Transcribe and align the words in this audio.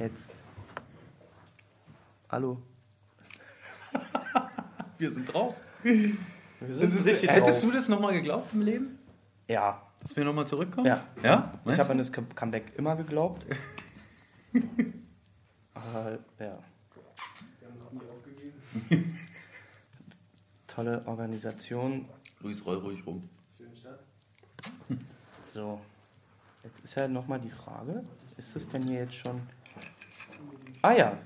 Jetzt. 0.00 0.30
Hallo. 2.30 2.60
Wir 4.98 5.10
sind 5.10 5.32
drauf. 5.32 5.54
Wir 5.82 6.14
Das 6.60 6.76
sind 6.78 6.94
ist, 6.94 7.06
richtig 7.06 7.30
hättest 7.30 7.62
drauf. 7.62 7.70
du 7.70 7.76
das 7.76 7.88
nochmal 7.88 8.12
geglaubt 8.14 8.52
im 8.52 8.62
Leben? 8.62 8.98
Ja. 9.48 9.82
Dass 10.02 10.16
wir 10.16 10.24
nochmal 10.24 10.46
zurückkommen? 10.46 10.86
Ja. 10.86 11.04
Ja? 11.22 11.52
Ich 11.66 11.78
habe 11.78 11.90
an 11.90 11.98
das 11.98 12.10
Come- 12.12 12.28
Comeback 12.34 12.72
immer 12.78 12.96
geglaubt. 12.96 13.44
Aber 15.74 16.18
ja. 16.38 16.58
Tolle 20.66 21.02
Organisation. 21.06 22.06
Luis, 22.40 22.64
roll 22.64 22.78
ruhig 22.78 23.06
rum. 23.06 23.28
So. 25.42 25.80
Jetzt 26.62 26.80
ist 26.84 26.94
ja 26.94 27.08
nochmal 27.08 27.40
die 27.40 27.50
Frage, 27.50 28.04
ist 28.38 28.54
es 28.56 28.68
denn 28.68 28.84
hier 28.84 29.00
jetzt 29.00 29.14
schon... 29.14 29.42
Ah 30.82 30.92
ja. 30.92 31.18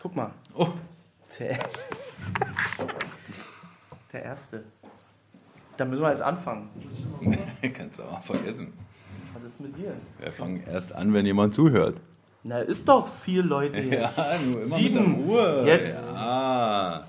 Guck 0.00 0.16
mal. 0.16 0.30
Oh, 0.54 0.68
Der, 1.38 1.58
der 4.12 4.22
erste. 4.22 4.64
Da 5.76 5.84
müssen 5.84 6.02
wir 6.02 6.10
jetzt 6.10 6.22
anfangen. 6.22 6.68
kannst 7.74 7.98
du 7.98 8.04
auch 8.04 8.22
vergessen. 8.22 8.72
Was 9.34 9.44
ist 9.44 9.60
mit 9.60 9.76
dir? 9.76 9.94
Wir 10.18 10.30
fangen 10.30 10.62
erst 10.66 10.92
an, 10.94 11.12
wenn 11.12 11.24
jemand 11.26 11.54
zuhört. 11.54 12.00
Na, 12.42 12.60
ist 12.60 12.88
doch 12.88 13.06
vier 13.06 13.42
Leute 13.42 13.80
jetzt. 13.80 14.16
Ja, 14.16 14.38
nur 14.38 14.62
immer 14.62 14.76
Sieben. 14.76 15.10
mit 15.10 15.18
der 15.18 15.24
Ruhe. 15.26 15.66
Jetzt. 15.66 16.02
Ja. 16.02 17.06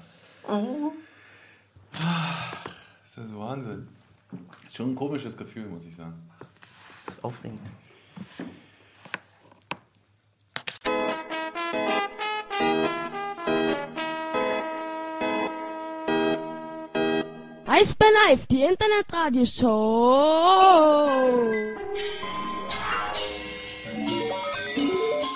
Das 3.04 3.26
ist 3.26 3.36
Wahnsinn. 3.38 3.88
Ist 4.68 4.76
schon 4.76 4.92
ein 4.92 4.96
komisches 4.96 5.36
Gefühl, 5.36 5.66
muss 5.68 5.86
ich 5.86 5.96
sagen. 5.96 6.14
Das 7.06 7.16
ist 7.16 7.24
aufregend. 7.24 7.62
Eisbär 17.82 18.10
Live, 18.28 18.46
die 18.46 18.62
Internetradioshow. 18.62 21.10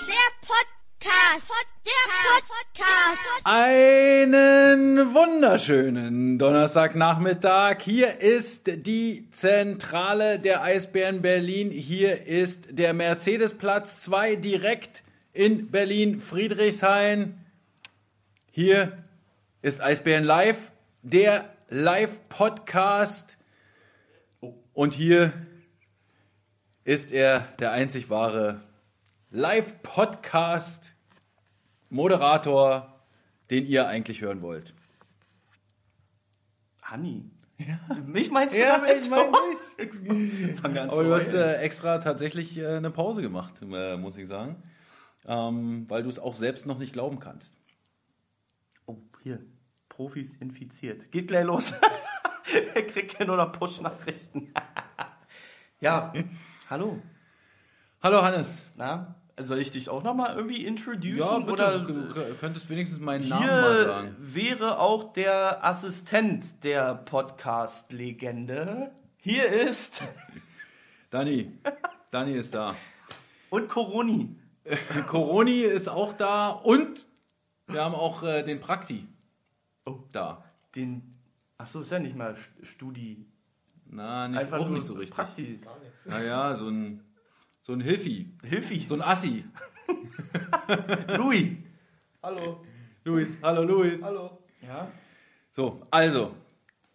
Der 0.06 0.30
Podcast. 0.46 1.50
Der 1.84 2.06
Podcast. 2.46 3.18
Einen 3.42 5.12
wunderschönen 5.12 6.38
Donnerstagnachmittag. 6.38 7.80
Hier 7.80 8.20
ist 8.20 8.86
die 8.86 9.28
Zentrale 9.32 10.38
der 10.38 10.62
Eisbären 10.62 11.22
Berlin. 11.22 11.72
Hier 11.72 12.28
ist 12.28 12.78
der 12.78 12.92
Mercedesplatz 12.92 13.98
2 13.98 14.36
direkt 14.36 15.02
in 15.32 15.72
Berlin 15.72 16.20
Friedrichshain. 16.20 17.44
Hier 18.52 18.96
ist 19.62 19.80
Eisbären 19.80 20.22
Live, 20.22 20.70
der 21.02 21.55
Live-Podcast. 21.68 23.38
Und 24.72 24.94
hier 24.94 25.32
ist 26.84 27.10
er, 27.12 27.40
der 27.58 27.72
einzig 27.72 28.08
wahre 28.10 28.62
Live-Podcast. 29.30 30.92
Moderator, 31.88 33.00
den 33.50 33.66
ihr 33.66 33.88
eigentlich 33.88 34.20
hören 34.20 34.42
wollt. 34.42 34.74
Hanni. 36.82 37.30
Mich 38.04 38.30
meinst 38.30 38.54
du 38.54 38.60
Ja, 38.60 38.78
damit? 38.78 39.00
ich 39.04 39.08
mein 39.10 39.30
nicht. 40.48 40.60
Fang 40.60 40.76
an 40.76 40.90
Aber 40.90 41.04
du 41.04 41.14
hast 41.14 41.32
äh, 41.32 41.56
extra 41.58 41.98
tatsächlich 41.98 42.58
äh, 42.58 42.66
eine 42.76 42.90
Pause 42.90 43.22
gemacht, 43.22 43.62
äh, 43.62 43.96
muss 43.96 44.16
ich 44.16 44.28
sagen. 44.28 44.62
Ähm, 45.26 45.88
weil 45.88 46.02
du 46.02 46.08
es 46.08 46.18
auch 46.18 46.34
selbst 46.34 46.66
noch 46.66 46.78
nicht 46.78 46.92
glauben 46.92 47.18
kannst. 47.18 47.56
Oh, 48.86 48.98
hier. 49.22 49.40
Profis 49.96 50.36
infiziert. 50.36 51.10
Geht 51.10 51.28
gleich 51.28 51.46
los. 51.46 51.72
er 52.74 52.82
kriegt 52.82 53.18
ja 53.18 53.24
nur 53.24 53.38
noch 53.38 53.50
Push-Nachrichten. 53.52 54.52
ja, 55.80 56.12
hallo. 56.68 57.00
Hallo 58.02 58.20
Hannes. 58.20 58.68
Na, 58.76 59.14
soll 59.40 59.58
ich 59.58 59.70
dich 59.70 59.88
auch 59.88 60.02
nochmal 60.02 60.36
irgendwie 60.36 60.66
introducen? 60.66 61.16
Ja, 61.16 61.38
bitte, 61.38 61.52
Oder 61.52 61.78
du 61.78 62.34
könntest 62.38 62.68
wenigstens 62.68 63.00
meinen 63.00 63.26
Namen 63.26 63.46
mal 63.46 63.78
sagen. 63.86 64.16
wäre 64.18 64.80
auch 64.80 65.14
der 65.14 65.64
Assistent 65.64 66.62
der 66.62 66.94
Podcast-Legende. 66.94 68.90
Hier 69.16 69.46
ist 69.46 70.02
Dani. 71.10 71.52
Dani 72.10 72.34
ist 72.34 72.52
da. 72.52 72.76
und 73.48 73.70
Coroni. 73.70 74.36
Coroni 75.06 75.60
ist 75.60 75.88
auch 75.88 76.12
da 76.12 76.50
und 76.50 77.06
wir 77.66 77.82
haben 77.82 77.94
auch 77.94 78.22
äh, 78.24 78.42
den 78.42 78.60
Prakti 78.60 79.08
Oh. 79.86 80.00
da. 80.12 80.44
Den. 80.74 81.02
Achso, 81.58 81.80
ist 81.80 81.90
ja 81.90 81.98
nicht 81.98 82.16
mal 82.16 82.34
St- 82.34 82.64
Studi. 82.64 83.24
Na, 83.88 84.28
nicht, 84.28 84.52
auch 84.52 84.66
nur 84.66 84.70
nicht 84.76 84.86
so 84.86 84.94
richtig. 84.94 85.16
Prakti. 85.16 85.60
Naja, 86.06 86.54
so 86.56 86.68
ein, 86.68 87.02
so 87.62 87.72
ein 87.72 87.80
Hilfi. 87.80 88.34
Hilfi. 88.42 88.84
So 88.86 88.94
ein 88.96 89.02
Assi. 89.02 89.44
Louis. 91.16 91.56
Hallo. 92.22 92.60
Luis, 93.04 93.38
hallo 93.42 93.62
Luis. 93.62 94.02
Hallo. 94.02 94.38
Ja. 94.60 94.90
So, 95.52 95.86
also, 95.92 96.34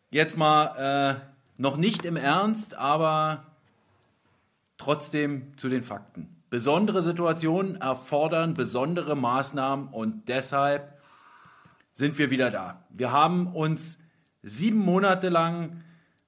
jetzt 0.09 0.37
mal 0.37 0.75
äh, 1.15 1.31
noch 1.61 1.77
nicht 1.77 2.03
im 2.03 2.17
Ernst, 2.17 2.75
aber 2.75 3.45
trotzdem 4.77 5.57
zu 5.57 5.69
den 5.69 5.83
Fakten. 5.83 6.35
Besondere 6.49 7.01
Situationen 7.01 7.77
erfordern 7.79 8.53
besondere 8.53 9.15
Maßnahmen 9.15 9.87
und 9.87 10.27
deshalb 10.27 11.00
sind 11.93 12.17
wir 12.17 12.29
wieder 12.29 12.51
da. 12.51 12.85
Wir 12.89 13.11
haben 13.11 13.47
uns 13.47 13.99
sieben 14.43 14.79
Monate 14.79 15.29
lang 15.29 15.83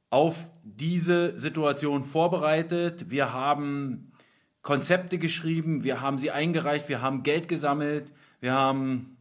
auf 0.09 0.49
diese 0.63 1.39
Situation 1.39 2.03
vorbereitet. 2.03 3.09
Wir 3.09 3.33
haben 3.33 4.11
Konzepte 4.61 5.17
geschrieben, 5.17 5.83
wir 5.83 6.01
haben 6.01 6.17
sie 6.17 6.31
eingereicht, 6.31 6.87
wir 6.87 7.01
haben 7.01 7.23
Geld 7.23 7.47
gesammelt, 7.47 8.13
wir 8.39 8.53
haben 8.53 9.17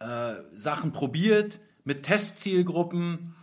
äh, 0.00 0.34
Sachen 0.52 0.92
probiert 0.92 1.60
mit 1.84 2.04
Testzielgruppen 2.04 3.34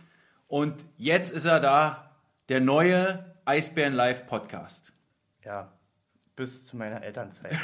und 0.46 0.86
jetzt 0.96 1.32
ist 1.32 1.44
er 1.44 1.60
da, 1.60 2.12
der 2.48 2.60
neue 2.60 3.34
Eisbären 3.44 3.94
Live 3.94 4.26
Podcast. 4.26 4.92
Ja. 5.44 5.72
Bis 6.36 6.64
zu 6.64 6.76
meiner 6.76 7.02
Elternzeit. 7.02 7.58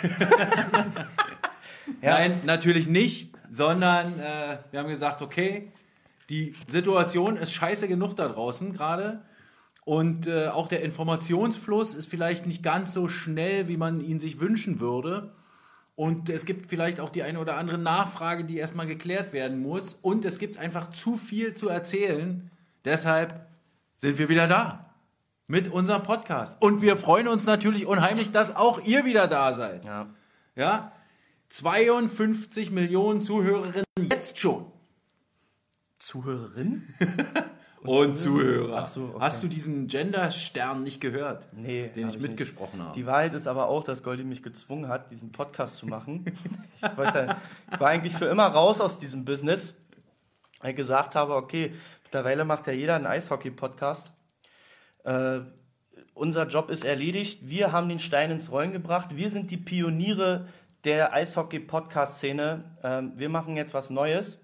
Nein, 2.03 2.41
natürlich 2.45 2.87
nicht, 2.87 3.38
sondern 3.51 4.19
äh, 4.19 4.59
wir 4.71 4.81
haben 4.81 4.89
gesagt, 4.89 5.23
okay, 5.23 5.73
die 6.29 6.55
Situation 6.67 7.37
ist 7.37 7.53
scheiße 7.53 7.89
genug 7.89 8.15
da 8.17 8.29
draußen 8.29 8.73
gerade 8.73 9.23
und 9.89 10.27
äh, 10.27 10.49
auch 10.49 10.69
der 10.69 10.83
Informationsfluss 10.83 11.95
ist 11.95 12.11
vielleicht 12.11 12.45
nicht 12.45 12.63
ganz 12.63 12.93
so 12.93 13.09
schnell, 13.09 13.69
wie 13.69 13.79
man 13.79 14.03
ihn 14.03 14.21
sich 14.21 14.39
wünschen 14.39 14.81
würde. 14.81 15.33
Und 15.97 16.29
es 16.29 16.45
gibt 16.45 16.69
vielleicht 16.69 17.01
auch 17.01 17.09
die 17.09 17.23
eine 17.23 17.41
oder 17.41 17.57
andere 17.57 17.79
Nachfrage, 17.79 18.45
die 18.45 18.59
erstmal 18.59 18.87
geklärt 18.87 19.33
werden 19.33 19.63
muss. 19.63 19.95
Und 19.95 20.27
es 20.27 20.39
gibt 20.39 20.59
einfach 20.59 20.91
zu 20.91 21.17
viel 21.17 21.55
zu 21.55 21.71
erzählen. 21.71 22.51
Deshalb 22.85 23.47
sind 23.97 24.19
wir 24.19 24.29
wieder 24.29 24.47
da 24.47 24.91
mit 25.47 25.69
unserem 25.69 26.03
Podcast. 26.03 26.61
Und 26.61 26.83
wir 26.83 26.99
freuen 26.99 27.27
uns 27.27 27.47
natürlich 27.47 27.87
unheimlich, 27.87 28.31
dass 28.31 28.55
auch 28.55 28.85
ihr 28.85 29.07
wieder 29.07 29.27
da 29.27 29.55
seid. 29.55 29.87
Ja. 29.87 30.11
Ja, 30.55 30.93
52 31.51 32.71
Millionen 32.71 33.23
Zuhörerinnen 33.23 33.85
jetzt 34.11 34.39
schon. 34.39 34.67
Zuhörerin? 35.99 36.87
Und 37.83 38.17
Zuhörer. 38.19 38.83
Ach 38.83 38.87
so, 38.87 39.05
okay. 39.05 39.17
Hast 39.21 39.43
du 39.43 39.49
diesen 39.49 39.87
Gender-Stern 39.87 40.83
nicht 40.83 41.01
gehört? 41.01 41.49
Nee, 41.53 41.89
Den 41.89 42.05
hab 42.05 42.11
ich 42.11 42.17
nicht. 42.21 42.29
mitgesprochen 42.31 42.83
habe. 42.83 42.95
Die 42.95 43.07
Wahrheit 43.07 43.35
ist 43.35 43.47
aber 43.47 43.69
auch, 43.69 43.85
dass 43.85 44.03
Goldi 44.03 44.25
mich 44.25 44.43
gezwungen 44.43 44.89
hat, 44.89 45.11
diesen 45.11 45.33
Podcast 45.33 45.77
zu 45.77 45.87
machen. 45.87 46.25
Ich, 46.81 46.97
wollte, 46.97 47.37
ich 47.73 47.81
war 47.81 47.89
eigentlich 47.89 48.15
für 48.15 48.27
immer 48.27 48.47
raus 48.47 48.81
aus 48.81 49.01
diesem 49.01 49.25
Business, 49.25 49.75
weil 50.61 50.71
ich 50.71 50.77
gesagt 50.77 51.17
habe, 51.17 51.35
okay, 51.35 51.73
mittlerweile 52.05 52.45
macht 52.45 52.69
ja 52.69 52.73
jeder 52.73 52.95
einen 52.95 53.07
Eishockey-Podcast. 53.07 54.13
Äh, 55.03 55.41
unser 56.15 56.47
Job 56.47 56.71
ist 56.71 56.85
erledigt. 56.85 57.49
Wir 57.49 57.73
haben 57.73 57.89
den 57.89 57.99
Stein 57.99 58.31
ins 58.31 58.53
Rollen 58.53 58.71
gebracht. 58.71 59.17
Wir 59.17 59.31
sind 59.31 59.51
die 59.51 59.57
Pioniere 59.57 60.47
der 60.85 61.13
Eishockey-Podcast-Szene. 61.13 62.77
Ähm, 62.83 63.13
wir 63.17 63.29
machen 63.29 63.57
jetzt 63.57 63.75
was 63.75 63.91
Neues. 63.91 64.41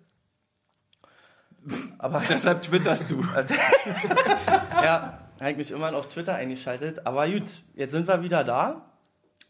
Aber 1.98 2.20
Deshalb 2.28 2.62
twitterst 2.62 3.10
du. 3.10 3.22
ja, 4.82 5.20
habe 5.40 5.50
ich 5.50 5.56
mich 5.56 5.70
immerhin 5.70 5.94
auf 5.94 6.08
Twitter 6.08 6.34
eingeschaltet. 6.34 7.06
Aber 7.06 7.28
gut, 7.28 7.44
jetzt 7.74 7.92
sind 7.92 8.06
wir 8.08 8.22
wieder 8.22 8.44
da. 8.44 8.90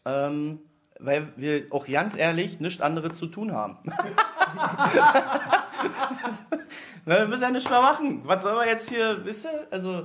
Ähm, 0.05 0.59
weil 0.99 1.33
wir 1.35 1.65
auch 1.71 1.87
ganz 1.87 2.15
ehrlich 2.15 2.59
nichts 2.59 2.81
anderes 2.81 3.17
zu 3.17 3.27
tun 3.27 3.51
haben. 3.51 3.77
Na, 7.05 7.19
wir 7.19 7.27
müssen 7.27 7.43
ja 7.43 7.51
nichts 7.51 7.69
mehr 7.69 7.81
machen. 7.81 8.21
Was 8.25 8.43
soll 8.43 8.55
man 8.55 8.67
jetzt 8.67 8.89
hier, 8.89 9.23
wisst 9.25 9.45
ihr? 9.45 9.67
Also, 9.71 10.03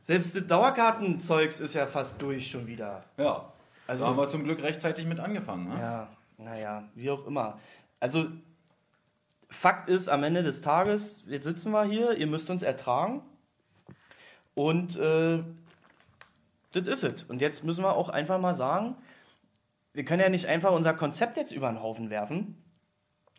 selbst 0.00 0.34
das 0.36 0.46
Dauerkartenzeugs 0.46 1.60
ist 1.60 1.74
ja 1.74 1.86
fast 1.86 2.22
durch 2.22 2.50
schon 2.50 2.66
wieder. 2.66 3.04
Ja. 3.18 3.51
Da 3.86 3.98
haben 3.98 4.16
wir 4.16 4.28
zum 4.28 4.44
Glück 4.44 4.62
rechtzeitig 4.62 5.06
mit 5.06 5.20
angefangen. 5.20 5.68
Ne? 5.68 5.74
Ja, 5.78 6.08
naja, 6.38 6.84
wie 6.94 7.10
auch 7.10 7.26
immer. 7.26 7.58
Also, 8.00 8.26
Fakt 9.48 9.88
ist, 9.88 10.08
am 10.08 10.22
Ende 10.22 10.42
des 10.42 10.62
Tages, 10.62 11.24
jetzt 11.26 11.44
sitzen 11.44 11.72
wir 11.72 11.84
hier, 11.84 12.16
ihr 12.16 12.26
müsst 12.26 12.48
uns 12.48 12.62
ertragen. 12.62 13.22
Und 14.54 14.96
äh, 14.96 15.42
das 16.72 16.88
ist 16.88 17.04
es. 17.04 17.22
Und 17.24 17.40
jetzt 17.40 17.64
müssen 17.64 17.84
wir 17.84 17.94
auch 17.94 18.08
einfach 18.08 18.40
mal 18.40 18.54
sagen, 18.54 18.96
wir 19.92 20.04
können 20.04 20.22
ja 20.22 20.28
nicht 20.30 20.46
einfach 20.46 20.72
unser 20.72 20.94
Konzept 20.94 21.36
jetzt 21.36 21.52
über 21.52 21.68
den 21.68 21.82
Haufen 21.82 22.08
werfen. 22.08 22.56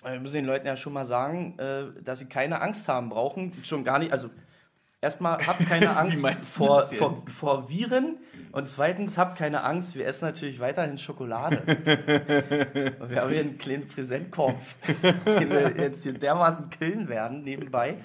Wir 0.03 0.19
müssen 0.19 0.35
den 0.35 0.45
Leuten 0.45 0.67
ja 0.67 0.77
schon 0.77 0.93
mal 0.93 1.05
sagen, 1.05 1.57
äh, 1.57 1.85
dass 2.03 2.19
sie 2.19 2.27
keine 2.27 2.61
Angst 2.61 2.87
haben 2.87 3.09
brauchen. 3.09 3.53
Schon 3.63 3.83
gar 3.83 3.99
nicht, 3.99 4.11
also 4.11 4.29
erstmal 5.03 5.45
habt 5.45 5.67
keine 5.67 5.95
Angst 5.97 6.23
vor, 6.45 6.79
vor, 6.81 7.17
vor 7.37 7.69
Viren 7.69 8.17
und 8.53 8.69
zweitens 8.69 9.17
habt 9.17 9.37
keine 9.37 9.63
Angst, 9.63 9.95
wir 9.95 10.07
essen 10.07 10.25
natürlich 10.25 10.59
weiterhin 10.59 10.97
Schokolade. 10.97 11.57
und 12.99 13.09
wir 13.09 13.21
haben 13.21 13.29
hier 13.29 13.41
einen 13.41 13.57
kleinen 13.57 13.87
Präsentkorb, 13.87 14.55
den 15.25 15.49
wir 15.49 15.75
jetzt 15.77 16.03
hier 16.03 16.13
dermaßen 16.13 16.69
killen 16.69 17.09
werden 17.09 17.43
nebenbei. 17.43 17.95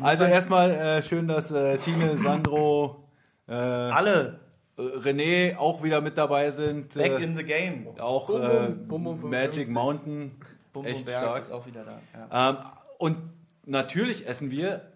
Also 0.00 0.24
erstmal 0.24 0.70
äh, 0.70 1.02
schön, 1.02 1.26
dass 1.26 1.50
äh, 1.50 1.78
Tine, 1.78 2.16
Sandro, 2.16 3.08
äh, 3.48 3.52
Alle 3.52 4.40
äh, 4.76 4.82
René 4.82 5.56
auch 5.56 5.82
wieder 5.82 6.00
mit 6.00 6.18
dabei 6.18 6.50
sind. 6.50 6.94
back 6.94 7.20
Äh, 7.20 7.24
in 7.24 7.36
the 7.36 7.44
game. 7.44 7.86
auch 8.00 8.26
Bum, 8.26 8.42
äh, 8.42 8.70
bum, 8.70 9.04
Magic 9.30 9.68
55. 9.68 9.68
Mountain. 9.68 10.32
Bum 10.72 10.84
echt 10.84 11.08
stark. 11.08 11.44
ist 11.44 11.52
auch 11.52 11.66
wieder 11.66 11.84
da. 11.84 12.00
Ja. 12.30 12.50
Ähm, 12.50 12.56
und 12.98 13.16
natürlich 13.64 14.26
essen 14.26 14.50
wir 14.50 14.87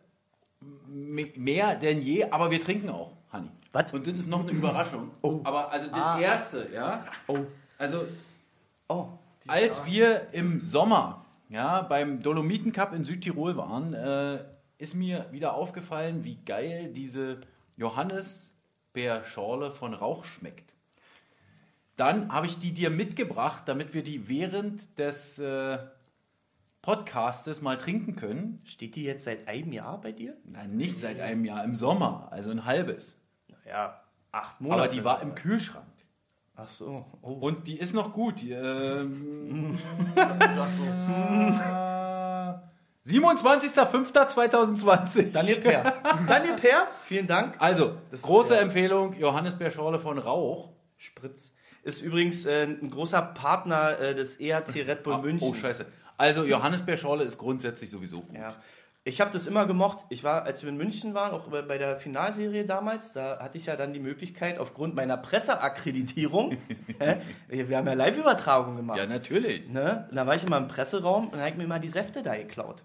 mehr 0.93 1.75
denn 1.77 2.03
je, 2.03 2.25
aber 2.31 2.51
wir 2.51 2.61
trinken 2.61 2.91
auch, 2.91 3.13
Hanni. 3.31 3.49
Was? 3.73 3.93
Und 3.93 4.07
das 4.07 4.19
ist 4.19 4.29
noch 4.29 4.41
eine 4.41 4.51
Überraschung. 4.51 5.11
Aber 5.45 5.73
also 5.73 5.87
das 5.89 5.97
Ah. 5.99 6.21
erste, 6.21 6.69
ja. 6.73 7.05
Oh. 7.27 7.39
Also 7.79 8.05
Oh. 8.89 9.07
als 9.47 9.85
wir 9.87 10.29
im 10.33 10.63
Sommer 10.63 11.25
ja, 11.49 11.83
beim 11.83 12.23
Dolomiten 12.23 12.73
Cup 12.73 12.95
in 12.95 13.05
Südtirol 13.05 13.57
waren, 13.57 13.95
äh, 13.95 14.39
ist 14.79 14.95
mir 14.95 15.27
wieder 15.33 15.55
aufgefallen, 15.55 16.25
wie 16.25 16.37
geil 16.47 16.91
diese 16.93 17.41
Johannisbeerschorle 17.77 19.71
von 19.73 19.95
Rauch 19.95 20.25
schmeckt. 20.25 20.75
Dann 21.97 22.33
habe 22.33 22.47
ich 22.47 22.59
die 22.59 22.73
dir 22.73 22.91
mitgebracht, 22.91 23.65
damit 23.67 23.95
wir 23.95 24.03
die 24.03 24.29
während 24.29 24.99
des 24.99 25.39
äh, 25.39 25.79
Podcastes 26.83 27.63
mal 27.63 27.79
trinken 27.79 28.17
können. 28.17 28.61
Steht 28.65 28.97
die 28.97 29.05
jetzt 29.05 29.25
seit 29.25 29.47
einem 29.47 29.73
Jahr 29.73 30.01
bei 30.01 30.11
dir? 30.13 30.37
Nein, 30.45 30.77
nicht 30.77 30.99
seit 30.99 31.21
einem 31.21 31.45
Jahr, 31.45 31.63
im 31.65 31.75
Sommer, 31.77 32.29
also 32.33 32.51
ein 32.51 32.65
halbes. 32.65 33.17
Ja, 33.67 34.03
acht 34.33 34.61
Monate. 34.61 34.83
Aber 34.83 34.91
die 34.93 35.05
war 35.05 35.23
im 35.23 35.35
Kühlschrank. 35.37 35.87
Ach 36.57 36.69
so. 36.69 37.07
Oh. 37.23 37.33
Und 37.35 37.67
die 37.69 37.79
ist 37.79 37.95
noch 37.95 38.13
gut. 38.13 38.41
Die, 38.43 38.51
ähm, 38.53 39.79
27.05.2020. 43.07 45.33
Daniel 45.33 45.57
Per. 45.61 45.83
Daniel 46.29 46.55
Per, 46.57 46.89
vielen 47.05 47.27
Dank. 47.27 47.57
Also, 47.61 47.97
ist 48.11 48.23
große 48.23 48.55
ja- 48.55 48.61
Empfehlung, 48.61 49.15
Johannisbeerschorle 49.15 49.99
von 49.99 50.19
Rauch. 50.19 50.71
Spritz. 50.97 51.53
Ist 51.85 52.01
übrigens 52.03 52.47
äh, 52.47 52.65
ein 52.65 52.91
großer 52.91 53.21
Partner 53.23 53.99
äh, 53.99 54.15
des 54.15 54.39
EHC 54.39 54.83
Red 54.87 55.03
Bull 55.03 55.15
Ah, 55.15 55.19
München. 55.19 55.49
Oh, 55.49 55.53
scheiße. 55.55 55.85
Also, 56.19 56.45
Johannisbeerschorle 56.45 57.25
ist 57.25 57.39
grundsätzlich 57.39 57.91
sowieso 57.91 58.21
gut. 58.23 58.37
Ja. 58.37 58.55
Ich 59.05 59.21
habe 59.21 59.33
das 59.33 59.49
immer 59.49 59.67
gemocht. 59.67 60.05
Ich 60.11 60.23
war, 60.23 60.45
als 60.45 60.63
wir 60.63 60.69
in 60.69 60.77
München 60.77 61.13
waren, 61.13 61.33
auch 61.33 61.49
bei 61.49 61.77
der 61.77 61.97
Finalserie 61.97 62.65
damals, 62.65 63.13
da 63.13 63.41
hatte 63.41 63.59
ich 63.59 63.67
ja 63.67 63.75
dann 63.75 63.93
die 63.93 63.99
Möglichkeit, 63.99 64.61
aufgrund 64.61 64.95
meiner 64.95 65.17
Presseakkreditierung, 65.17 66.57
wir 67.49 67.77
haben 67.79 67.87
ja 67.89 67.95
Live-Übertragung 67.95 68.77
gemacht. 68.77 68.99
Ja, 68.99 69.07
natürlich. 69.07 69.69
Ne? 69.69 70.09
Da 70.13 70.25
war 70.27 70.37
ich 70.37 70.45
immer 70.45 70.59
im 70.59 70.69
Presseraum 70.69 71.31
und 71.31 71.39
habe 71.39 71.49
ich 71.49 71.57
mir 71.57 71.67
mal 71.67 71.81
die 71.81 71.89
Säfte 71.89 72.23
da 72.23 72.37
geklaut. 72.37 72.85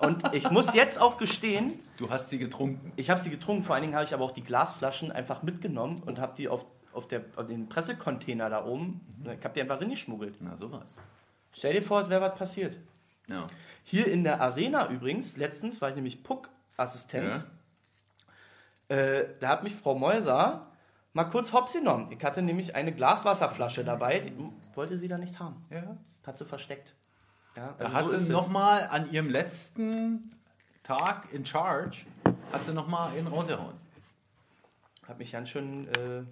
Und 0.00 0.32
ich 0.32 0.50
muss 0.50 0.72
jetzt 0.74 0.98
auch 0.98 1.18
gestehen, 1.18 1.74
Du 1.98 2.08
hast 2.08 2.30
sie 2.30 2.38
getrunken. 2.38 2.92
ich 2.96 3.10
habe 3.10 3.20
sie 3.20 3.28
getrunken, 3.28 3.64
vor 3.64 3.74
allen 3.74 3.82
Dingen 3.82 3.94
habe 3.94 4.04
ich 4.04 4.14
aber 4.14 4.24
auch 4.24 4.32
die 4.32 4.42
Glasflaschen 4.42 5.12
einfach 5.12 5.42
mitgenommen 5.42 6.02
und 6.06 6.18
habe 6.18 6.32
die 6.36 6.48
auf, 6.48 6.64
auf, 6.94 7.06
der, 7.06 7.22
auf 7.36 7.46
den 7.48 7.68
Pressecontainer 7.68 8.48
da 8.48 8.64
oben, 8.64 9.02
ich 9.24 9.44
habe 9.44 9.54
die 9.54 9.60
einfach 9.60 9.78
reingeschmuggelt. 9.78 10.36
Na, 10.40 10.56
sowas. 10.56 10.96
Stell 11.52 11.74
dir 11.74 11.82
vor, 11.82 12.00
es 12.00 12.08
wäre 12.08 12.20
was 12.20 12.34
passiert. 12.38 12.78
Ja. 13.28 13.46
Hier 13.84 14.06
in 14.06 14.24
der 14.24 14.40
Arena 14.40 14.88
übrigens, 14.88 15.36
letztens 15.36 15.80
war 15.80 15.90
ich 15.90 15.96
nämlich 15.96 16.22
Puck-Assistent, 16.22 17.44
äh, 18.88 19.24
da 19.40 19.48
hat 19.48 19.62
mich 19.62 19.74
Frau 19.74 19.94
Meuser 19.94 20.66
mal 21.12 21.24
kurz 21.24 21.52
hops 21.52 21.72
genommen. 21.72 22.10
Ich 22.10 22.22
hatte 22.24 22.42
nämlich 22.42 22.74
eine 22.74 22.92
Glaswasserflasche 22.92 23.84
dabei, 23.84 24.20
die 24.20 24.32
wollte 24.74 24.98
sie 24.98 25.08
da 25.08 25.18
nicht 25.18 25.38
haben. 25.38 25.64
ja. 25.70 25.96
Hat 26.24 26.38
sie 26.38 26.44
versteckt. 26.44 26.94
Ja, 27.56 27.74
Da 27.78 27.84
also 27.86 27.96
hat 27.96 28.08
so 28.08 28.16
sie 28.16 28.32
nochmal 28.32 28.86
an 28.92 29.10
ihrem 29.10 29.28
letzten 29.28 30.30
Tag 30.84 31.32
in 31.32 31.44
Charge, 31.44 32.06
hat 32.52 32.64
sie 32.64 32.72
nochmal 32.72 33.16
ihn 33.18 33.26
rausgehauen. 33.26 33.74
Hat 35.08 35.18
mich 35.18 35.32
ganz 35.32 35.48
schön 35.48 35.88
äh, 35.88 36.22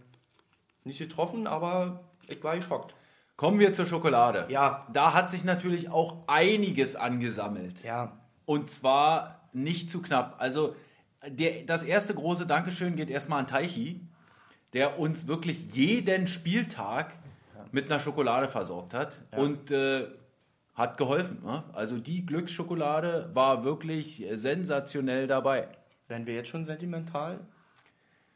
nicht 0.85 0.99
getroffen, 0.99 1.49
aber 1.49 2.05
ich 2.29 2.43
war 2.45 2.55
geschockt. 2.57 2.95
Kommen 3.41 3.59
wir 3.59 3.73
zur 3.73 3.87
Schokolade. 3.87 4.45
Ja. 4.51 4.87
Da 4.93 5.15
hat 5.15 5.31
sich 5.31 5.45
natürlich 5.45 5.91
auch 5.91 6.25
einiges 6.27 6.95
angesammelt. 6.95 7.83
Ja, 7.83 8.21
Und 8.45 8.71
zwar 8.71 9.49
nicht 9.55 9.91
zu 9.91 10.03
knapp. 10.03 10.35
Also 10.37 10.77
der, 11.27 11.63
das 11.63 11.83
erste 11.83 12.13
große 12.13 12.47
Dankeschön 12.47 12.97
geht 12.97 13.09
erstmal 13.09 13.39
an 13.41 13.47
Teichi, 13.47 14.03
der 14.75 14.99
uns 14.99 15.27
wirklich 15.27 15.73
jeden 15.73 16.27
Spieltag 16.29 17.15
mit 17.73 17.91
einer 17.91 17.99
Schokolade 17.99 18.47
versorgt 18.47 18.93
hat 18.93 19.23
und 19.35 19.71
äh, 19.71 20.09
hat 20.75 20.99
geholfen. 20.99 21.41
Ne? 21.43 21.65
Also 21.73 21.97
die 21.97 22.27
Glücksschokolade 22.27 23.31
war 23.33 23.65
wirklich 23.65 24.23
sensationell 24.35 25.27
dabei. 25.27 25.67
werden 26.09 26.27
wir 26.27 26.35
jetzt 26.35 26.51
schon 26.51 26.67
sentimental? 26.67 27.41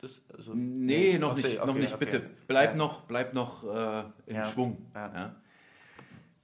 Das, 0.04 0.38
also, 0.38 0.52
Nee, 0.54 1.18
noch 1.18 1.32
Okay, 1.32 1.42
nicht, 1.42 1.58
noch 1.58 1.68
okay, 1.68 1.78
nicht, 1.80 1.94
okay. 1.94 2.04
bitte. 2.04 2.22
Bleib 2.46 2.70
Ja. 2.72 2.76
noch, 2.76 3.00
bleib 3.02 3.32
noch 3.34 3.64
äh, 3.64 4.00
im 4.26 4.36
Ja. 4.36 4.44
Schwung. 4.44 4.78
Ja. 4.94 5.12
Ja. 5.14 5.34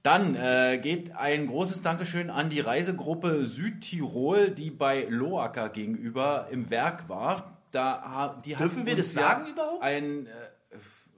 Dann 0.03 0.35
äh, 0.35 0.79
geht 0.81 1.15
ein 1.15 1.45
großes 1.47 1.83
Dankeschön 1.83 2.31
an 2.31 2.49
die 2.49 2.59
Reisegruppe 2.59 3.45
Südtirol, 3.45 4.49
die 4.49 4.71
bei 4.71 5.05
Loacker 5.07 5.69
gegenüber 5.69 6.47
im 6.49 6.71
Werk 6.71 7.07
war. 7.07 7.57
Da, 7.71 8.41
die 8.43 8.55
Dürfen 8.55 8.85
wir 8.85 8.95
das 8.95 9.13
sagen 9.13 9.45
überhaupt? 9.51 9.83
Ein, 9.83 10.25
äh, 10.25 10.29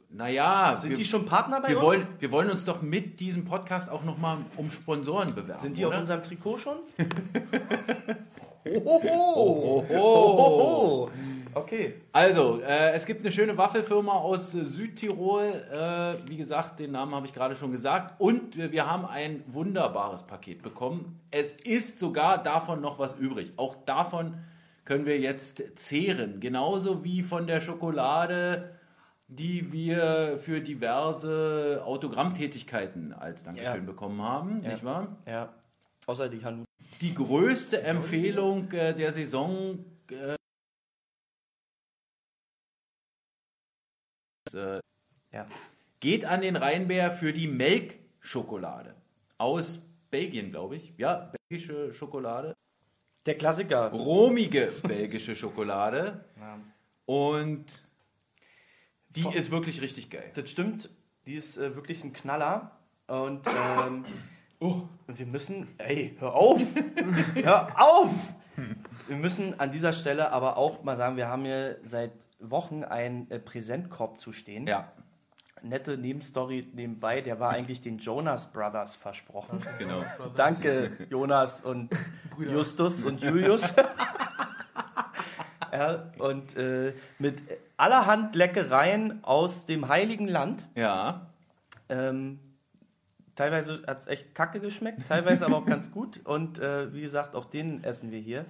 naja, 0.10 0.76
Sind 0.76 0.92
wir, 0.92 0.98
die 0.98 1.06
schon 1.06 1.26
Partner 1.26 1.62
bei 1.62 1.70
wir, 1.70 1.78
uns? 1.78 1.86
wollen, 1.86 2.08
wir 2.20 2.32
wollen 2.32 2.52
uns 2.52 2.66
doch 2.66 2.82
mit 2.82 3.20
diesem 3.22 3.46
Podcast 3.46 3.90
auch 3.90 4.04
nochmal 4.04 4.40
um 4.58 4.70
Sponsoren 4.70 5.34
bewerben. 5.34 5.60
Sind 5.62 5.78
die 5.78 5.86
oder? 5.86 5.96
auf 5.96 6.02
unserem 6.02 6.22
Trikot 6.22 6.58
schon? 6.60 6.78
Oh, 8.66 9.02
oh. 9.10 9.84
Oh, 9.94 11.10
okay. 11.54 11.96
Also, 12.12 12.62
äh, 12.62 12.92
es 12.94 13.06
gibt 13.06 13.22
eine 13.22 13.32
schöne 13.32 13.58
Waffelfirma 13.58 14.14
aus 14.14 14.52
Südtirol. 14.52 15.44
Äh, 15.44 16.30
wie 16.30 16.38
gesagt, 16.38 16.80
den 16.80 16.92
Namen 16.92 17.14
habe 17.14 17.26
ich 17.26 17.34
gerade 17.34 17.56
schon 17.56 17.72
gesagt. 17.72 18.20
Und 18.22 18.56
wir, 18.58 18.72
wir 18.72 18.90
haben 18.90 19.06
ein 19.06 19.44
wunderbares 19.48 20.24
Paket 20.24 20.62
bekommen. 20.62 21.20
Es 21.32 21.54
ist 21.54 22.00
sogar 22.00 22.42
davon 22.42 22.80
noch 22.82 23.00
was 23.00 23.16
übrig. 23.16 23.54
Auch 23.58 23.76
davon 23.86 24.38
können 24.86 25.06
wir 25.06 25.20
jetzt 25.20 25.62
zehren. 25.76 26.40
Genauso 26.40 27.04
wie 27.04 27.22
von 27.22 27.48
der 27.48 27.62
Schokolade, 27.62 28.76
die 29.28 29.72
wir 29.72 30.38
für 30.42 30.62
diverse 30.62 31.82
Autogrammtätigkeiten 31.86 33.14
als 33.14 33.44
Dankeschön 33.44 33.76
Ja. 33.82 33.86
bekommen 33.86 34.22
haben. 34.22 34.62
Ja. 34.64 34.72
Nicht 34.72 34.84
wahr? 34.84 35.18
Ja, 35.26 35.50
außer 36.06 36.30
die 36.30 36.44
Hanu. 36.44 36.64
Die 37.04 37.14
größte 37.14 37.84
Empfehlung 37.84 38.72
äh, 38.72 38.94
der 38.96 39.12
Saison 39.12 39.84
äh, 40.10 40.38
Ja. 45.34 45.48
geht 46.00 46.24
an 46.24 46.40
den 46.42 46.56
Rheinbär 46.56 47.12
für 47.12 47.34
die 47.34 47.48
Melkschokolade. 47.48 48.96
Aus 49.38 49.82
Belgien, 50.12 50.52
glaube 50.52 50.78
ich. 50.78 50.94
Ja, 50.98 51.34
belgische 51.50 51.92
Schokolade. 51.92 52.56
Der 53.26 53.38
Klassiker. 53.38 53.92
Romige 53.92 54.72
belgische 54.84 55.36
Schokolade. 55.36 56.24
Ja. 56.40 56.58
Und 57.06 57.66
die 59.10 59.24
Vor- 59.24 59.36
ist 59.36 59.52
wirklich 59.52 59.82
richtig 59.82 60.10
geil. 60.10 60.32
Das 60.36 60.50
stimmt, 60.50 60.90
die 61.26 61.34
ist 61.36 61.58
äh, 61.58 61.76
wirklich 61.76 62.02
ein 62.06 62.14
Knaller. 62.14 62.80
Und 63.08 63.46
ähm, 63.48 64.06
Oh. 64.64 64.84
wir 65.08 65.26
müssen, 65.26 65.68
ey, 65.78 66.16
hör 66.20 66.34
auf! 66.34 66.62
hör 67.36 67.70
auf! 67.76 68.12
Wir 69.08 69.18
müssen 69.18 69.60
an 69.60 69.72
dieser 69.72 69.92
Stelle 69.92 70.32
aber 70.32 70.56
auch 70.56 70.84
mal 70.84 70.96
sagen, 70.96 71.18
wir 71.18 71.28
haben 71.28 71.44
hier 71.44 71.80
seit 71.84 72.14
Wochen 72.40 72.86
einen 72.86 73.30
äh, 73.30 73.40
Präsentkorb 73.40 74.22
zu 74.22 74.32
stehen. 74.32 74.66
Ja, 74.66 74.92
Nette 75.64 75.98
Nebenstory 75.98 76.70
nebenbei, 76.74 77.22
der 77.22 77.40
war 77.40 77.52
eigentlich 77.52 77.82
den 77.82 77.98
Jonas 77.98 78.52
Brothers 78.52 78.96
versprochen. 78.96 79.62
genau. 79.80 80.04
Danke, 80.36 80.92
Jonas 81.10 81.62
und 81.62 81.90
Justus 82.40 83.04
und 83.04 83.22
Julius. 83.22 83.74
Ja, 85.72 86.12
und 86.20 86.56
äh, 86.56 86.94
mit 87.18 87.42
allerhand 87.78 88.36
Leckereien 88.36 89.24
aus 89.24 89.66
dem 89.66 89.88
Heiligen 89.88 90.28
Land. 90.28 90.64
Ja. 90.76 91.32
Ähm, 91.90 92.40
teilweise 93.36 93.82
hat 93.88 94.00
es 94.02 94.08
echt 94.08 94.36
kacke 94.36 94.60
geschmeckt, 94.60 95.08
teilweise 95.08 95.46
aber 95.46 95.58
auch 95.58 95.66
ganz 95.66 95.92
gut. 95.92 96.20
Und 96.26 96.60
äh, 96.60 96.94
wie 96.94 97.02
gesagt, 97.02 97.36
auch 97.36 97.46
den 97.46 97.84
essen 97.84 98.12
wir 98.12 98.20
hier. 98.20 98.46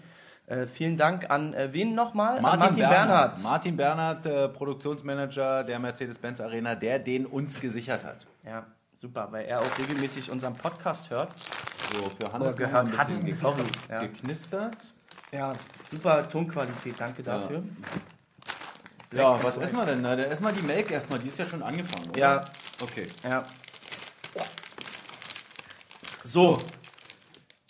Äh, 0.46 0.68
vielen 0.68 0.98
Dank 0.98 1.30
an 1.30 1.54
äh, 1.54 1.72
wen 1.72 1.96
nochmal? 1.96 2.42
Martin, 2.42 2.60
Martin 2.60 2.76
Bernhard. 2.78 3.08
Bernhard. 3.08 3.44
Martin 3.44 3.78
Bernhard, 3.78 4.26
äh, 4.26 4.50
Produktionsmanager 4.50 5.64
der 5.64 5.80
Mercedes-Benz 5.80 6.42
Arena, 6.42 6.76
der 6.76 7.00
den 7.00 7.26
uns 7.26 7.60
gesichert 7.62 8.04
hat. 8.04 8.28
Ja, 8.46 8.66
super, 9.00 9.30
weil 9.32 9.46
er 9.46 9.62
auch 9.62 9.78
regelmäßig 9.80 10.30
unseren 10.30 10.54
Podcast 10.54 11.10
hört. 11.10 11.32
So, 11.94 12.04
für 12.10 12.34
Hannes 12.34 12.40
mal 12.40 12.50
ein 12.50 12.56
gehört 12.58 12.98
hat. 12.98 13.08
bisschen 13.08 13.26
ge- 13.26 13.36
Sorry. 13.36 13.64
Ja. 13.90 14.00
geknistert. 14.00 14.76
ja, 15.32 15.54
super 15.90 16.28
Tonqualität, 16.30 16.96
danke 17.00 17.24
dafür. 17.24 17.64
Ja, 19.14 19.42
was 19.44 19.58
essen 19.58 19.78
wir 19.78 19.86
denn? 19.86 20.02
Na, 20.02 20.16
da 20.16 20.24
essen 20.24 20.44
wir 20.44 20.52
die 20.52 20.64
Melk 20.64 20.90
erstmal, 20.92 21.20
die 21.20 21.28
ist 21.28 21.38
ja 21.38 21.46
schon 21.46 21.62
angefangen, 21.64 22.10
oder? 22.10 22.20
Ja. 22.20 22.44
Okay. 22.82 23.08
Ja. 23.24 23.44
So, 26.24 26.58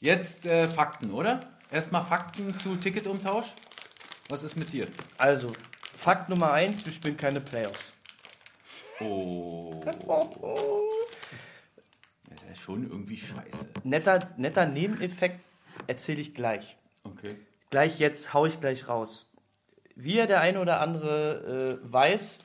Jetzt 0.03 0.45
äh, 0.45 0.67
Fakten, 0.67 1.11
oder? 1.11 1.47
Erstmal 1.71 2.03
Fakten 2.03 2.53
zu 2.59 2.75
Ticketumtausch. 2.75 3.47
Was 4.27 4.43
ist 4.43 4.57
mit 4.57 4.73
dir? 4.73 4.85
also, 5.17 5.47
Fakt 5.97 6.27
Nummer 6.27 6.51
eins, 6.51 6.85
wir 6.85 6.91
spielen 6.91 7.15
keine 7.15 7.39
Playoffs. 7.39 7.93
Oh. 8.99 9.81
Das 12.25 12.41
ist 12.51 12.59
schon 12.59 12.83
irgendwie 12.83 13.15
scheiße. 13.15 13.69
Netter, 13.85 14.29
netter 14.35 14.65
Nebeneffekt 14.65 15.39
erzähle 15.87 16.19
ich 16.19 16.33
gleich. 16.33 16.75
Okay. 17.05 17.37
Gleich 17.69 17.97
jetzt 17.99 18.33
hau 18.33 18.45
ich 18.45 18.59
gleich 18.59 18.89
raus. 18.89 19.31
Wie 19.95 20.15
ja 20.15 20.25
der 20.25 20.41
eine 20.41 20.59
oder 20.59 20.81
andere 20.81 21.79
äh, 21.81 21.91
weiß, 21.93 22.39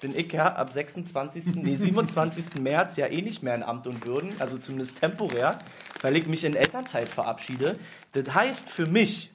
bin 0.00 0.16
ich 0.16 0.32
ja 0.32 0.54
ab 0.54 0.72
26. 0.72 1.56
nee, 1.56 1.74
27. 1.74 2.54
März 2.60 2.96
ja 2.96 3.06
eh 3.06 3.22
nicht 3.22 3.42
mehr 3.42 3.54
in 3.54 3.62
Amt 3.62 3.86
und 3.86 4.06
Würden, 4.06 4.32
also 4.38 4.58
zumindest 4.58 5.00
temporär, 5.00 5.58
weil 6.00 6.16
ich 6.16 6.26
mich 6.26 6.44
in 6.44 6.54
Elternzeit 6.54 7.08
verabschiede. 7.08 7.78
Das 8.12 8.34
heißt 8.34 8.68
für 8.68 8.86
mich, 8.86 9.32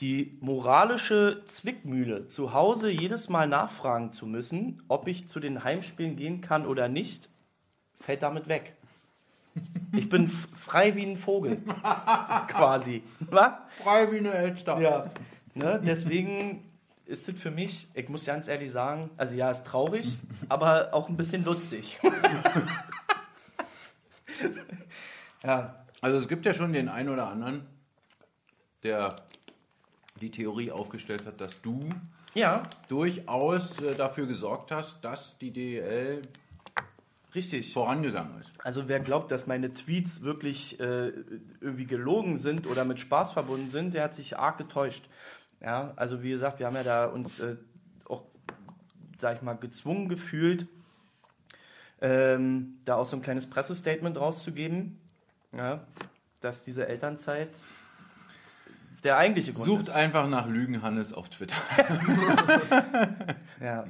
die 0.00 0.38
moralische 0.40 1.42
Zwickmühle, 1.46 2.28
zu 2.28 2.52
Hause 2.52 2.90
jedes 2.90 3.28
Mal 3.28 3.48
nachfragen 3.48 4.12
zu 4.12 4.26
müssen, 4.26 4.82
ob 4.88 5.08
ich 5.08 5.26
zu 5.26 5.40
den 5.40 5.64
Heimspielen 5.64 6.16
gehen 6.16 6.40
kann 6.40 6.66
oder 6.66 6.88
nicht, 6.88 7.28
fällt 7.98 8.22
damit 8.22 8.48
weg. 8.48 8.76
Ich 9.96 10.08
bin 10.08 10.28
frei 10.28 10.94
wie 10.94 11.04
ein 11.04 11.16
Vogel. 11.16 11.56
Quasi. 12.48 13.02
Was? 13.20 13.52
Frei 13.82 14.12
wie 14.12 14.18
eine 14.18 14.32
Elster. 14.32 14.80
Ja. 14.80 15.10
Ne, 15.54 15.80
deswegen 15.84 16.62
ist 17.08 17.28
es 17.28 17.40
für 17.40 17.50
mich, 17.50 17.88
ich 17.94 18.08
muss 18.10 18.26
ganz 18.26 18.48
ehrlich 18.48 18.70
sagen, 18.70 19.10
also 19.16 19.34
ja, 19.34 19.50
ist 19.50 19.66
traurig, 19.66 20.18
aber 20.48 20.92
auch 20.92 21.08
ein 21.08 21.16
bisschen 21.16 21.44
lustig. 21.44 21.98
ja, 25.42 25.84
Also 26.02 26.18
es 26.18 26.28
gibt 26.28 26.44
ja 26.44 26.52
schon 26.52 26.72
den 26.72 26.88
einen 26.88 27.08
oder 27.08 27.28
anderen, 27.28 27.66
der 28.82 29.22
die 30.20 30.30
Theorie 30.30 30.70
aufgestellt 30.70 31.26
hat, 31.26 31.40
dass 31.40 31.62
du 31.62 31.88
ja, 32.34 32.62
durchaus 32.88 33.80
äh, 33.80 33.94
dafür 33.94 34.26
gesorgt 34.26 34.70
hast, 34.70 35.02
dass 35.02 35.38
die 35.38 35.50
DEL 35.50 36.20
richtig. 37.34 37.72
vorangegangen 37.72 38.38
ist. 38.40 38.52
Also 38.62 38.86
wer 38.86 39.00
glaubt, 39.00 39.32
dass 39.32 39.46
meine 39.46 39.72
Tweets 39.72 40.22
wirklich 40.22 40.78
äh, 40.78 41.12
irgendwie 41.60 41.86
gelogen 41.86 42.36
sind 42.36 42.66
oder 42.66 42.84
mit 42.84 43.00
Spaß 43.00 43.32
verbunden 43.32 43.70
sind, 43.70 43.94
der 43.94 44.04
hat 44.04 44.14
sich 44.14 44.38
arg 44.38 44.58
getäuscht. 44.58 45.08
Ja, 45.60 45.92
also 45.96 46.22
wie 46.22 46.30
gesagt, 46.30 46.58
wir 46.58 46.66
haben 46.66 46.76
ja 46.76 46.82
da 46.84 47.06
uns 47.06 47.40
äh, 47.40 47.56
auch, 48.06 48.22
sag 49.18 49.36
ich 49.36 49.42
mal, 49.42 49.54
gezwungen 49.54 50.08
gefühlt, 50.08 50.66
ähm, 52.00 52.78
da 52.84 52.96
auch 52.96 53.06
so 53.06 53.16
ein 53.16 53.22
kleines 53.22 53.50
Pressestatement 53.50 54.16
rauszugeben, 54.18 55.00
ja, 55.52 55.84
dass 56.40 56.64
diese 56.64 56.86
Elternzeit 56.86 57.50
der 59.02 59.16
eigentliche 59.16 59.52
Grund 59.52 59.66
Sucht 59.66 59.82
ist. 59.88 59.90
einfach 59.90 60.28
nach 60.28 60.46
Lügen 60.46 60.82
Hannes 60.82 61.12
auf 61.12 61.28
Twitter. 61.28 61.56
Ja. 63.60 63.86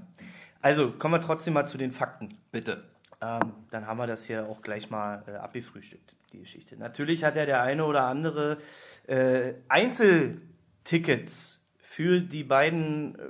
Also 0.62 0.92
kommen 0.92 1.14
wir 1.14 1.20
trotzdem 1.20 1.52
mal 1.52 1.66
zu 1.66 1.76
den 1.76 1.92
Fakten. 1.92 2.30
Bitte. 2.50 2.84
Ähm, 3.20 3.52
dann 3.70 3.86
haben 3.86 3.98
wir 3.98 4.06
das 4.06 4.24
hier 4.24 4.46
auch 4.46 4.62
gleich 4.62 4.88
mal 4.90 5.22
äh, 5.26 5.32
abgefrühstückt, 5.32 6.14
die 6.32 6.38
Geschichte. 6.38 6.76
Natürlich 6.76 7.22
hat 7.22 7.36
ja 7.36 7.44
der 7.44 7.62
eine 7.62 7.84
oder 7.84 8.04
andere 8.04 8.56
äh, 9.06 9.52
Einzeltickets 9.68 11.57
für 11.98 12.20
die 12.20 12.44
beiden, 12.44 13.16
äh, 13.16 13.22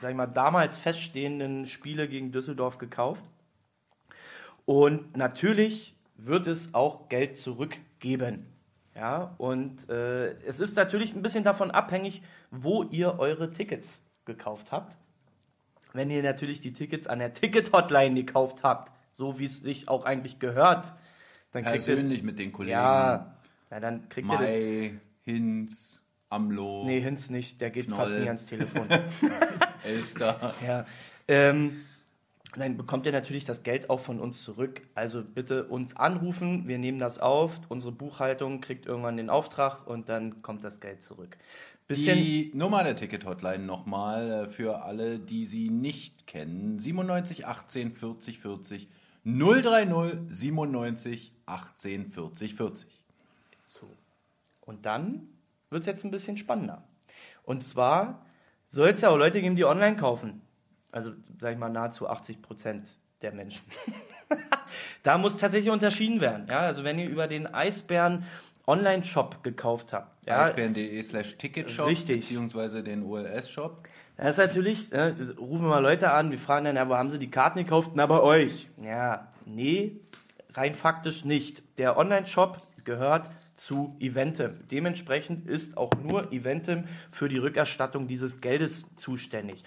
sag 0.00 0.10
ich 0.10 0.16
mal, 0.16 0.28
damals 0.28 0.78
feststehenden 0.78 1.66
Spiele 1.66 2.06
gegen 2.06 2.30
Düsseldorf 2.30 2.78
gekauft. 2.78 3.24
Und 4.66 5.16
natürlich 5.16 5.96
wird 6.16 6.46
es 6.46 6.74
auch 6.74 7.08
Geld 7.08 7.36
zurückgeben. 7.38 8.46
Ja, 8.94 9.34
und 9.36 9.90
äh, 9.90 10.30
es 10.44 10.60
ist 10.60 10.76
natürlich 10.76 11.12
ein 11.16 11.22
bisschen 11.22 11.42
davon 11.42 11.72
abhängig, 11.72 12.22
wo 12.52 12.84
ihr 12.84 13.18
eure 13.18 13.50
Tickets 13.50 14.00
gekauft 14.26 14.70
habt. 14.70 14.96
Wenn 15.92 16.08
ihr 16.08 16.22
natürlich 16.22 16.60
die 16.60 16.72
Tickets 16.72 17.08
an 17.08 17.18
der 17.18 17.32
Ticket-Hotline 17.32 18.14
gekauft 18.14 18.62
habt, 18.62 18.92
so 19.12 19.40
wie 19.40 19.46
es 19.46 19.56
sich 19.56 19.88
auch 19.88 20.04
eigentlich 20.04 20.38
gehört, 20.38 20.92
dann 21.50 21.64
kriegt 21.64 21.88
ihr. 21.88 21.94
Persönlich 21.94 22.22
mit 22.22 22.38
den 22.38 22.52
Kollegen. 22.52 22.78
Ja, 22.78 23.34
na, 23.70 23.80
dann 23.80 24.08
kriegt 24.08 24.28
ihr. 24.28 24.38
Mai, 24.38 25.00
Hinz, 25.22 26.01
Amlo, 26.32 26.84
Nee, 26.86 27.00
Hinz 27.00 27.30
nicht, 27.30 27.60
der 27.60 27.70
geht 27.70 27.86
Knoll. 27.86 27.98
fast 27.98 28.14
nie 28.14 28.26
ans 28.26 28.46
Telefon. 28.46 28.86
Elster. 29.84 30.54
ja. 30.66 30.86
Ähm, 31.28 31.82
dann 32.56 32.76
bekommt 32.76 33.06
ihr 33.06 33.12
natürlich 33.12 33.44
das 33.44 33.62
Geld 33.62 33.88
auch 33.90 34.00
von 34.00 34.20
uns 34.20 34.42
zurück. 34.42 34.82
Also 34.94 35.22
bitte 35.22 35.64
uns 35.64 35.96
anrufen, 35.96 36.68
wir 36.68 36.78
nehmen 36.78 36.98
das 36.98 37.18
auf, 37.18 37.60
unsere 37.68 37.92
Buchhaltung 37.92 38.60
kriegt 38.60 38.86
irgendwann 38.86 39.16
den 39.16 39.30
Auftrag 39.30 39.86
und 39.86 40.08
dann 40.08 40.42
kommt 40.42 40.64
das 40.64 40.80
Geld 40.80 41.02
zurück. 41.02 41.36
Bisschen, 41.88 42.16
Die 42.16 42.52
Nummer 42.54 42.84
der 42.84 42.96
Ticket-Hotline 42.96 43.64
nochmal 43.64 44.30
äh, 44.44 44.48
für 44.48 44.82
alle, 44.84 45.18
die 45.18 45.44
sie 45.46 45.68
nicht 45.70 46.26
kennen. 46.26 46.78
97 46.78 47.46
18 47.46 47.92
40 47.92 48.38
40 48.38 48.88
030 49.24 50.18
97 50.28 51.32
18 51.46 52.06
40 52.08 52.54
40. 52.54 53.04
So. 53.66 53.88
Und 54.60 54.86
dann 54.86 55.28
wird 55.72 55.82
es 55.82 55.86
jetzt 55.86 56.04
ein 56.04 56.10
bisschen 56.10 56.36
spannender. 56.36 56.82
Und 57.44 57.64
zwar 57.64 58.24
soll 58.66 58.90
es 58.90 59.00
ja 59.00 59.10
auch 59.10 59.16
Leute 59.16 59.40
geben, 59.40 59.56
die 59.56 59.64
online 59.64 59.96
kaufen. 59.96 60.42
Also, 60.90 61.12
sag 61.40 61.52
ich 61.52 61.58
mal, 61.58 61.70
nahezu 61.70 62.08
80 62.08 62.42
Prozent 62.42 62.88
der 63.22 63.32
Menschen. 63.32 63.64
da 65.02 65.18
muss 65.18 65.38
tatsächlich 65.38 65.70
unterschieden 65.70 66.20
werden. 66.20 66.46
Ja? 66.48 66.60
Also, 66.60 66.84
wenn 66.84 66.98
ihr 66.98 67.08
über 67.08 67.26
den 67.26 67.46
Eisbären 67.46 68.24
Online-Shop 68.66 69.42
gekauft 69.42 69.92
habt, 69.92 70.26
ja, 70.26 70.42
Eisbären.de 70.42 71.02
slash 71.02 71.36
Ticketshop 71.36 71.88
Richtig. 71.88 72.20
beziehungsweise 72.20 72.82
den 72.82 73.02
OLS-Shop. 73.02 73.82
Das 74.16 74.32
ist 74.32 74.38
natürlich, 74.38 74.92
äh, 74.92 75.14
rufen 75.38 75.64
wir 75.64 75.70
mal 75.70 75.82
Leute 75.82 76.12
an, 76.12 76.30
wir 76.30 76.38
fragen 76.38 76.66
dann, 76.66 76.76
ja, 76.76 76.88
wo 76.88 76.94
haben 76.94 77.10
sie 77.10 77.18
die 77.18 77.30
Karten 77.30 77.58
gekauft? 77.58 77.92
Na, 77.94 78.06
bei 78.06 78.20
euch. 78.20 78.68
Ja, 78.80 79.32
nee, 79.46 80.00
rein 80.54 80.74
faktisch 80.74 81.24
nicht. 81.24 81.62
Der 81.78 81.96
Online-Shop 81.96 82.62
gehört 82.84 83.30
zu 83.62 83.96
Eventim. 84.00 84.58
Dementsprechend 84.70 85.48
ist 85.48 85.76
auch 85.76 85.92
nur 86.02 86.32
Eventim 86.32 86.84
für 87.12 87.28
die 87.28 87.38
Rückerstattung 87.38 88.08
dieses 88.08 88.40
Geldes 88.40 88.96
zuständig. 88.96 89.62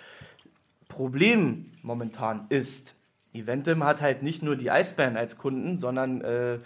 Problem 0.90 1.72
momentan 1.82 2.46
ist, 2.50 2.94
Eventim 3.34 3.86
hat 3.86 4.02
halt 4.02 4.22
nicht 4.22 4.44
nur 4.44 4.58
die 4.58 4.70
Eisbären 4.70 5.16
als 5.16 5.38
Kunden, 5.38 5.78
sondern 5.78 6.22
äh, 6.22 6.60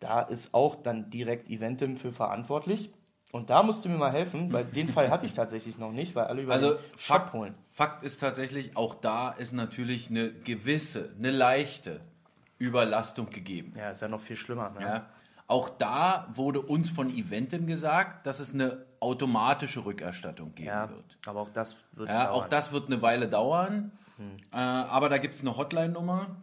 Da 0.00 0.20
ist 0.20 0.52
auch 0.52 0.76
dann 0.76 1.10
direkt 1.10 1.48
Eventim 1.48 1.96
für 1.96 2.12
verantwortlich. 2.12 2.90
Und 3.32 3.50
da 3.50 3.62
musst 3.62 3.84
du 3.84 3.88
mir 3.88 3.96
mal 3.96 4.12
helfen, 4.12 4.52
weil 4.52 4.64
den 4.74 4.88
Fall 4.88 5.10
hatte 5.10 5.26
ich 5.26 5.34
tatsächlich 5.34 5.78
noch 5.78 5.92
nicht, 5.92 6.14
weil 6.14 6.26
alle 6.26 6.42
über 6.42 6.52
Also 6.52 6.74
den 6.74 6.98
Shop 6.98 7.16
Fakt, 7.16 7.32
holen. 7.32 7.54
Fakt 7.72 8.02
ist 8.02 8.18
tatsächlich, 8.18 8.76
auch 8.76 8.94
da 8.94 9.30
ist 9.30 9.52
natürlich 9.52 10.10
eine 10.10 10.32
gewisse, 10.32 11.10
eine 11.18 11.30
leichte 11.30 12.00
Überlastung 12.58 13.30
gegeben. 13.30 13.72
Ja, 13.76 13.90
ist 13.90 14.02
ja 14.02 14.08
noch 14.08 14.20
viel 14.20 14.36
schlimmer. 14.36 14.70
Ne? 14.70 14.80
Ja. 14.80 15.06
Auch 15.48 15.68
da 15.68 16.28
wurde 16.34 16.60
uns 16.60 16.90
von 16.90 17.08
Eventim 17.10 17.66
gesagt, 17.66 18.26
dass 18.26 18.40
es 18.40 18.52
eine 18.52 18.84
automatische 19.00 19.84
Rückerstattung 19.84 20.54
geben 20.54 20.68
Ja, 20.68 20.88
wird. 20.90 21.18
aber 21.26 21.40
auch 21.40 21.50
das 21.50 21.76
wird 21.92 22.08
Ja, 22.08 22.26
dauern. 22.26 22.34
auch 22.34 22.48
das 22.48 22.72
wird 22.72 22.86
eine 22.88 23.00
Weile 23.02 23.28
dauern. 23.28 23.92
Hm. 24.16 24.36
Äh, 24.52 24.56
aber 24.56 25.08
da 25.08 25.18
gibt 25.18 25.34
es 25.34 25.42
eine 25.42 25.56
Hotline-Nummer, 25.56 26.36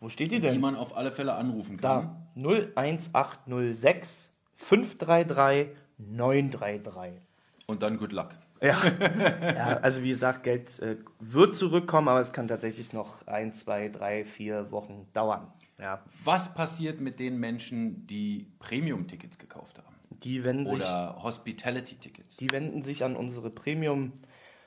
Wo 0.00 0.08
steht 0.08 0.30
die 0.30 0.36
die 0.36 0.48
denn? 0.48 0.60
man 0.60 0.76
auf 0.76 0.96
alle 0.96 1.12
Fälle 1.12 1.34
anrufen 1.34 1.76
kann. 1.76 2.16
Da. 2.34 2.80
01806 2.80 4.30
533 4.56 5.68
933. 5.98 7.20
Und 7.66 7.82
dann 7.82 7.98
good 7.98 8.12
luck. 8.12 8.30
Ja. 8.60 8.76
ja, 9.56 9.76
also 9.82 10.02
wie 10.02 10.10
gesagt, 10.10 10.44
Geld 10.44 10.78
äh, 10.80 10.96
wird 11.18 11.56
zurückkommen, 11.56 12.08
aber 12.08 12.20
es 12.20 12.32
kann 12.32 12.46
tatsächlich 12.48 12.92
noch 12.92 13.26
ein, 13.26 13.52
zwei, 13.54 13.88
drei, 13.88 14.24
vier 14.24 14.70
Wochen 14.70 15.08
dauern. 15.12 15.48
Ja, 15.82 16.00
Was 16.24 16.54
passiert 16.54 17.00
mit 17.00 17.18
den 17.18 17.38
Menschen, 17.38 18.06
die 18.06 18.46
Premium-Tickets 18.60 19.38
gekauft 19.38 19.78
haben? 19.78 19.92
die 20.22 20.44
wenden 20.44 20.66
sich, 20.66 20.74
Oder 20.76 21.20
Hospitality-Tickets? 21.22 22.36
die 22.36 22.50
wenden 22.50 22.82
sich 22.82 23.02
an 23.02 23.16
unsere 23.16 23.50
Premium 23.50 24.12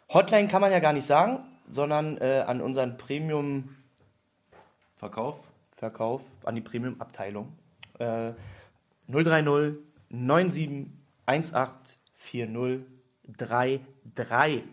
Hotline 0.10 0.48
kann 0.48 0.62
man 0.62 0.72
ja 0.72 0.80
gar 0.80 0.94
nicht 0.94 1.08
sagen, 1.08 1.40
sondern 1.70 2.18
äh, 2.18 2.44
an 2.46 2.62
unseren 2.62 2.98
Premium 2.98 3.76
Verkauf? 4.96 5.40
Verkauf, 5.72 6.22
an 6.44 6.56
die 6.56 6.62
Premium 6.62 7.00
Abteilung. 7.02 7.54
Äh, 8.00 8.34
030 9.08 9.78
97 10.10 10.88
18 11.26 11.96
40 12.16 12.82
33. 13.38 14.64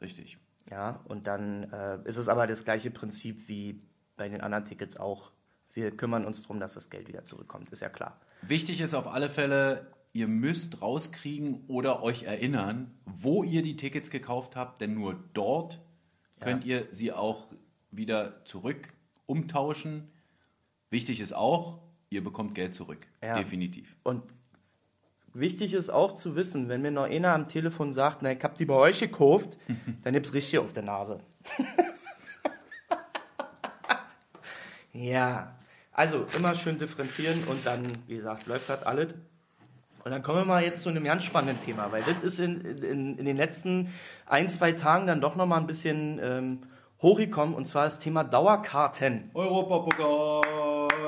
Richtig. 0.00 0.38
Ja, 0.70 1.00
und 1.04 1.26
dann 1.26 1.70
äh, 1.72 1.98
ist 2.04 2.16
es 2.16 2.28
aber 2.28 2.46
das 2.46 2.64
gleiche 2.64 2.90
Prinzip 2.90 3.48
wie 3.48 3.80
bei 4.16 4.28
den 4.28 4.40
anderen 4.40 4.64
Tickets 4.64 4.96
auch. 4.96 5.31
Wir 5.74 5.96
kümmern 5.96 6.24
uns 6.24 6.42
darum, 6.42 6.60
dass 6.60 6.74
das 6.74 6.90
Geld 6.90 7.08
wieder 7.08 7.24
zurückkommt, 7.24 7.70
ist 7.70 7.80
ja 7.80 7.88
klar. 7.88 8.20
Wichtig 8.42 8.80
ist 8.80 8.94
auf 8.94 9.06
alle 9.06 9.30
Fälle, 9.30 9.90
ihr 10.12 10.28
müsst 10.28 10.82
rauskriegen 10.82 11.64
oder 11.68 12.02
euch 12.02 12.24
erinnern, 12.24 12.92
wo 13.06 13.42
ihr 13.42 13.62
die 13.62 13.76
Tickets 13.76 14.10
gekauft 14.10 14.56
habt, 14.56 14.80
denn 14.80 14.94
nur 14.94 15.18
dort 15.32 15.80
könnt 16.40 16.64
ihr 16.64 16.88
sie 16.90 17.12
auch 17.12 17.46
wieder 17.90 18.44
zurück 18.44 18.92
umtauschen. 19.26 20.10
Wichtig 20.90 21.20
ist 21.20 21.32
auch, 21.32 21.78
ihr 22.10 22.22
bekommt 22.22 22.54
Geld 22.54 22.74
zurück. 22.74 23.06
Ja. 23.22 23.36
Definitiv. 23.36 23.96
Und 24.02 24.22
wichtig 25.32 25.72
ist 25.72 25.90
auch 25.90 26.12
zu 26.12 26.36
wissen, 26.36 26.68
wenn 26.68 26.82
mir 26.82 26.90
noch 26.90 27.04
einer 27.04 27.32
am 27.32 27.48
Telefon 27.48 27.92
sagt, 27.92 28.22
na, 28.22 28.32
ich 28.32 28.42
hab 28.42 28.58
die 28.58 28.66
bei 28.66 28.74
euch 28.74 29.00
gekauft, 29.00 29.56
dann 30.02 30.12
gibt's 30.12 30.34
richtig 30.34 30.58
auf 30.58 30.72
der 30.72 30.82
Nase. 30.82 31.20
ja, 34.92 35.54
also 35.92 36.26
immer 36.36 36.54
schön 36.54 36.78
differenzieren 36.78 37.44
und 37.44 37.64
dann, 37.66 37.82
wie 38.06 38.16
gesagt, 38.16 38.46
läuft 38.46 38.68
das 38.68 38.82
alles. 38.82 39.14
Und 40.04 40.10
dann 40.10 40.22
kommen 40.22 40.38
wir 40.40 40.44
mal 40.44 40.62
jetzt 40.64 40.82
zu 40.82 40.88
einem 40.88 41.04
ganz 41.04 41.22
spannenden 41.24 41.64
Thema, 41.64 41.92
weil 41.92 42.02
das 42.02 42.22
ist 42.24 42.40
in, 42.40 42.60
in, 42.62 43.18
in 43.18 43.24
den 43.24 43.36
letzten 43.36 43.92
ein, 44.26 44.48
zwei 44.48 44.72
Tagen 44.72 45.06
dann 45.06 45.20
doch 45.20 45.36
nochmal 45.36 45.60
ein 45.60 45.66
bisschen 45.68 46.18
ähm, 46.20 46.58
hochgekommen 47.00 47.54
und 47.54 47.66
zwar 47.66 47.84
das 47.84 48.00
Thema 48.00 48.24
Dauerkarten. 48.24 49.30
Europapokal, 49.34 50.42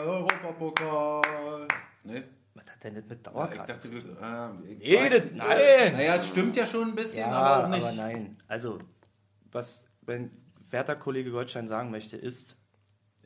Europapokal. 0.06 1.66
Ne? 2.04 2.24
Was 2.54 2.64
hat 2.70 2.84
denn 2.84 2.94
das 2.94 3.04
mit 3.06 3.10
Ja, 3.10 3.16
ich 3.16 3.32
Dauerkarten? 3.32 3.66
dachte, 3.66 3.90
wir, 3.92 3.98
äh, 3.98 4.74
Nee, 5.02 5.08
das- 5.10 5.28
nein. 5.32 5.92
Naja, 5.94 6.14
es 6.16 6.28
stimmt 6.28 6.56
ja 6.56 6.66
schon 6.66 6.88
ein 6.90 6.94
bisschen, 6.94 7.20
Ja, 7.20 7.32
aber 7.32 7.64
auch 7.64 7.68
nicht. 7.68 7.84
aber 7.84 7.94
nein. 7.96 8.36
Also, 8.46 8.78
was 9.50 9.82
mein 10.06 10.30
werter 10.70 10.94
Kollege 10.96 11.30
Goldstein 11.30 11.66
sagen 11.68 11.90
möchte, 11.90 12.16
ist, 12.16 12.56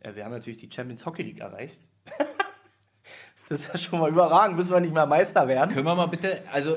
wir 0.02 0.24
haben 0.24 0.32
natürlich 0.32 0.58
die 0.58 0.70
Champions 0.70 1.04
Hockey 1.06 1.22
League 1.22 1.40
erreicht. 1.40 1.80
das 3.48 3.62
ist 3.62 3.68
ja 3.72 3.78
schon 3.78 4.00
mal 4.00 4.10
überragend, 4.10 4.56
müssen 4.56 4.72
wir 4.72 4.80
nicht 4.80 4.94
mehr 4.94 5.06
Meister 5.06 5.46
werden. 5.48 5.72
Können 5.74 5.86
wir 5.86 5.94
mal 5.94 6.06
bitte, 6.06 6.42
also 6.52 6.76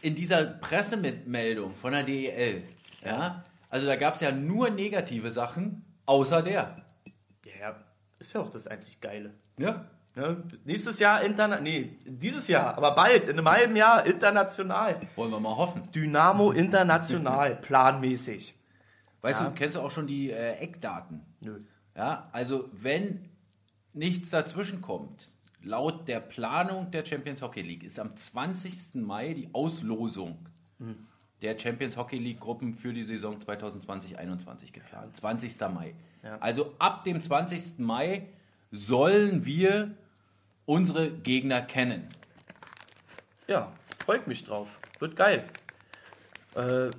in 0.00 0.14
dieser 0.14 0.44
Pressemitmeldung 0.44 1.74
von 1.74 1.92
der 1.92 2.02
DEL, 2.02 2.64
ja, 3.04 3.44
also 3.70 3.86
da 3.86 3.96
gab 3.96 4.14
es 4.16 4.20
ja 4.20 4.32
nur 4.32 4.70
negative 4.70 5.30
Sachen, 5.30 5.84
außer 6.06 6.42
der. 6.42 6.76
Ja, 7.44 7.52
ja, 7.60 7.76
ist 8.18 8.32
ja 8.34 8.40
auch 8.40 8.50
das 8.50 8.66
einzig 8.66 9.00
Geile. 9.00 9.32
Ja. 9.58 9.86
Ne? 10.14 10.42
Nächstes 10.64 10.98
Jahr 10.98 11.22
international, 11.22 11.62
nee, 11.62 11.96
dieses 12.04 12.46
Jahr, 12.46 12.76
aber 12.76 12.94
bald, 12.94 13.28
in 13.28 13.38
einem 13.38 13.48
halben 13.48 13.76
Jahr 13.76 14.04
international. 14.04 15.00
Wollen 15.16 15.30
wir 15.30 15.40
mal 15.40 15.56
hoffen. 15.56 15.90
Dynamo 15.92 16.50
international, 16.50 17.56
planmäßig. 17.62 18.54
Weißt 19.22 19.40
Ja. 19.40 19.46
du, 19.46 19.54
kennst 19.54 19.76
du 19.76 19.80
auch 19.80 19.90
schon 19.90 20.06
die 20.06 20.30
äh, 20.30 20.56
Eckdaten? 20.58 21.22
Nö. 21.40 21.60
Ja, 21.96 22.28
also 22.32 22.68
wenn 22.72 23.28
nichts 23.92 24.30
dazwischen 24.30 24.80
kommt, 24.80 25.30
laut 25.62 26.08
der 26.08 26.20
Planung 26.20 26.90
der 26.90 27.04
Champions 27.04 27.42
Hockey 27.42 27.62
League 27.62 27.84
ist 27.84 27.98
am 27.98 28.16
20. 28.16 28.94
Mai 29.02 29.34
die 29.34 29.48
Auslosung 29.52 30.38
der 31.42 31.58
Champions 31.58 31.96
Hockey 31.96 32.18
League 32.18 32.40
Gruppen 32.40 32.74
für 32.74 32.92
die 32.92 33.02
Saison 33.02 33.38
2020-21 33.38 34.72
geplant. 34.72 35.16
20. 35.16 35.60
Mai. 35.72 35.94
Ja. 36.22 36.38
Also 36.38 36.74
ab 36.78 37.02
dem 37.02 37.20
20. 37.20 37.78
Mai 37.78 38.26
sollen 38.70 39.44
wir 39.44 39.94
unsere 40.64 41.10
Gegner 41.10 41.60
kennen. 41.62 42.08
Ja, 43.46 43.72
freut 44.04 44.26
mich 44.26 44.44
drauf. 44.44 44.78
Wird 44.98 45.16
geil. 45.16 45.44
Äh, 46.54 46.90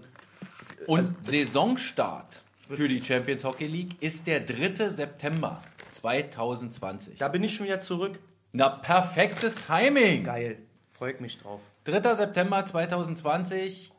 Und 0.88 1.16
Saisonstart 1.28 2.43
für 2.70 2.88
die 2.88 3.04
Champions 3.04 3.44
Hockey 3.44 3.68
League 3.68 4.02
ist 4.02 4.28
der 4.28 4.40
3. 4.42 4.90
September 4.90 5.62
2020. 5.92 7.18
da 7.20 7.28
bin 7.28 7.44
ich 7.44 7.56
schon 7.56 7.66
wieder 7.66 7.80
zurück. 7.80 8.20
Na, 8.52 8.70
perfektes 8.70 9.56
Timing. 9.56 10.24
Geil. 10.24 10.58
Freut 10.92 11.22
mich 11.22 11.40
drauf. 11.40 11.60
3. 11.86 12.16
September 12.16 12.66
2020, 12.66 13.92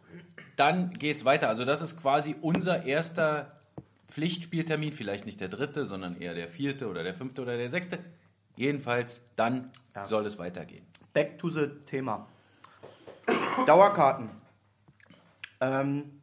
dann 0.57 0.91
geht's 0.93 1.25
weiter. 1.25 1.49
Also 1.49 1.65
das 1.65 1.83
ist 1.83 2.01
quasi 2.01 2.35
unser 2.41 2.85
erster 2.85 3.61
Pflichtspieltermin, 4.09 4.93
vielleicht 4.93 5.27
nicht 5.27 5.41
der 5.41 5.49
dritte, 5.49 5.87
sondern 5.87 6.21
eher 6.21 6.35
der 6.35 6.49
vierte 6.49 6.89
oder 6.89 7.03
der 7.03 7.15
fünfte 7.15 7.43
oder 7.43 7.57
der 7.57 7.69
sechste. 7.69 7.99
Jedenfalls, 8.57 9.23
dann 9.37 9.71
Ja. 9.95 10.07
soll 10.07 10.25
es 10.27 10.39
weitergehen. 10.39 10.85
Back 11.13 11.39
to 11.39 11.51
the 11.51 11.67
Thema. 11.87 12.27
Dauerkarten. 13.67 14.31
Ähm, 15.61 16.21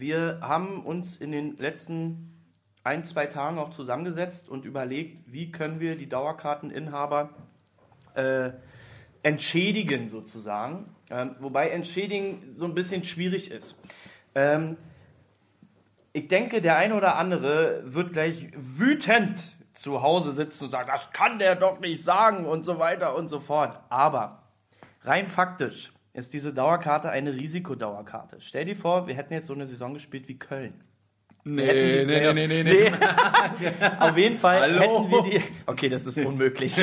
wir 0.00 0.38
haben 0.40 0.84
uns 0.84 1.16
in 1.16 1.32
den 1.32 1.56
letzten 1.56 2.34
ein, 2.84 3.04
zwei 3.04 3.26
Tagen 3.26 3.58
auch 3.58 3.70
zusammengesetzt 3.70 4.48
und 4.48 4.64
überlegt, 4.64 5.20
wie 5.26 5.50
können 5.50 5.80
wir 5.80 5.96
die 5.96 6.08
Dauerkarteninhaber 6.08 7.30
äh, 8.14 8.50
entschädigen 9.22 10.08
sozusagen. 10.08 10.94
Ähm, 11.10 11.36
wobei 11.40 11.70
entschädigen 11.70 12.42
so 12.48 12.64
ein 12.64 12.74
bisschen 12.74 13.04
schwierig 13.04 13.50
ist. 13.50 13.76
Ähm, 14.34 14.76
ich 16.12 16.28
denke, 16.28 16.62
der 16.62 16.76
eine 16.76 16.94
oder 16.94 17.16
andere 17.16 17.82
wird 17.84 18.12
gleich 18.12 18.48
wütend 18.56 19.56
zu 19.74 20.02
Hause 20.02 20.32
sitzen 20.32 20.64
und 20.64 20.70
sagen, 20.70 20.88
das 20.90 21.12
kann 21.12 21.38
der 21.38 21.54
doch 21.54 21.78
nicht 21.80 22.02
sagen 22.02 22.46
und 22.46 22.64
so 22.64 22.78
weiter 22.78 23.14
und 23.14 23.28
so 23.28 23.40
fort. 23.40 23.80
Aber 23.88 24.42
rein 25.02 25.28
faktisch 25.28 25.92
ist 26.12 26.32
diese 26.32 26.52
Dauerkarte 26.52 27.10
eine 27.10 27.34
Risikodauerkarte. 27.34 28.38
Stell 28.40 28.64
dir 28.64 28.76
vor, 28.76 29.06
wir 29.06 29.14
hätten 29.14 29.32
jetzt 29.34 29.46
so 29.46 29.54
eine 29.54 29.66
Saison 29.66 29.94
gespielt 29.94 30.28
wie 30.28 30.38
Köln. 30.38 30.74
Wir 31.44 31.64
hätten 31.66 32.08
die 32.08 32.14
Playoffs- 32.14 32.92
Auf 34.00 34.16
jeden 34.16 34.36
Fall 34.38 34.60
Hallo? 34.60 34.80
hätten 34.80 35.10
wir 35.10 35.22
die. 35.40 35.44
Okay, 35.66 35.88
das 35.88 36.04
ist 36.06 36.18
unmöglich. 36.18 36.74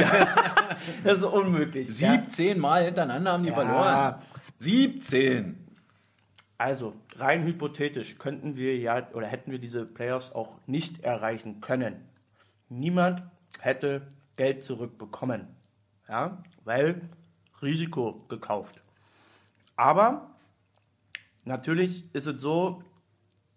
das 1.03 1.17
ist 1.19 1.23
unmöglich. 1.23 1.99
Ja. 1.99 2.11
17 2.23 2.59
Mal 2.59 2.85
hintereinander 2.85 3.33
haben 3.33 3.43
die 3.43 3.49
Ja. 3.49 3.55
verloren. 3.55 4.15
17. 4.59 5.57
Also, 6.57 6.93
rein 7.17 7.43
hypothetisch 7.43 8.17
könnten 8.17 8.55
wir 8.55 8.77
ja 8.77 9.07
oder 9.13 9.27
hätten 9.27 9.51
wir 9.51 9.59
diese 9.59 9.85
Playoffs 9.85 10.31
auch 10.31 10.57
nicht 10.67 11.03
erreichen 11.03 11.59
können. 11.59 11.97
Niemand 12.69 13.23
hätte 13.59 14.07
Geld 14.37 14.63
zurückbekommen. 14.63 15.47
Ja, 16.07 16.41
weil 16.63 17.01
Risiko 17.61 18.23
gekauft. 18.29 18.81
Aber 19.75 20.35
natürlich 21.43 22.05
ist 22.13 22.27
es 22.27 22.41
so, 22.41 22.83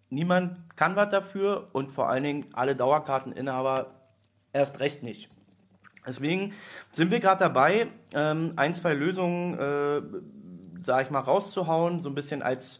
niemand 0.09 0.75
kann 0.75 0.95
was 0.95 1.09
dafür 1.09 1.69
und 1.73 1.91
vor 1.91 2.09
allen 2.09 2.23
Dingen 2.23 2.47
alle 2.53 2.75
Dauerkarteninhaber 2.75 3.95
erst 4.53 4.79
recht 4.79 5.03
nicht. 5.03 5.29
Deswegen 6.05 6.53
sind 6.91 7.11
wir 7.11 7.19
gerade 7.19 7.39
dabei, 7.39 7.87
ähm, 8.13 8.53
ein, 8.55 8.73
zwei 8.73 8.93
Lösungen 8.93 9.59
äh, 9.59 10.01
sag 10.83 11.05
ich 11.05 11.11
mal, 11.11 11.19
rauszuhauen, 11.19 11.99
so 11.99 12.09
ein 12.09 12.15
bisschen 12.15 12.41
als 12.41 12.79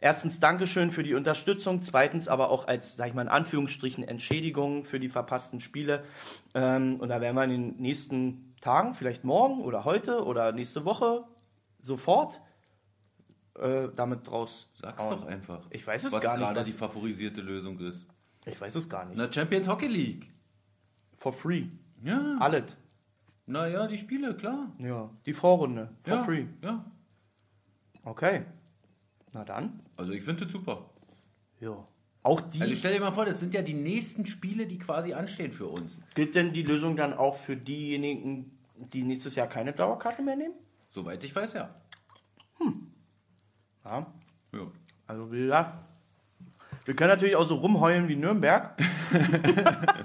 erstens 0.00 0.40
Dankeschön 0.40 0.90
für 0.90 1.02
die 1.02 1.14
Unterstützung, 1.14 1.82
zweitens 1.82 2.28
aber 2.28 2.50
auch 2.50 2.66
als, 2.66 2.96
sag 2.96 3.08
ich 3.08 3.14
mal, 3.14 3.22
in 3.22 3.28
Anführungsstrichen 3.28 4.04
Entschädigung 4.04 4.84
für 4.84 5.00
die 5.00 5.08
verpassten 5.08 5.60
Spiele. 5.60 6.04
Ähm, 6.54 6.96
und 7.00 7.08
da 7.08 7.20
werden 7.20 7.36
wir 7.36 7.44
in 7.44 7.50
den 7.50 7.76
nächsten 7.76 8.54
Tagen, 8.60 8.94
vielleicht 8.94 9.24
morgen 9.24 9.62
oder 9.62 9.84
heute 9.84 10.24
oder 10.24 10.52
nächste 10.52 10.84
Woche 10.84 11.24
sofort 11.80 12.40
äh, 13.58 13.88
damit 13.94 14.26
draus. 14.26 14.68
Sag's 14.74 15.02
hauen. 15.02 15.10
doch 15.10 15.26
einfach. 15.26 15.62
Ich 15.70 15.86
weiß 15.86 16.04
es 16.04 16.12
gar 16.12 16.36
nicht, 16.36 16.46
gerade 16.46 16.60
was- 16.60 16.66
die 16.66 16.72
favorisierte 16.72 17.40
Lösung 17.40 17.78
ist. 17.80 18.00
Ich 18.44 18.60
weiß 18.60 18.74
es 18.76 18.88
gar 18.88 19.04
nicht. 19.04 19.16
Na, 19.16 19.30
Champions 19.32 19.68
Hockey 19.68 19.88
League. 19.88 20.30
For 21.16 21.32
free. 21.32 21.64
Ja. 22.02 22.36
Alles. 22.38 22.76
Naja, 23.46 23.86
die 23.86 23.98
Spiele, 23.98 24.36
klar. 24.36 24.70
Ja. 24.78 25.10
Die 25.24 25.32
Vorrunde. 25.32 25.90
For 26.04 26.14
ja. 26.14 26.22
free. 26.24 26.46
Ja. 26.62 26.84
Okay. 28.04 28.44
Na 29.32 29.44
dann. 29.44 29.80
Also 29.96 30.12
ich 30.12 30.22
finde 30.22 30.44
das 30.44 30.52
super. 30.52 30.88
Ja. 31.60 31.86
Auch 32.22 32.40
die. 32.40 32.60
Also 32.60 32.74
stell 32.74 32.94
dir 32.94 33.00
mal 33.00 33.12
vor, 33.12 33.24
das 33.24 33.40
sind 33.40 33.54
ja 33.54 33.62
die 33.62 33.74
nächsten 33.74 34.26
Spiele, 34.26 34.66
die 34.66 34.78
quasi 34.78 35.12
anstehen 35.12 35.52
für 35.52 35.66
uns. 35.66 36.00
gilt 36.14 36.34
denn 36.34 36.52
die 36.52 36.62
Lösung 36.62 36.96
dann 36.96 37.14
auch 37.14 37.36
für 37.36 37.56
diejenigen, 37.56 38.50
die 38.92 39.02
nächstes 39.02 39.34
Jahr 39.36 39.46
keine 39.46 39.72
Dauerkarte 39.72 40.22
mehr 40.22 40.36
nehmen? 40.36 40.54
Soweit 40.90 41.22
ich 41.24 41.34
weiß, 41.34 41.52
ja. 41.54 41.74
Ja. 43.86 44.06
ja. 44.52 44.66
Also 45.06 45.32
wie 45.32 45.42
gesagt, 45.42 45.72
wir 46.84 46.94
können 46.94 47.10
natürlich 47.10 47.36
auch 47.36 47.46
so 47.46 47.56
rumheulen 47.56 48.08
wie 48.08 48.16
Nürnberg. 48.16 48.76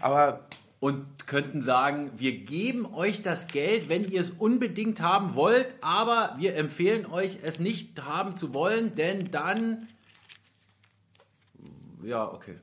Aber 0.00 0.46
Und 0.78 1.26
könnten 1.26 1.62
sagen, 1.62 2.12
wir 2.16 2.38
geben 2.38 2.86
euch 2.94 3.22
das 3.22 3.48
Geld, 3.48 3.88
wenn 3.88 4.08
ihr 4.08 4.20
es 4.20 4.30
unbedingt 4.30 5.00
haben 5.00 5.34
wollt, 5.34 5.74
aber 5.80 6.34
wir 6.36 6.54
empfehlen 6.54 7.06
euch, 7.06 7.38
es 7.42 7.58
nicht 7.58 8.04
haben 8.04 8.36
zu 8.36 8.54
wollen, 8.54 8.94
denn 8.94 9.32
dann... 9.32 9.88
Ja, 12.04 12.30
okay. 12.30 12.56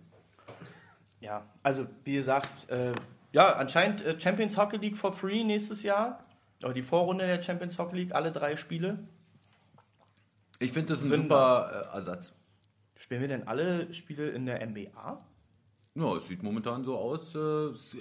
ja, 1.20 1.44
also 1.64 1.86
wie 2.06 2.14
gesagt, 2.14 2.70
äh, 2.70 2.94
ja, 3.34 3.56
anscheinend 3.56 4.02
äh, 4.06 4.18
Champions 4.18 4.56
Hockey 4.56 4.78
League 4.78 4.96
for 4.96 5.12
free 5.12 5.44
nächstes 5.44 5.84
Jahr. 5.84 6.24
Oder 6.64 6.74
die 6.74 6.82
Vorrunde 6.82 7.28
der 7.28 7.42
Champions 7.42 7.78
Hockey 7.78 7.98
League, 7.98 8.16
alle 8.16 8.32
drei 8.32 8.56
Spiele. 8.56 9.00
Ich 10.60 10.72
finde 10.72 10.94
das 10.94 11.04
ein 11.04 11.12
super 11.14 11.90
äh, 11.92 11.96
Ersatz. 11.96 12.34
Spielen 12.96 13.22
wir 13.22 13.28
denn 13.28 13.48
alle 13.48 13.94
Spiele 13.94 14.30
in 14.30 14.46
der 14.46 14.66
NBA? 14.66 15.22
Ja, 15.96 16.16
es 16.16 16.28
sieht 16.28 16.42
momentan 16.44 16.84
so 16.84 16.98
aus. 16.98 17.36
Äh, 17.36 17.40
es- 17.40 17.96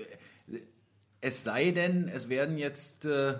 es 1.24 1.44
sei 1.44 1.70
denn, 1.70 2.08
es 2.08 2.28
werden 2.28 2.58
jetzt 2.58 3.04
äh, 3.04 3.34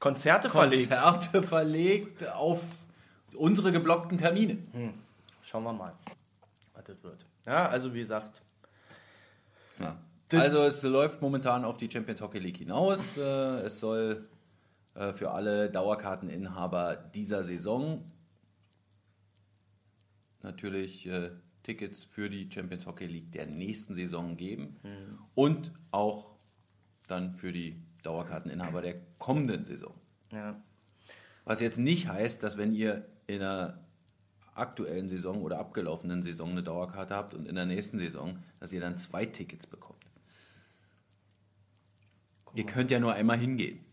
Konzerte 0.00 0.50
verlegt. 0.50 0.90
Konzerte 0.90 1.42
verlegt 1.42 2.28
auf 2.28 2.60
unsere 3.34 3.72
geblockten 3.72 4.18
Termine. 4.18 4.58
Schauen 5.42 5.64
wir 5.64 5.72
mal, 5.72 5.94
was 6.74 6.84
das 6.84 7.02
wird. 7.02 7.24
Ja, 7.46 7.68
also 7.68 7.92
wie 7.94 8.00
gesagt, 8.00 8.42
Ja. 9.78 9.96
Also 10.32 10.64
es 10.64 10.82
läuft 10.82 11.22
momentan 11.22 11.64
auf 11.64 11.76
die 11.78 11.88
Champions 11.90 12.20
Hockey 12.20 12.38
League 12.40 12.56
hinaus. 12.58 13.16
Äh, 13.16 13.22
Es 13.60 13.78
soll 13.80 14.26
äh, 14.94 15.12
für 15.12 15.30
alle 15.30 15.70
Dauerkarteninhaber 15.70 16.96
dieser 16.96 17.44
Saison 17.44 18.04
natürlich 20.46 21.06
äh, 21.06 21.30
Tickets 21.62 22.04
für 22.04 22.30
die 22.30 22.48
Champions 22.50 22.86
Hockey 22.86 23.06
League 23.06 23.32
der 23.32 23.46
nächsten 23.46 23.94
Saison 23.94 24.36
geben 24.36 24.76
und 25.34 25.72
auch 25.90 26.36
dann 27.08 27.34
für 27.34 27.52
die 27.52 27.82
Dauerkarteninhaber 28.04 28.82
der 28.82 29.00
kommenden 29.18 29.64
Saison. 29.64 29.92
ja, 30.32 30.60
Was 31.44 31.60
jetzt 31.60 31.78
nicht 31.78 32.08
heißt, 32.08 32.42
dass 32.42 32.56
wenn 32.56 32.72
ihr 32.72 33.06
in 33.26 33.40
der 33.40 33.80
aktuellen 34.54 35.08
Saison 35.08 35.42
oder 35.42 35.58
abgelaufenen 35.58 36.22
Saison 36.22 36.50
eine 36.52 36.62
Dauerkarte 36.62 37.14
habt 37.14 37.34
und 37.34 37.46
in 37.46 37.56
der 37.56 37.66
nächsten 37.66 37.98
Saison, 37.98 38.38
dass 38.60 38.72
ihr 38.72 38.80
dann 38.80 38.96
zwei 38.96 39.26
Tickets 39.26 39.66
bekommt. 39.66 40.04
Ihr 42.54 42.64
könnt 42.64 42.90
ja 42.90 42.98
nur 43.00 43.12
einmal 43.12 43.38
hingehen. 43.38 43.84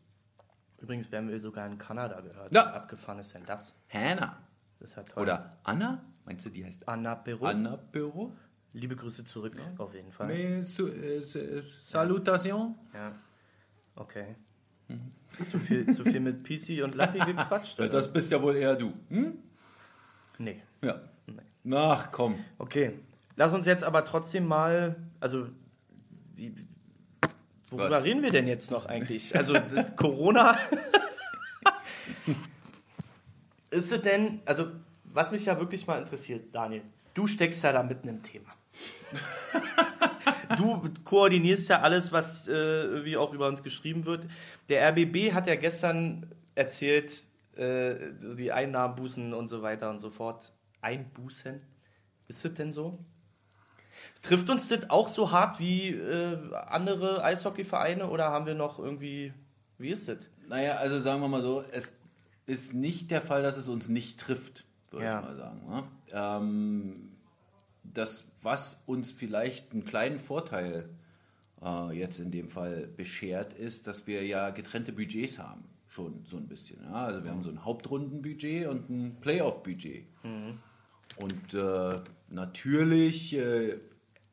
übrigens 0.80 1.12
werden 1.12 1.30
wir 1.30 1.40
sogar 1.40 1.66
in 1.68 1.78
Kanada 1.78 2.22
gehört. 2.22 2.54
Ja. 2.54 2.72
Abgefahren 2.72 3.20
ist 3.20 3.34
denn 3.34 3.46
das? 3.46 3.74
Hannah. 3.90 4.38
Das 4.80 4.90
ist 4.92 4.96
ja 4.96 5.04
toll. 5.04 5.24
Oder 5.24 5.58
Anna? 5.64 6.04
Meinst 6.26 6.46
du, 6.46 6.50
die 6.50 6.64
heißt 6.66 6.88
Anna 6.88 7.16
Perot. 7.16 7.50
Anna 7.50 7.76
Büro? 7.76 8.32
Liebe 8.74 8.96
Grüße 8.96 9.24
zurück, 9.26 9.56
auf 9.78 9.94
jeden 9.94 10.12
Fall. 10.12 10.28
Mais, 10.28 10.76
su- 10.76 10.88
äh, 10.88 11.18
s- 11.18 11.38
Salutation? 11.90 12.76
Ja. 12.94 13.12
Okay. 13.96 14.36
Zu, 15.50 15.60
viel, 15.60 15.92
zu 15.94 16.04
viel 16.04 16.20
mit 16.20 16.44
PC 16.44 16.84
und 16.84 16.96
Lappi 16.96 17.20
gequatscht? 17.20 17.78
Ja, 17.80 17.86
oder? 17.86 17.94
das 17.94 18.12
bist 18.12 18.32
ja 18.32 18.42
wohl 18.42 18.56
eher 18.56 18.76
du. 18.76 18.94
Hm? 19.10 19.38
Nee. 20.40 20.62
Ja. 20.84 21.02
Ach 21.72 22.12
komm. 22.12 22.44
Okay. 22.58 23.00
Lass 23.36 23.54
uns 23.54 23.66
jetzt 23.66 23.84
aber 23.84 24.06
trotzdem 24.06 24.46
mal, 24.48 24.96
also, 25.20 25.48
wie, 26.36 26.54
worüber 27.70 27.90
Was? 27.92 28.04
reden 28.04 28.22
wir 28.22 28.32
denn 28.32 28.48
jetzt 28.48 28.70
noch 28.72 28.86
eigentlich? 28.86 29.36
Also, 29.36 29.54
Corona. 29.96 30.58
Ist 33.70 33.92
es 33.92 34.02
denn, 34.02 34.42
also, 34.46 34.68
was 35.14 35.32
mich 35.32 35.46
ja 35.46 35.60
wirklich 35.60 35.88
mal 35.88 36.00
interessiert, 36.00 36.54
Daniel, 36.54 36.82
du 37.14 37.28
steckst 37.28 37.64
ja 37.64 37.72
da 37.72 37.84
mitten 37.84 38.08
im 38.08 38.24
Thema. 38.24 38.50
du 40.58 40.82
koordinierst 41.04 41.70
ja 41.70 41.82
alles, 41.82 42.12
was 42.12 42.48
äh, 42.48 43.06
wie 43.06 43.18
auch 43.18 43.34
über 43.34 43.48
uns 43.48 43.64
geschrieben 43.64 44.06
wird. 44.06 44.26
Der 44.70 44.90
RBB 44.90 45.34
hat 45.34 45.48
ja 45.48 45.56
gestern 45.56 46.32
erzählt, 46.56 47.14
äh, 47.56 47.96
die 48.38 48.52
Einnahmenbußen 48.52 49.34
und 49.34 49.50
so 49.50 49.62
weiter 49.62 49.90
und 49.90 50.00
so 50.00 50.10
fort. 50.10 50.52
Einbußen? 50.82 51.62
Ist 52.28 52.44
das 52.44 52.54
denn 52.56 52.72
so? 52.72 53.00
Trifft 54.22 54.50
uns 54.50 54.70
das 54.70 54.90
auch 54.90 55.10
so 55.10 55.32
hart 55.32 55.60
wie 55.60 55.90
äh, 55.90 56.38
andere 56.54 57.24
Eishockeyvereine 57.24 58.10
oder 58.10 58.32
haben 58.32 58.46
wir 58.46 58.56
noch 58.56 58.80
irgendwie, 58.80 59.34
wie 59.78 59.90
ist 59.90 60.08
das? 60.08 60.18
Naja, 60.48 60.76
also 60.76 61.00
sagen 61.00 61.22
wir 61.22 61.28
mal 61.28 61.42
so, 61.42 61.64
es 61.72 61.94
ist 62.46 62.74
nicht 62.74 63.12
der 63.12 63.22
Fall, 63.22 63.44
dass 63.44 63.58
es 63.58 63.68
uns 63.68 63.90
nicht 63.90 64.20
trifft, 64.20 64.66
würde 64.94 65.06
Ja. 65.06 65.20
ich 65.20 65.26
mal 65.26 65.36
sagen. 65.36 65.62
Ne? 65.68 65.84
Ähm, 66.12 67.10
das, 67.84 68.26
was 68.42 68.82
uns 68.86 69.12
vielleicht 69.12 69.72
einen 69.74 69.86
kleinen 69.86 70.20
Vorteil 70.20 70.90
äh, 71.62 71.98
jetzt 71.98 72.20
in 72.20 72.32
dem 72.32 72.48
Fall 72.48 72.88
beschert, 72.88 73.54
ist, 73.54 73.88
dass 73.88 74.08
wir 74.08 74.26
ja 74.26 74.50
getrennte 74.52 74.92
Budgets 74.94 75.40
haben. 75.40 75.64
Schon 75.90 76.22
so 76.26 76.38
ein 76.38 76.48
bisschen. 76.48 76.82
Ja? 76.84 77.06
Also 77.06 77.24
wir 77.24 77.32
haben 77.32 77.44
so 77.44 77.50
ein 77.52 77.64
Hauptrundenbudget 77.66 78.68
und 78.68 78.90
ein 78.90 79.18
Playoff-Budget. 79.22 80.06
Und 81.18 81.54
äh, 81.54 82.00
natürlich 82.30 83.36
äh, 83.36 83.78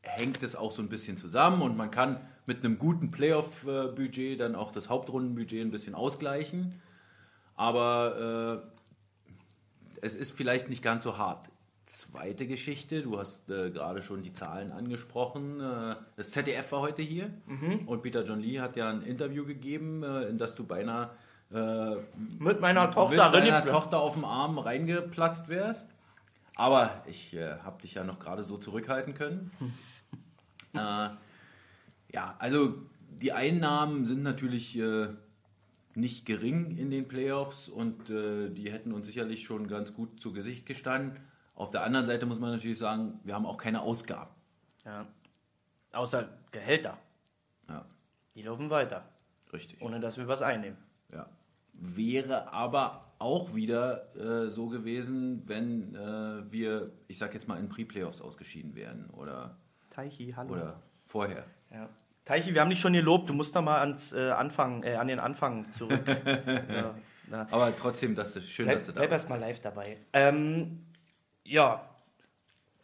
hängt 0.02 0.42
es 0.42 0.56
auch 0.56 0.72
so 0.72 0.80
ein 0.80 0.88
bisschen 0.88 1.18
zusammen 1.18 1.60
und 1.60 1.76
man 1.76 1.90
kann 1.90 2.20
mit 2.46 2.64
einem 2.64 2.78
guten 2.78 3.10
Playoff-Budget 3.10 4.40
dann 4.40 4.54
auch 4.54 4.72
das 4.72 4.88
Hauptrundenbudget 4.88 5.60
ein 5.60 5.70
bisschen 5.70 5.94
ausgleichen. 5.94 6.80
Aber 7.56 8.64
äh, 8.64 8.79
es 10.00 10.14
ist 10.14 10.36
vielleicht 10.36 10.68
nicht 10.68 10.82
ganz 10.82 11.04
so 11.04 11.18
hart. 11.18 11.48
Zweite 11.86 12.46
Geschichte, 12.46 13.02
du 13.02 13.18
hast 13.18 13.50
äh, 13.50 13.70
gerade 13.70 14.02
schon 14.02 14.22
die 14.22 14.32
Zahlen 14.32 14.70
angesprochen. 14.70 15.60
Äh, 15.60 15.96
das 16.16 16.30
ZDF 16.30 16.70
war 16.72 16.80
heute 16.80 17.02
hier 17.02 17.30
und 17.86 18.02
Peter 18.02 18.22
John 18.22 18.40
Lee 18.40 18.60
hat 18.60 18.76
ja 18.76 18.88
ein 18.88 19.02
Interview 19.02 19.44
gegeben, 19.44 20.04
äh, 20.04 20.24
in 20.28 20.38
das 20.38 20.54
du 20.54 20.64
beinahe 20.64 21.10
äh, 21.52 21.96
Mit 22.38 22.60
meiner 22.60 22.90
Tochter 22.92 23.24
mit 23.26 23.34
deiner 23.34 23.66
Tochter 23.66 23.98
auf 24.00 24.14
dem 24.14 24.24
Arm 24.24 24.58
reingeplatzt 24.58 25.48
wärst. 25.48 25.90
Aber 26.54 27.02
ich 27.06 27.34
äh, 27.34 27.56
habe 27.64 27.82
dich 27.82 27.94
ja 27.94 28.04
noch 28.04 28.20
gerade 28.20 28.44
so 28.44 28.56
zurückhalten 28.56 29.14
können. 29.14 29.50
äh, 30.74 31.08
ja, 32.12 32.36
also 32.38 32.74
die 33.08 33.32
Einnahmen 33.32 34.06
sind 34.06 34.22
natürlich 34.22 34.78
nicht 35.94 36.24
gering 36.26 36.76
in 36.76 36.90
den 36.90 37.08
Playoffs 37.08 37.68
und 37.68 38.10
äh, 38.10 38.48
die 38.50 38.70
hätten 38.70 38.92
uns 38.92 39.06
sicherlich 39.06 39.44
schon 39.44 39.66
ganz 39.68 39.92
gut 39.94 40.20
zu 40.20 40.32
Gesicht 40.32 40.66
gestanden. 40.66 41.20
Auf 41.54 41.70
der 41.70 41.82
anderen 41.82 42.06
Seite 42.06 42.26
muss 42.26 42.38
man 42.38 42.50
natürlich 42.52 42.78
sagen, 42.78 43.20
wir 43.24 43.34
haben 43.34 43.46
auch 43.46 43.56
keine 43.58 43.82
Ausgaben. 43.82 44.30
Ja. 44.84 45.06
Außer 45.92 46.28
Gehälter. 46.52 46.96
Ja, 47.68 47.84
Die 48.34 48.42
laufen 48.42 48.70
weiter, 48.70 49.08
richtig. 49.52 49.80
ohne 49.82 50.00
dass 50.00 50.16
wir 50.16 50.26
was 50.28 50.42
einnehmen. 50.42 50.78
Ja. 51.12 51.28
Wäre 51.72 52.52
aber 52.52 53.12
auch 53.18 53.54
wieder 53.54 54.14
äh, 54.16 54.48
so 54.48 54.68
gewesen, 54.68 55.42
wenn 55.46 55.94
äh, 55.94 56.50
wir, 56.50 56.92
ich 57.08 57.18
sag 57.18 57.34
jetzt 57.34 57.48
mal, 57.48 57.58
in 57.58 57.68
Pre-Playoffs 57.68 58.20
ausgeschieden 58.22 58.74
wären 58.74 59.10
oder, 59.10 59.56
Taichi, 59.90 60.32
hallo. 60.34 60.52
oder 60.54 60.80
vorher. 61.04 61.44
Ja. 61.70 61.88
Taichi, 62.30 62.54
wir 62.54 62.60
haben 62.60 62.70
dich 62.70 62.78
schon 62.78 62.92
gelobt, 62.92 63.28
du 63.28 63.34
musst 63.34 63.56
noch 63.56 63.62
mal 63.62 63.80
ans 63.80 64.12
äh, 64.12 64.30
Anfang, 64.30 64.84
äh, 64.84 64.94
an 64.94 65.08
den 65.08 65.18
Anfang 65.18 65.68
zurück. 65.72 66.00
ja, 66.72 66.94
na. 67.28 67.48
Aber 67.50 67.74
trotzdem, 67.74 68.14
das 68.14 68.36
ist 68.36 68.48
schön, 68.48 68.68
dass 68.68 68.84
Bleib, 68.84 68.86
du 68.86 68.92
da 68.92 69.00
bleib 69.00 69.10
bist. 69.10 69.24
erst 69.24 69.30
mal 69.30 69.40
live 69.40 69.60
dabei. 69.60 69.96
Ähm, 70.12 70.86
ja, 71.42 71.90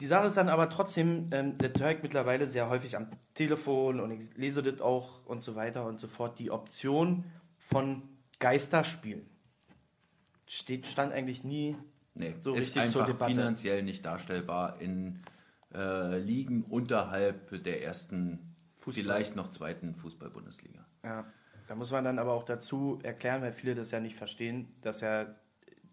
die 0.01 0.07
Sache 0.09 0.27
ist 0.27 0.37
dann 0.37 0.49
aber 0.49 0.69
trotzdem, 0.69 1.31
ähm, 1.31 1.55
höre 1.79 1.93
ich 1.93 2.03
mittlerweile 2.03 2.49
sehr 2.49 2.69
häufig 2.69 2.97
am 2.97 3.07
Telefon 3.35 4.01
und 4.01 4.11
ich 4.11 4.37
lese 4.37 4.65
das 4.65 4.81
auch 4.81 5.25
und 5.27 5.45
so 5.45 5.55
weiter 5.55 5.87
und 5.87 6.01
so 6.01 6.09
fort, 6.09 6.41
die 6.41 6.51
Option 6.51 7.25
von 7.57 8.03
Geisterspielen. 8.41 9.25
steht, 10.49 10.89
stand 10.89 11.13
eigentlich 11.13 11.45
nie 11.45 11.77
Nee, 12.15 12.35
so 12.41 12.53
ist 12.53 12.75
richtig 12.75 12.91
zur 12.91 13.07
Debatte. 13.07 13.33
finanziell 13.33 13.85
nicht 13.85 14.05
darstellbar 14.05 14.81
in 14.81 15.23
äh, 15.73 16.19
Ligen 16.19 16.65
unterhalb 16.65 17.63
der 17.63 17.85
ersten, 17.85 18.56
vielleicht 18.95 19.37
noch 19.37 19.51
zweiten 19.51 19.95
Fußball-Bundesliga. 19.97 20.85
Ja, 21.03 21.25
da 21.67 21.75
muss 21.75 21.91
man 21.91 22.05
dann 22.05 22.19
aber 22.19 22.33
auch 22.33 22.45
dazu 22.45 22.99
erklären, 23.03 23.43
weil 23.43 23.53
viele 23.53 23.75
das 23.75 23.91
ja 23.91 24.01
nicht 24.01 24.17
verstehen, 24.17 24.69
dass 24.83 25.01
ja 25.01 25.27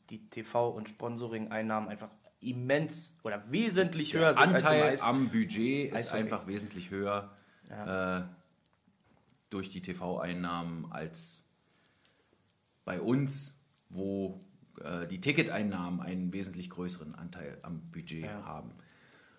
die 0.10 0.30
TV- 0.30 0.70
und 0.70 0.90
Sponsoring-Einnahmen 0.90 1.90
einfach 1.90 2.10
immens 2.40 3.18
oder 3.24 3.50
wesentlich 3.52 4.14
höher 4.14 4.34
sind 4.34 4.44
Anteil 4.44 4.84
als 4.84 5.02
am 5.02 5.30
Budget 5.30 5.94
ist 5.94 6.12
einfach 6.12 6.46
wesentlich 6.46 6.92
höher 6.92 7.32
äh, 7.70 8.22
durch 9.50 9.70
die 9.70 9.82
TV-Einnahmen 9.82 10.92
als 10.92 11.44
bei 12.86 13.00
uns, 13.00 13.56
wo 13.90 14.44
äh, 14.84 15.08
die 15.08 15.22
Ticketeinnahmen 15.22 16.02
einen 16.02 16.34
wesentlich 16.34 16.70
größeren 16.70 17.16
Anteil 17.16 17.58
am 17.62 17.80
Budget 17.92 18.26
Ja. 18.26 18.46
haben. 18.46 18.72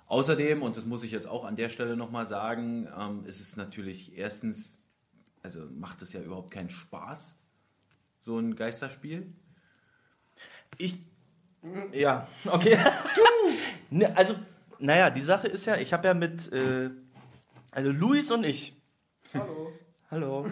Außerdem, 0.07 0.63
und 0.63 0.77
das 0.77 0.85
muss 0.85 1.03
ich 1.03 1.13
jetzt 1.13 1.27
auch 1.27 1.45
an 1.45 1.57
der 1.57 1.69
Stelle 1.69 1.97
nochmal 1.97 2.27
sagen, 2.27 2.89
ähm, 2.99 3.25
ist 3.25 3.41
es 3.41 3.57
natürlich 3.57 4.17
erstens, 4.17 4.81
also 5.43 5.61
macht 5.75 6.03
es 6.03 6.13
ja 6.13 6.21
überhaupt 6.21 6.51
keinen 6.51 6.71
Spaß, 6.71 7.37
so 8.23 8.39
ein 8.39 8.55
Geisterspiel. 8.55 9.33
Ich. 10.79 10.99
Ja, 11.93 12.29
okay. 12.47 12.77
du! 13.15 13.21
Ne, 13.91 14.17
also, 14.17 14.35
naja, 14.79 15.11
die 15.11 15.23
Sache 15.23 15.47
ist 15.47 15.67
ja, 15.67 15.77
ich 15.77 15.93
habe 15.93 16.09
ja 16.09 16.15
mit. 16.15 16.51
Äh, 16.53 16.91
also, 17.71 17.91
Luis 17.91 18.31
und 18.33 18.43
ich. 18.43 18.75
Hallo. 19.33 19.73
Hallo. 20.11 20.51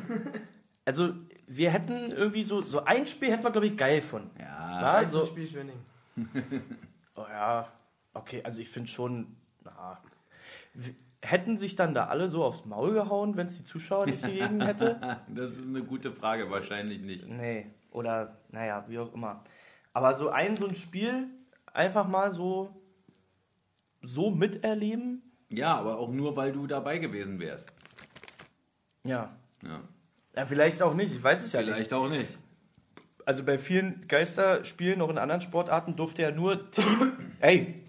Also, 0.84 1.14
wir 1.46 1.70
hätten 1.70 2.12
irgendwie 2.12 2.44
so. 2.44 2.62
So 2.62 2.84
ein 2.84 3.06
Spiel 3.06 3.30
hätten 3.30 3.42
wir, 3.42 3.50
glaube 3.50 3.66
ich, 3.66 3.76
geil 3.76 4.00
von. 4.00 4.30
Ja, 4.38 4.92
Also, 4.96 5.20
so, 5.20 5.26
Spiel 5.26 5.46
Schwenning. 5.46 5.78
oh 7.16 7.26
ja, 7.28 7.72
okay, 8.14 8.42
also 8.44 8.60
ich 8.60 8.68
finde 8.68 8.90
schon. 8.90 9.34
Na, 9.64 10.01
hätten 11.22 11.57
sich 11.59 11.77
dann 11.77 11.94
da 11.94 12.07
alle 12.07 12.29
so 12.29 12.44
aufs 12.44 12.64
Maul 12.64 12.94
gehauen, 12.94 13.37
wenn 13.37 13.46
es 13.46 13.57
die 13.57 13.64
Zuschauer 13.64 14.07
nicht 14.07 14.22
gegeben 14.25 14.61
hätte? 14.61 15.01
das 15.29 15.57
ist 15.57 15.68
eine 15.68 15.83
gute 15.83 16.12
Frage, 16.12 16.51
wahrscheinlich 16.51 17.01
nicht. 17.01 17.29
Nee, 17.29 17.66
oder 17.90 18.37
naja, 18.51 18.85
wie 18.88 18.98
auch 18.98 19.12
immer. 19.14 19.44
Aber 19.92 20.14
so 20.14 20.31
ein, 20.31 20.57
so 20.57 20.66
ein 20.66 20.75
Spiel 20.75 21.29
einfach 21.72 22.09
mal 22.09 22.33
so, 22.33 22.75
so 24.03 24.31
miterleben, 24.31 25.22
Ja, 25.51 25.77
aber 25.77 25.98
auch 25.98 26.11
nur, 26.11 26.35
weil 26.37 26.53
du 26.53 26.66
dabei 26.66 26.98
gewesen 26.98 27.38
wärst. 27.38 27.70
ja. 29.05 29.31
Ja. 29.62 29.81
Ja, 30.35 30.46
vielleicht 30.46 30.81
auch 30.83 30.94
nicht, 30.94 31.14
ich 31.14 31.22
weiß 31.22 31.44
es 31.44 31.53
ja 31.53 31.61
nicht. 31.61 31.75
Vielleicht 31.75 31.92
auch 31.92 32.09
nicht. 32.09 32.38
Also 33.27 33.44
bei 33.44 33.59
vielen 33.59 34.09
Geisterspielen, 34.09 34.98
noch 34.98 35.11
in 35.11 35.18
anderen 35.18 35.42
Sportarten, 35.42 35.94
durfte 35.94 36.22
ja 36.22 36.31
nur 36.31 36.70
Team. 36.70 37.12
Ey! 37.40 37.83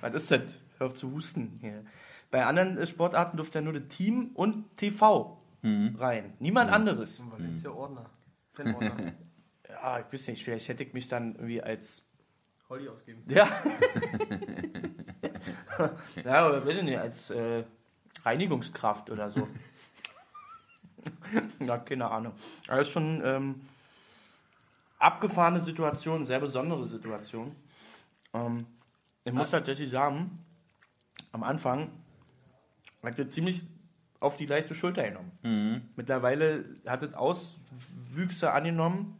Was 0.00 0.14
ist 0.14 0.30
das? 0.32 0.40
Hör 0.78 0.88
auf 0.88 0.94
zu 0.94 1.10
husten 1.12 1.58
hier. 1.60 1.84
Bei 2.30 2.44
anderen 2.44 2.78
äh, 2.78 2.86
Sportarten 2.86 3.36
durfte 3.36 3.58
ja 3.58 3.62
nur 3.62 3.72
das 3.72 3.88
Team 3.88 4.30
und 4.34 4.76
TV 4.76 5.42
rein. 5.62 6.34
Niemand 6.38 6.70
anderes. 6.70 7.18
Und 7.18 7.32
Valencia 7.32 7.70
Ordner. 7.70 8.10
Fan-Ordner. 8.52 9.12
Ja, 9.68 9.98
ich 10.00 10.12
weiß 10.12 10.28
nicht, 10.28 10.42
vielleicht 10.42 10.68
hätte 10.68 10.84
ich 10.84 10.94
mich 10.94 11.06
dann 11.06 11.34
irgendwie 11.34 11.60
als 11.60 12.06
Holly 12.68 12.88
ausgeben. 12.88 13.22
Ja. 13.28 13.46
ja, 16.24 16.48
oder 16.48 16.66
weiß 16.66 16.76
ich 16.76 16.82
nicht, 16.82 16.98
als 16.98 17.30
äh, 17.30 17.64
Reinigungskraft 18.24 19.10
oder 19.10 19.28
so. 19.28 19.46
ja, 21.60 21.78
keine 21.78 22.10
Ahnung. 22.10 22.32
Aber 22.66 22.78
das 22.78 22.88
ist 22.88 22.92
schon 22.94 23.22
ähm, 23.24 23.60
abgefahrene 24.98 25.60
Situation, 25.60 26.24
sehr 26.24 26.40
besondere 26.40 26.86
Situation. 26.86 27.54
Ähm, 28.32 28.66
ich 29.24 29.32
muss 29.32 29.50
tatsächlich 29.50 29.90
sagen, 29.90 30.45
am 31.36 31.42
Anfang 31.42 31.90
hat 33.02 33.18
er 33.18 33.28
ziemlich 33.28 33.62
auf 34.20 34.38
die 34.38 34.46
leichte 34.46 34.74
Schulter 34.74 35.04
genommen. 35.04 35.32
Mittlerweile 35.94 36.64
hat 36.86 37.02
es 37.02 37.12
Auswüchse 37.14 38.52
angenommen. 38.52 39.18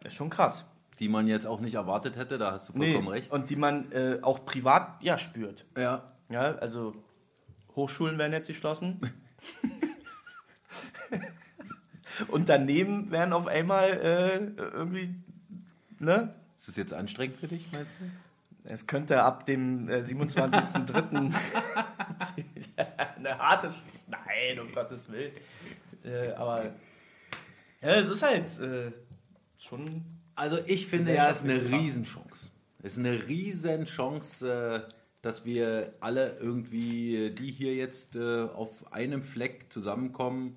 Das 0.00 0.12
ist 0.12 0.16
schon 0.18 0.28
krass. 0.28 0.66
Die 1.00 1.08
man 1.08 1.26
jetzt 1.26 1.46
auch 1.46 1.60
nicht 1.60 1.74
erwartet 1.74 2.16
hätte, 2.16 2.36
da 2.36 2.52
hast 2.52 2.68
du 2.68 2.74
vollkommen 2.74 3.08
recht. 3.08 3.32
Und 3.32 3.48
die 3.48 3.56
man 3.56 3.90
äh, 3.90 4.18
auch 4.20 4.44
privat 4.44 5.02
ja 5.02 5.16
spürt. 5.16 5.64
Ja. 5.78 6.12
Ja, 6.28 6.56
also 6.56 6.94
Hochschulen 7.74 8.18
werden 8.18 8.34
jetzt 8.34 8.48
geschlossen. 8.48 9.00
Unternehmen 12.28 13.10
werden 13.10 13.32
auf 13.32 13.46
einmal 13.46 13.90
äh, 13.90 14.36
irgendwie, 14.56 15.14
ne? 15.98 16.34
Ist 16.56 16.68
das 16.68 16.76
jetzt 16.76 16.92
anstrengend 16.92 17.38
für 17.38 17.48
dich, 17.48 17.72
meinst 17.72 17.98
du? 17.98 18.04
Es 18.64 18.86
könnte 18.86 19.22
ab 19.22 19.44
dem 19.44 19.88
äh, 19.90 19.98
27.03. 20.00 21.34
eine 23.16 23.38
harte. 23.38 23.70
Sch 23.70 23.82
Nein, 24.08 24.58
um 24.60 24.72
Gottes 24.72 25.00
Willen. 25.10 25.32
Äh, 26.04 26.32
aber 26.32 26.72
ja, 27.82 27.90
es 27.96 28.08
ist 28.08 28.22
halt 28.22 28.58
äh, 28.60 28.92
schon. 29.58 30.02
Also 30.34 30.58
ich 30.66 30.86
finde 30.86 31.14
ja, 31.14 31.28
es 31.28 31.38
ist 31.38 31.44
eine 31.44 31.60
krass. 31.60 31.78
Riesenchance. 31.78 32.50
Es 32.82 32.92
ist 32.94 32.98
eine 32.98 33.28
Riesenchance, 33.28 34.50
äh, 34.50 34.92
dass 35.20 35.44
wir 35.44 35.94
alle 36.00 36.38
irgendwie, 36.38 37.26
äh, 37.26 37.30
die 37.30 37.50
hier 37.50 37.74
jetzt 37.74 38.16
äh, 38.16 38.44
auf 38.44 38.92
einem 38.92 39.22
Fleck 39.22 39.66
zusammenkommen, 39.70 40.56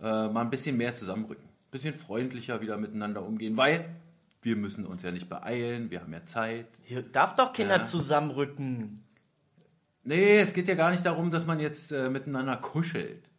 äh, 0.00 0.04
mal 0.04 0.40
ein 0.40 0.50
bisschen 0.50 0.76
mehr 0.76 0.94
zusammenrücken. 0.94 1.44
Ein 1.44 1.70
bisschen 1.70 1.94
freundlicher 1.94 2.62
wieder 2.62 2.78
miteinander 2.78 3.22
umgehen, 3.22 3.56
weil 3.56 3.86
wir 4.46 4.54
müssen 4.56 4.86
uns 4.86 5.02
ja 5.02 5.10
nicht 5.10 5.28
beeilen, 5.28 5.90
wir 5.90 6.00
haben 6.00 6.12
ja 6.12 6.24
Zeit. 6.24 6.68
Hier 6.84 7.02
darf 7.02 7.34
doch 7.34 7.52
Kinder 7.52 7.78
Ja. 7.78 7.82
zusammenrücken. 7.82 9.02
Nee, 10.04 10.38
es 10.38 10.54
geht 10.54 10.68
ja 10.68 10.76
gar 10.76 10.92
nicht 10.92 11.04
darum, 11.04 11.32
dass 11.32 11.46
man 11.46 11.58
jetzt 11.58 11.90
äh, 11.90 12.08
miteinander 12.08 12.56
kuschelt. 12.56 13.32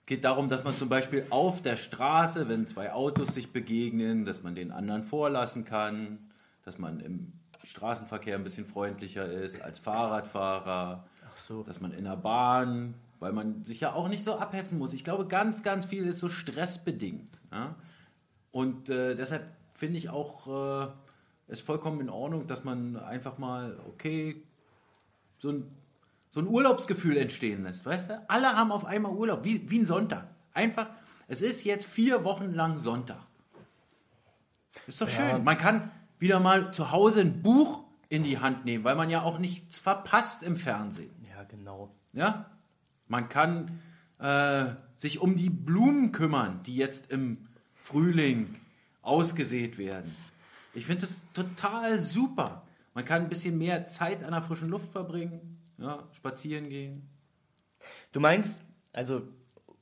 Es 0.00 0.06
geht 0.06 0.24
darum, 0.24 0.50
dass 0.50 0.62
man 0.62 0.76
zum 0.76 0.90
Beispiel 0.90 1.26
auf 1.30 1.62
der 1.62 1.76
Straße, 1.76 2.50
wenn 2.50 2.66
zwei 2.66 2.92
Autos 2.92 3.28
sich 3.28 3.50
begegnen, 3.50 4.26
dass 4.26 4.42
man 4.42 4.54
den 4.54 4.72
anderen 4.72 5.04
vorlassen 5.04 5.64
kann, 5.64 6.18
dass 6.64 6.76
man 6.78 7.00
im 7.00 7.32
Straßenverkehr 7.64 8.36
ein 8.36 8.44
bisschen 8.44 8.66
freundlicher 8.66 9.26
ist 9.32 9.62
als 9.62 9.78
Fahrradfahrer, 9.78 11.06
so. 11.48 11.62
dass 11.62 11.80
man 11.80 11.92
in 11.92 12.04
der 12.04 12.16
Bahn, 12.16 12.92
weil 13.20 13.32
man 13.32 13.64
sich 13.64 13.80
ja 13.80 13.94
auch 13.94 14.08
nicht 14.08 14.22
so 14.22 14.38
abhetzen 14.38 14.76
muss. 14.76 14.92
Ich 14.92 15.02
glaube, 15.02 15.26
ganz, 15.26 15.62
ganz 15.62 15.86
viel 15.86 16.06
ist 16.06 16.18
so 16.18 16.28
stressbedingt. 16.28 17.40
Ja? 17.50 17.74
Und 18.52 18.90
äh, 18.90 19.14
deshalb 19.16 19.46
finde 19.76 19.98
ich 19.98 20.08
auch 20.08 20.86
äh, 20.86 20.88
es 21.48 21.60
vollkommen 21.60 22.00
in 22.00 22.10
Ordnung, 22.10 22.46
dass 22.46 22.64
man 22.64 22.96
einfach 22.96 23.38
mal, 23.38 23.78
okay, 23.88 24.42
so 25.38 25.50
ein, 25.50 25.64
so 26.30 26.40
ein 26.40 26.48
Urlaubsgefühl 26.48 27.16
entstehen 27.16 27.64
lässt, 27.64 27.84
weißt 27.86 28.10
du? 28.10 28.24
Alle 28.28 28.48
haben 28.48 28.72
auf 28.72 28.84
einmal 28.84 29.12
Urlaub, 29.12 29.44
wie, 29.44 29.68
wie 29.70 29.78
ein 29.78 29.86
Sonntag. 29.86 30.28
Einfach, 30.54 30.88
es 31.28 31.42
ist 31.42 31.64
jetzt 31.64 31.86
vier 31.86 32.24
Wochen 32.24 32.52
lang 32.52 32.78
Sonntag. 32.78 33.20
Ist 34.86 35.00
doch 35.00 35.08
schön. 35.08 35.44
Man 35.44 35.58
kann 35.58 35.90
wieder 36.18 36.40
mal 36.40 36.72
zu 36.72 36.90
Hause 36.90 37.20
ein 37.20 37.42
Buch 37.42 37.84
in 38.08 38.22
die 38.22 38.38
Hand 38.38 38.64
nehmen, 38.64 38.84
weil 38.84 38.96
man 38.96 39.10
ja 39.10 39.22
auch 39.22 39.38
nichts 39.38 39.78
verpasst 39.78 40.42
im 40.42 40.56
Fernsehen. 40.56 41.14
Ja, 41.28 41.44
genau. 41.44 41.94
Ja? 42.12 42.50
Man 43.08 43.28
kann 43.28 43.80
äh, 44.18 44.66
sich 44.96 45.20
um 45.20 45.36
die 45.36 45.50
Blumen 45.50 46.12
kümmern, 46.12 46.62
die 46.64 46.76
jetzt 46.76 47.10
im 47.10 47.48
Frühling 47.74 48.54
ausgesät 49.06 49.78
werden. 49.78 50.14
Ich 50.74 50.86
finde 50.86 51.02
das 51.02 51.30
total 51.32 52.00
super. 52.00 52.62
Man 52.94 53.04
kann 53.04 53.22
ein 53.22 53.28
bisschen 53.28 53.58
mehr 53.58 53.86
Zeit 53.86 54.24
an 54.24 54.32
der 54.32 54.42
frischen 54.42 54.68
Luft 54.68 54.90
verbringen, 54.90 55.60
ja, 55.78 56.08
spazieren 56.12 56.68
gehen. 56.68 57.08
Du 58.12 58.20
meinst, 58.20 58.62
also, 58.92 59.22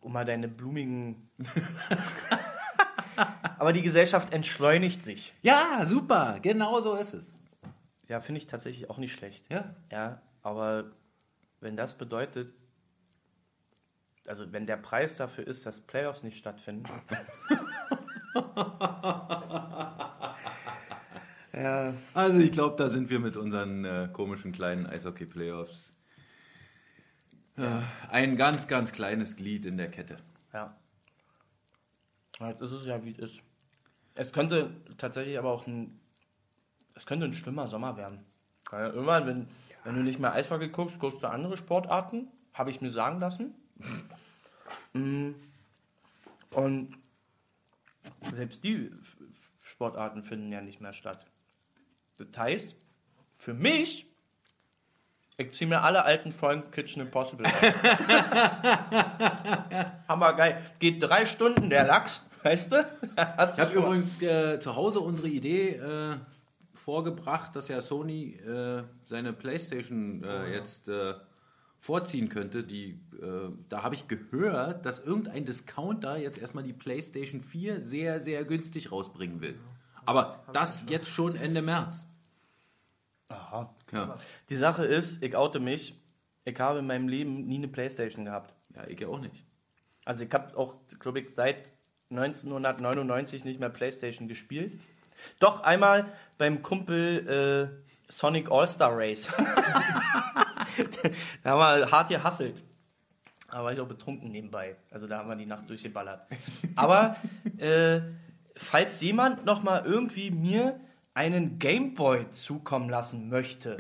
um 0.01 0.13
mal 0.13 0.25
deine 0.25 0.49
blumigen. 0.49 1.31
Aber 3.59 3.73
die 3.73 3.83
Gesellschaft 3.83 4.33
entschleunigt 4.33 5.03
sich. 5.03 5.33
Ja, 5.43 5.87
super, 5.87 6.39
genau 6.43 6.81
so 6.81 6.97
ist 6.97 7.15
es. 7.15 7.39
Ja, 8.09 8.21
finde 8.21 8.41
ich 8.41 8.47
tatsächlich 8.47 8.91
auch 8.91 8.99
nicht 8.99 9.13
schlecht. 9.13 9.51
Ja. 9.51 9.75
Ja, 9.91 10.21
aber 10.43 10.93
wenn 11.61 11.77
das 11.77 11.97
bedeutet, 11.97 12.53
also 14.27 14.53
wenn 14.53 14.67
der 14.67 14.77
Preis 14.77 15.17
dafür 15.17 15.47
ist, 15.47 15.65
dass 15.65 15.81
Playoffs 15.81 16.23
nicht 16.23 16.37
stattfinden. 16.37 16.91
ja, 21.53 21.95
Also 22.15 22.41
ich 22.41 22.53
glaube, 22.53 22.77
da 22.77 22.89
sind 22.89 23.11
wir 23.11 23.21
mit 23.21 23.37
unseren 23.37 23.85
äh, 23.85 24.09
komischen 24.13 24.53
kleinen 24.53 24.87
Eishockey-Playoffs 24.87 25.95
äh, 27.57 27.81
ein 28.11 28.37
ganz, 28.37 28.67
ganz 28.67 28.93
kleines 28.93 29.37
Glied 29.37 29.65
in 29.65 29.77
der 29.77 29.91
Kette. 29.91 30.17
ja. 30.53 30.77
Jetzt 32.41 32.63
ist 32.63 32.73
es 32.73 32.85
ja, 32.87 33.05
wie 33.05 33.13
es 33.13 33.19
ist. 33.19 33.41
Es 34.17 34.33
könnte 34.33 34.75
tatsächlich 34.99 35.39
aber 35.39 35.53
auch 35.53 35.67
ein, 35.69 36.01
es 36.95 37.07
könnte 37.07 37.27
ein 37.27 37.33
schlimmer 37.33 37.69
Sommer 37.69 37.97
werden. 37.97 38.25
Weil 38.71 38.91
irgendwann, 38.91 39.27
wenn, 39.27 39.49
wenn 39.85 39.95
du 39.95 40.03
nicht 40.03 40.19
mehr 40.19 40.33
Eishockey 40.33 40.69
guckst, 40.69 40.99
guckst 40.99 41.23
du 41.23 41.29
andere 41.29 41.57
Sportarten, 41.57 42.29
habe 42.53 42.71
ich 42.71 42.81
mir 42.81 42.91
sagen 42.91 43.21
lassen. 43.21 43.55
Mm. 44.95 45.35
Und 46.53 46.97
selbst 48.35 48.65
die 48.65 48.91
Sportarten 49.63 50.23
finden 50.23 50.53
ja 50.53 50.61
nicht 50.61 50.81
mehr 50.81 50.93
statt. 50.93 51.27
Das 52.17 52.29
heißt, 52.37 52.77
für 53.37 53.55
mich, 53.55 54.07
ich 55.37 55.53
ziehe 55.53 55.69
mir 55.69 55.83
alle 55.83 56.05
alten 56.05 56.33
Folgen 56.33 56.71
Kitchen 56.71 57.03
Impossible 57.03 57.47
rein. 57.47 57.75
Hammergeil. 60.09 60.63
Geht 60.79 61.03
drei 61.03 61.27
Stunden 61.27 61.71
der 61.71 61.85
Lachs, 61.85 62.25
weißt 62.43 62.73
du? 62.73 62.87
Hast 63.17 63.59
Ich 63.59 63.65
habe 63.65 63.75
übrigens 63.75 64.21
äh, 64.23 64.61
zu 64.61 64.77
Hause 64.77 65.01
unsere 65.01 65.29
Idee 65.29 65.71
äh, 65.71 66.17
vorgebracht, 66.75 67.57
dass 67.57 67.69
ja 67.69 67.81
Sony 67.81 68.35
äh, 68.35 68.85
seine 69.05 69.33
PlayStation 69.33 70.23
äh, 70.23 70.53
jetzt 70.53 70.89
äh, 70.89 71.15
vorziehen 71.85 72.31
könnte. 72.31 72.65
Die, 72.65 72.99
äh, 73.21 73.51
da 73.69 73.83
habe 73.83 73.95
ich 73.95 74.09
gehört, 74.09 74.87
dass 74.87 75.01
irgendein 75.01 75.45
Discounter 75.45 76.17
jetzt 76.17 76.39
erstmal 76.39 76.65
die 76.65 76.73
PlayStation 76.73 77.43
4 77.43 77.83
sehr, 77.83 78.21
sehr 78.21 78.45
günstig 78.45 78.91
rausbringen 78.91 79.43
will. 79.43 79.59
Aber 80.07 80.43
das 80.55 80.87
jetzt 80.89 81.09
schon 81.09 81.37
Ende 81.37 81.61
März. 81.61 82.07
Aha. 83.29 83.75
Ja, 83.93 84.19
Die 84.49 84.57
Sache 84.57 84.87
ist, 84.87 85.23
ich 85.23 85.37
oute 85.37 85.61
mich, 85.61 86.01
ich 86.45 86.59
habe 86.59 86.79
in 86.79 86.87
meinem 86.87 87.07
Leben 87.07 87.47
nie 87.47 87.57
eine 87.57 87.69
Playstation 87.69 88.25
gehabt. 88.25 88.55
ja 88.75 88.87
ich 88.87 88.99
ja 89.01 89.09
auch 89.09 89.21
nicht. 89.21 89.45
Also 90.07 90.25
ich 90.25 90.33
habe 90.33 90.57
auch, 90.57 90.77
glaube 90.99 91.21
ich, 91.21 91.35
seit 91.35 91.73
1999 92.09 93.45
nicht 93.45 93.61
mehr 93.61 93.69
Playstation 93.69 94.27
gespielt. 94.27 94.73
Doch 95.39 95.61
einmal 95.61 96.11
beim 96.39 96.63
Kumpel 96.63 97.77
äh, 97.79 98.11
Sonic 98.11 98.51
All-Star 98.51 98.97
Race. 98.97 99.29
da 101.43 101.51
haben 101.51 101.81
wir 101.81 101.91
hart 101.91 102.09
gehasselt. 102.09 102.63
Da 103.51 103.63
war 103.63 103.73
ich 103.73 103.81
auch 103.81 103.87
betrunken 103.87 104.31
nebenbei. 104.33 104.77
Also 104.91 105.07
da 105.07 105.19
haben 105.19 105.29
wir 105.29 105.37
die 105.37 105.47
Nacht 105.47 105.69
durchgeballert. 105.71 106.27
Aber 106.77 107.17
äh, 107.59 108.01
falls 108.57 109.01
jemand 109.01 109.45
noch 109.45 109.63
mal 109.63 109.85
irgendwie 109.85 110.31
mir 110.31 110.81
einen 111.15 111.59
Gameboy 111.59 112.31
zukommen 112.31 112.91
lassen 112.91 113.29
möchte, 113.29 113.77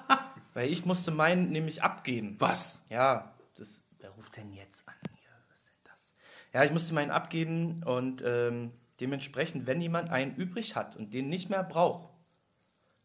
weil 0.54 0.70
ich 0.70 0.84
musste 0.84 1.12
meinen 1.12 1.50
nämlich 1.50 1.82
abgeben. 1.82 2.36
Was? 2.40 2.84
Ja, 2.90 3.32
das, 3.56 3.84
wer 4.00 4.10
ruft 4.10 4.36
denn 4.36 4.52
jetzt 4.52 4.86
an 4.88 4.94
hier? 5.16 5.30
Was 5.48 5.60
ist 5.60 5.70
denn 5.70 5.84
das? 5.84 6.52
Ja, 6.52 6.64
ich 6.64 6.72
musste 6.72 6.94
meinen 6.94 7.12
abgeben 7.12 7.84
und 7.84 8.22
ähm, 8.26 8.72
dementsprechend, 9.00 9.66
wenn 9.66 9.80
jemand 9.80 10.10
einen 10.10 10.34
übrig 10.34 10.74
hat 10.74 10.96
und 10.96 11.14
den 11.14 11.28
nicht 11.28 11.50
mehr 11.50 11.62
braucht, 11.62 12.07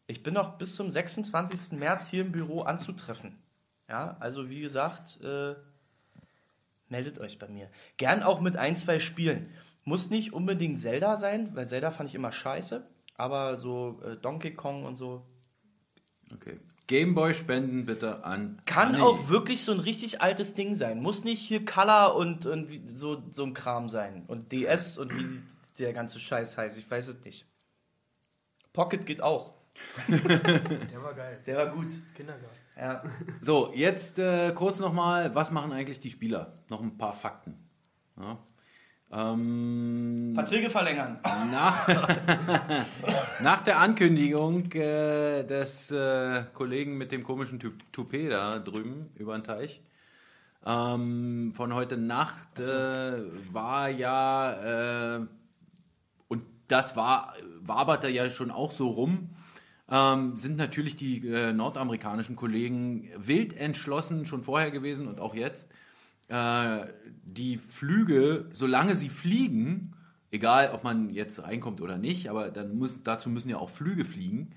ich 0.06 0.22
bin 0.22 0.34
noch 0.34 0.58
bis 0.58 0.74
zum 0.74 0.90
26. 0.90 1.78
März 1.78 2.08
hier 2.08 2.22
im 2.22 2.32
Büro 2.32 2.62
anzutreffen. 2.62 3.38
Ja, 3.88 4.16
also 4.20 4.48
wie 4.48 4.60
gesagt, 4.60 5.20
äh, 5.22 5.54
meldet 6.88 7.18
euch 7.18 7.38
bei 7.38 7.48
mir. 7.48 7.70
Gern 7.96 8.22
auch 8.22 8.40
mit 8.40 8.56
ein, 8.56 8.76
zwei 8.76 8.98
Spielen. 9.00 9.50
Muss 9.84 10.10
nicht 10.10 10.32
unbedingt 10.32 10.80
Zelda 10.80 11.16
sein, 11.16 11.54
weil 11.54 11.66
Zelda 11.66 11.90
fand 11.90 12.08
ich 12.08 12.14
immer 12.14 12.32
scheiße. 12.32 12.86
Aber 13.16 13.58
so 13.58 14.00
äh, 14.04 14.16
Donkey 14.16 14.54
Kong 14.54 14.84
und 14.84 14.96
so, 14.96 15.26
Okay. 16.32 16.58
Gameboy 16.86 17.32
spenden 17.32 17.86
bitte 17.86 18.24
an. 18.24 18.60
Kann 18.66 18.94
Anni. 18.94 19.00
auch 19.00 19.28
wirklich 19.28 19.64
so 19.64 19.72
ein 19.72 19.80
richtig 19.80 20.20
altes 20.20 20.54
Ding 20.54 20.74
sein. 20.74 21.00
Muss 21.00 21.24
nicht 21.24 21.40
hier 21.40 21.64
Color 21.64 22.14
und, 22.14 22.44
und 22.44 22.68
so, 22.90 23.22
so 23.30 23.44
ein 23.44 23.54
Kram 23.54 23.88
sein. 23.88 24.24
Und 24.26 24.52
DS 24.52 24.98
und 24.98 25.16
wie 25.16 25.40
der 25.78 25.94
ganze 25.94 26.18
Scheiß 26.20 26.58
heißt. 26.58 26.76
Ich 26.76 26.90
weiß 26.90 27.08
es 27.08 27.24
nicht. 27.24 27.46
Pocket 28.74 29.06
geht 29.06 29.22
auch. 29.22 29.53
Der 30.08 31.02
war 31.02 31.14
geil. 31.14 31.40
Der 31.46 31.56
war 31.56 31.66
gut. 31.68 31.88
Kindergarten. 32.14 32.56
Ja. 32.76 33.02
So, 33.40 33.72
jetzt 33.74 34.18
äh, 34.18 34.52
kurz 34.54 34.78
nochmal, 34.80 35.34
was 35.34 35.50
machen 35.50 35.72
eigentlich 35.72 36.00
die 36.00 36.10
Spieler? 36.10 36.58
Noch 36.68 36.80
ein 36.82 36.96
paar 36.98 37.12
Fakten. 37.14 37.54
Ja. 38.18 38.38
Ähm, 39.12 40.32
Verträge 40.34 40.70
verlängern. 40.70 41.20
nach, 41.52 41.86
nach 43.40 43.60
der 43.60 43.78
Ankündigung 43.78 44.72
äh, 44.72 45.44
des 45.44 45.90
äh, 45.92 46.42
Kollegen 46.52 46.96
mit 46.98 47.12
dem 47.12 47.22
komischen 47.22 47.60
Tou- 47.60 47.70
Toupet 47.92 48.32
da 48.32 48.58
drüben 48.58 49.10
über 49.14 49.36
den 49.38 49.44
Teich 49.44 49.82
ähm, 50.66 51.52
von 51.54 51.74
heute 51.74 51.96
Nacht 51.96 52.58
äh, 52.58 53.18
war 53.52 53.88
ja, 53.88 55.18
äh, 55.18 55.26
und 56.26 56.42
das 56.66 56.96
war, 56.96 57.34
waberte 57.60 58.08
ja 58.08 58.28
schon 58.30 58.50
auch 58.50 58.70
so 58.72 58.88
rum, 58.88 59.28
ähm, 59.90 60.36
sind 60.36 60.56
natürlich 60.56 60.96
die 60.96 61.26
äh, 61.28 61.52
nordamerikanischen 61.52 62.36
Kollegen 62.36 63.08
wild 63.16 63.54
entschlossen, 63.54 64.26
schon 64.26 64.42
vorher 64.42 64.70
gewesen 64.70 65.08
und 65.08 65.20
auch 65.20 65.34
jetzt, 65.34 65.70
äh, 66.28 66.86
die 67.24 67.58
Flüge, 67.58 68.46
solange 68.52 68.94
sie 68.94 69.10
fliegen, 69.10 69.94
egal 70.30 70.70
ob 70.72 70.84
man 70.84 71.10
jetzt 71.10 71.42
reinkommt 71.42 71.80
oder 71.80 71.98
nicht, 71.98 72.30
aber 72.30 72.50
dann 72.50 72.78
muss, 72.78 73.02
dazu 73.02 73.28
müssen 73.28 73.50
ja 73.50 73.58
auch 73.58 73.70
Flüge 73.70 74.04
fliegen, 74.04 74.52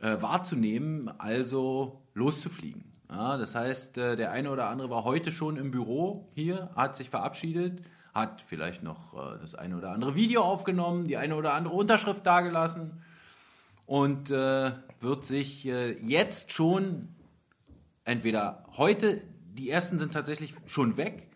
äh, 0.00 0.22
wahrzunehmen, 0.22 1.10
also 1.18 2.02
loszufliegen. 2.14 2.84
Ja, 3.10 3.36
das 3.36 3.54
heißt, 3.54 3.98
äh, 3.98 4.16
der 4.16 4.30
eine 4.30 4.50
oder 4.50 4.68
andere 4.68 4.88
war 4.90 5.04
heute 5.04 5.32
schon 5.32 5.56
im 5.56 5.70
Büro 5.70 6.30
hier, 6.34 6.70
hat 6.76 6.96
sich 6.96 7.10
verabschiedet, 7.10 7.82
hat 8.14 8.40
vielleicht 8.40 8.82
noch 8.82 9.14
äh, 9.14 9.38
das 9.40 9.54
eine 9.54 9.76
oder 9.76 9.90
andere 9.90 10.14
Video 10.14 10.42
aufgenommen, 10.42 11.06
die 11.06 11.18
eine 11.18 11.36
oder 11.36 11.52
andere 11.52 11.74
Unterschrift 11.74 12.24
dagelassen 12.26 13.02
und 13.92 14.30
äh, 14.30 14.72
wird 15.00 15.22
sich 15.26 15.66
äh, 15.66 15.92
jetzt 16.00 16.50
schon 16.50 17.08
entweder 18.04 18.64
heute, 18.78 19.20
die 19.52 19.68
ersten 19.68 19.98
sind 19.98 20.14
tatsächlich 20.14 20.54
schon 20.64 20.96
weg, 20.96 21.28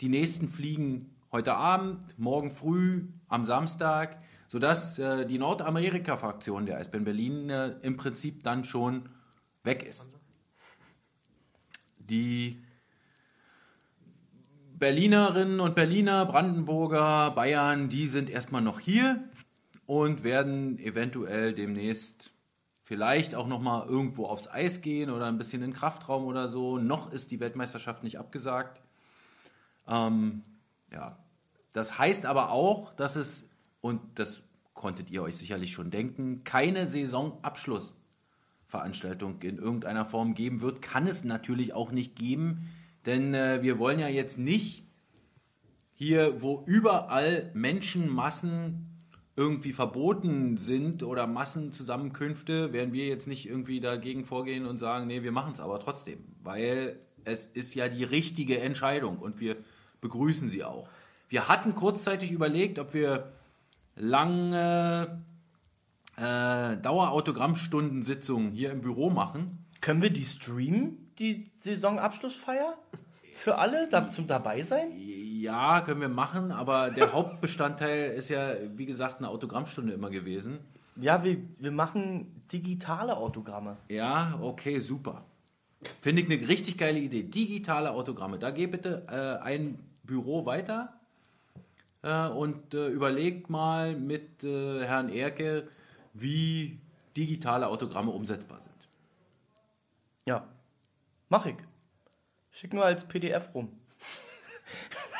die 0.00 0.08
nächsten 0.08 0.48
fliegen 0.48 1.12
heute 1.32 1.56
Abend, 1.56 2.16
morgen 2.16 2.52
früh, 2.52 3.08
am 3.26 3.44
Samstag, 3.44 4.22
sodass 4.46 4.96
äh, 5.00 5.26
die 5.26 5.40
Nordamerika-Fraktion 5.40 6.66
der 6.66 6.78
Eisbären 6.78 7.04
Berlin 7.04 7.50
äh, 7.50 7.74
im 7.82 7.96
Prinzip 7.96 8.44
dann 8.44 8.62
schon 8.62 9.08
weg 9.64 9.82
ist. 9.82 10.08
Die 11.98 12.62
Berlinerinnen 14.78 15.58
und 15.58 15.74
Berliner, 15.74 16.26
Brandenburger, 16.26 17.32
Bayern, 17.32 17.88
die 17.88 18.06
sind 18.06 18.30
erstmal 18.30 18.62
noch 18.62 18.78
hier 18.78 19.24
und 19.86 20.24
werden 20.24 20.78
eventuell 20.78 21.54
demnächst 21.54 22.32
vielleicht 22.82 23.34
auch 23.34 23.46
noch 23.46 23.60
mal 23.60 23.86
irgendwo 23.86 24.26
aufs 24.26 24.48
Eis 24.48 24.82
gehen 24.82 25.10
oder 25.10 25.26
ein 25.26 25.38
bisschen 25.38 25.62
in 25.62 25.72
Kraftraum 25.72 26.24
oder 26.24 26.48
so. 26.48 26.78
Noch 26.78 27.12
ist 27.12 27.30
die 27.30 27.40
Weltmeisterschaft 27.40 28.02
nicht 28.02 28.18
abgesagt. 28.18 28.82
Ähm, 29.88 30.42
ja, 30.92 31.18
das 31.72 31.98
heißt 31.98 32.26
aber 32.26 32.50
auch, 32.50 32.92
dass 32.94 33.16
es 33.16 33.48
und 33.80 34.18
das 34.18 34.42
konntet 34.74 35.10
ihr 35.10 35.22
euch 35.22 35.36
sicherlich 35.36 35.72
schon 35.72 35.90
denken, 35.90 36.44
keine 36.44 36.86
Saisonabschlussveranstaltung 36.86 39.40
in 39.42 39.58
irgendeiner 39.58 40.04
Form 40.04 40.34
geben 40.34 40.60
wird. 40.60 40.82
Kann 40.82 41.06
es 41.06 41.24
natürlich 41.24 41.72
auch 41.74 41.90
nicht 41.90 42.14
geben, 42.16 42.68
denn 43.06 43.32
äh, 43.34 43.62
wir 43.62 43.78
wollen 43.78 43.98
ja 43.98 44.08
jetzt 44.08 44.38
nicht 44.38 44.84
hier, 45.92 46.42
wo 46.42 46.62
überall 46.66 47.50
Menschenmassen 47.54 48.93
irgendwie 49.36 49.72
verboten 49.72 50.56
sind 50.56 51.02
oder 51.02 51.26
Massenzusammenkünfte, 51.26 52.72
werden 52.72 52.92
wir 52.92 53.06
jetzt 53.06 53.26
nicht 53.26 53.48
irgendwie 53.48 53.80
dagegen 53.80 54.24
vorgehen 54.24 54.66
und 54.66 54.78
sagen, 54.78 55.06
nee, 55.06 55.22
wir 55.22 55.32
machen 55.32 55.52
es 55.52 55.60
aber 55.60 55.80
trotzdem, 55.80 56.18
weil 56.42 57.00
es 57.24 57.46
ist 57.46 57.74
ja 57.74 57.88
die 57.88 58.04
richtige 58.04 58.60
Entscheidung 58.60 59.18
und 59.18 59.40
wir 59.40 59.56
begrüßen 60.00 60.48
sie 60.48 60.62
auch. 60.62 60.88
Wir 61.28 61.48
hatten 61.48 61.74
kurzzeitig 61.74 62.30
überlegt, 62.30 62.78
ob 62.78 62.94
wir 62.94 63.32
lange 63.96 65.22
äh, 66.16 66.76
Dauerautogrammstundensitzungen 66.76 68.52
hier 68.52 68.70
im 68.70 68.82
Büro 68.82 69.10
machen. 69.10 69.64
Können 69.80 70.02
wir 70.02 70.10
die 70.10 70.24
streamen, 70.24 71.10
die 71.18 71.50
Saisonabschlussfeier? 71.58 72.78
Für 73.44 73.58
alle 73.58 73.86
da, 73.90 74.10
zum 74.10 74.26
dabei 74.26 74.62
sein? 74.62 74.92
Ja, 74.96 75.82
können 75.82 76.00
wir 76.00 76.08
machen, 76.08 76.50
aber 76.50 76.90
der 76.90 77.12
Hauptbestandteil 77.12 78.12
ist 78.12 78.30
ja, 78.30 78.54
wie 78.74 78.86
gesagt, 78.86 79.18
eine 79.18 79.28
Autogrammstunde 79.28 79.92
immer 79.92 80.08
gewesen. 80.08 80.60
Ja, 80.96 81.22
wir, 81.22 81.36
wir 81.58 81.70
machen 81.70 82.42
digitale 82.50 83.14
Autogramme. 83.14 83.76
Ja, 83.90 84.38
okay, 84.40 84.78
super. 84.78 85.26
Finde 86.00 86.22
ich 86.22 86.30
eine 86.30 86.48
richtig 86.48 86.78
geile 86.78 86.98
Idee. 86.98 87.24
Digitale 87.24 87.90
Autogramme. 87.90 88.38
Da 88.38 88.50
geh 88.50 88.66
bitte 88.66 89.04
äh, 89.10 89.44
ein 89.44 89.78
Büro 90.04 90.46
weiter 90.46 90.98
äh, 92.00 92.26
und 92.28 92.72
äh, 92.72 92.88
überleg 92.88 93.50
mal 93.50 93.94
mit 93.94 94.42
äh, 94.42 94.86
Herrn 94.86 95.10
Erke, 95.10 95.68
wie 96.14 96.80
digitale 97.14 97.66
Autogramme 97.66 98.10
umsetzbar 98.10 98.62
sind. 98.62 98.88
Ja. 100.24 100.48
Mach 101.28 101.44
ich. 101.44 101.56
Schick 102.54 102.72
nur 102.72 102.84
als 102.84 103.04
PDF 103.04 103.52
rum. 103.52 103.68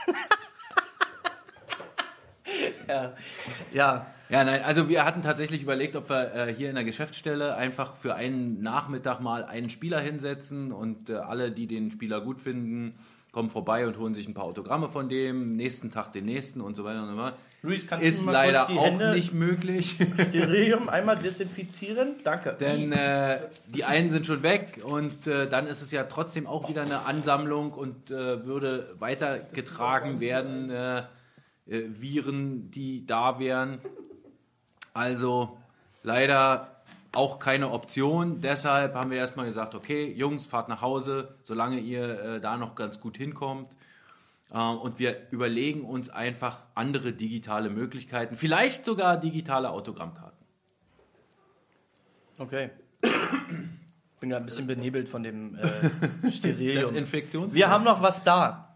ja. 2.88 3.16
Ja. 3.72 4.06
Ja, 4.30 4.42
nein, 4.42 4.62
also 4.62 4.88
wir 4.88 5.04
hatten 5.04 5.20
tatsächlich 5.20 5.62
überlegt, 5.62 5.96
ob 5.96 6.08
wir 6.08 6.34
äh, 6.34 6.54
hier 6.54 6.70
in 6.70 6.76
der 6.76 6.84
Geschäftsstelle 6.84 7.56
einfach 7.56 7.94
für 7.94 8.14
einen 8.14 8.62
Nachmittag 8.62 9.20
mal 9.20 9.44
einen 9.44 9.68
Spieler 9.68 10.00
hinsetzen 10.00 10.72
und 10.72 11.10
äh, 11.10 11.16
alle, 11.16 11.52
die 11.52 11.66
den 11.66 11.90
Spieler 11.90 12.22
gut 12.22 12.40
finden, 12.40 12.94
kommen 13.32 13.50
vorbei 13.50 13.86
und 13.86 13.98
holen 13.98 14.14
sich 14.14 14.26
ein 14.26 14.32
paar 14.32 14.44
Autogramme 14.44 14.88
von 14.88 15.10
dem, 15.10 15.56
nächsten 15.56 15.90
Tag 15.90 16.10
den 16.12 16.24
nächsten 16.24 16.62
und 16.62 16.74
so 16.74 16.84
weiter 16.84 17.02
und 17.02 17.10
so 17.10 17.16
weiter. 17.16 17.36
Luis, 17.64 17.86
kannst 17.86 18.06
ist 18.06 18.20
du 18.20 18.26
mal 18.26 18.32
leider 18.32 18.66
kurz 18.66 18.68
die 18.68 18.78
auch 18.78 18.84
Hände 18.84 19.12
nicht 19.12 19.32
möglich. 19.32 19.96
Sterilium 20.28 20.90
einmal 20.90 21.16
desinfizieren? 21.16 22.16
Danke. 22.22 22.56
Denn 22.60 22.92
äh, 22.92 23.40
die 23.68 23.84
einen 23.84 24.10
sind 24.10 24.26
schon 24.26 24.42
weg 24.42 24.82
und 24.84 25.26
äh, 25.26 25.48
dann 25.48 25.66
ist 25.66 25.80
es 25.80 25.90
ja 25.90 26.04
trotzdem 26.04 26.46
auch 26.46 26.68
wieder 26.68 26.82
eine 26.82 27.06
Ansammlung 27.06 27.72
und 27.72 28.10
äh, 28.10 28.44
würde 28.44 28.94
weitergetragen 28.98 30.20
werden, 30.20 30.68
äh, 30.68 30.98
äh, 30.98 31.04
Viren, 31.88 32.70
die 32.70 33.06
da 33.06 33.38
wären. 33.38 33.78
Also 34.92 35.56
leider 36.02 36.82
auch 37.12 37.38
keine 37.38 37.70
Option. 37.70 38.42
Deshalb 38.42 38.94
haben 38.94 39.10
wir 39.10 39.16
erstmal 39.16 39.46
gesagt, 39.46 39.74
okay, 39.74 40.12
Jungs, 40.12 40.44
fahrt 40.44 40.68
nach 40.68 40.82
Hause, 40.82 41.34
solange 41.42 41.78
ihr 41.78 42.20
äh, 42.20 42.40
da 42.42 42.58
noch 42.58 42.74
ganz 42.74 43.00
gut 43.00 43.16
hinkommt. 43.16 43.74
Äh, 44.54 44.58
und 44.58 44.98
wir 44.98 45.30
überlegen 45.32 45.84
uns 45.84 46.08
einfach 46.08 46.58
andere 46.74 47.12
digitale 47.12 47.68
Möglichkeiten, 47.70 48.36
vielleicht 48.36 48.84
sogar 48.84 49.18
digitale 49.18 49.68
Autogrammkarten. 49.70 50.38
Okay. 52.38 52.70
Bin 54.20 54.30
ja 54.30 54.38
ein 54.38 54.46
bisschen 54.46 54.66
benebelt 54.66 55.08
von 55.08 55.22
dem 55.22 55.56
äh, 55.56 56.30
Sterilium. 56.30 56.80
Desinfektions. 56.82 57.52
Wir 57.54 57.68
haben 57.68 57.84
noch 57.84 58.00
was 58.00 58.24
da. 58.24 58.74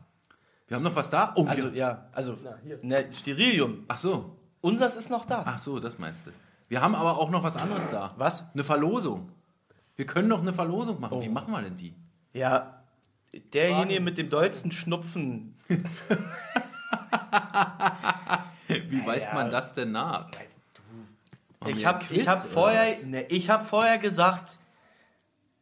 Wir 0.68 0.76
haben 0.76 0.84
noch 0.84 0.94
was 0.96 1.08
da? 1.08 1.32
Oh, 1.36 1.46
Also, 1.46 1.72
wir- 1.72 1.78
ja, 1.78 2.08
also, 2.12 2.36
ne, 2.82 3.06
Sterilium. 3.12 3.84
Ach 3.88 3.96
so, 3.98 4.36
Unseres 4.60 4.96
ist 4.96 5.08
noch 5.08 5.24
da. 5.24 5.44
ach 5.46 5.58
so, 5.58 5.78
das 5.78 5.98
meinst 5.98 6.26
du. 6.26 6.30
Wir 6.68 6.82
haben 6.82 6.94
aber 6.94 7.16
auch 7.18 7.30
noch 7.30 7.42
was 7.42 7.56
anderes 7.56 7.88
da. 7.88 8.12
Was? 8.18 8.44
Eine 8.52 8.64
Verlosung. 8.64 9.30
Wir 9.96 10.04
können 10.04 10.28
noch 10.28 10.42
eine 10.42 10.52
Verlosung 10.52 11.00
machen. 11.00 11.14
Oh. 11.18 11.22
Wie 11.22 11.28
machen 11.30 11.50
wir 11.52 11.62
denn 11.62 11.76
die? 11.76 11.94
Ja, 12.34 12.77
derjenige 13.52 14.00
mit 14.00 14.18
dem 14.18 14.30
dollsten 14.30 14.72
Schnupfen. 14.72 15.54
Wie 18.68 19.04
weist 19.06 19.28
ja. 19.28 19.34
man 19.34 19.50
das 19.50 19.74
denn 19.74 19.92
nach? 19.92 20.26
Machen 21.60 21.70
Ich 21.72 21.78
wir 21.78 21.86
habe 21.88 22.04
hab 22.26 22.46
vorher, 22.48 22.94
ne, 23.06 23.24
ich 23.28 23.48
hab 23.50 23.68
vorher 23.68 23.98
gesagt, 23.98 24.58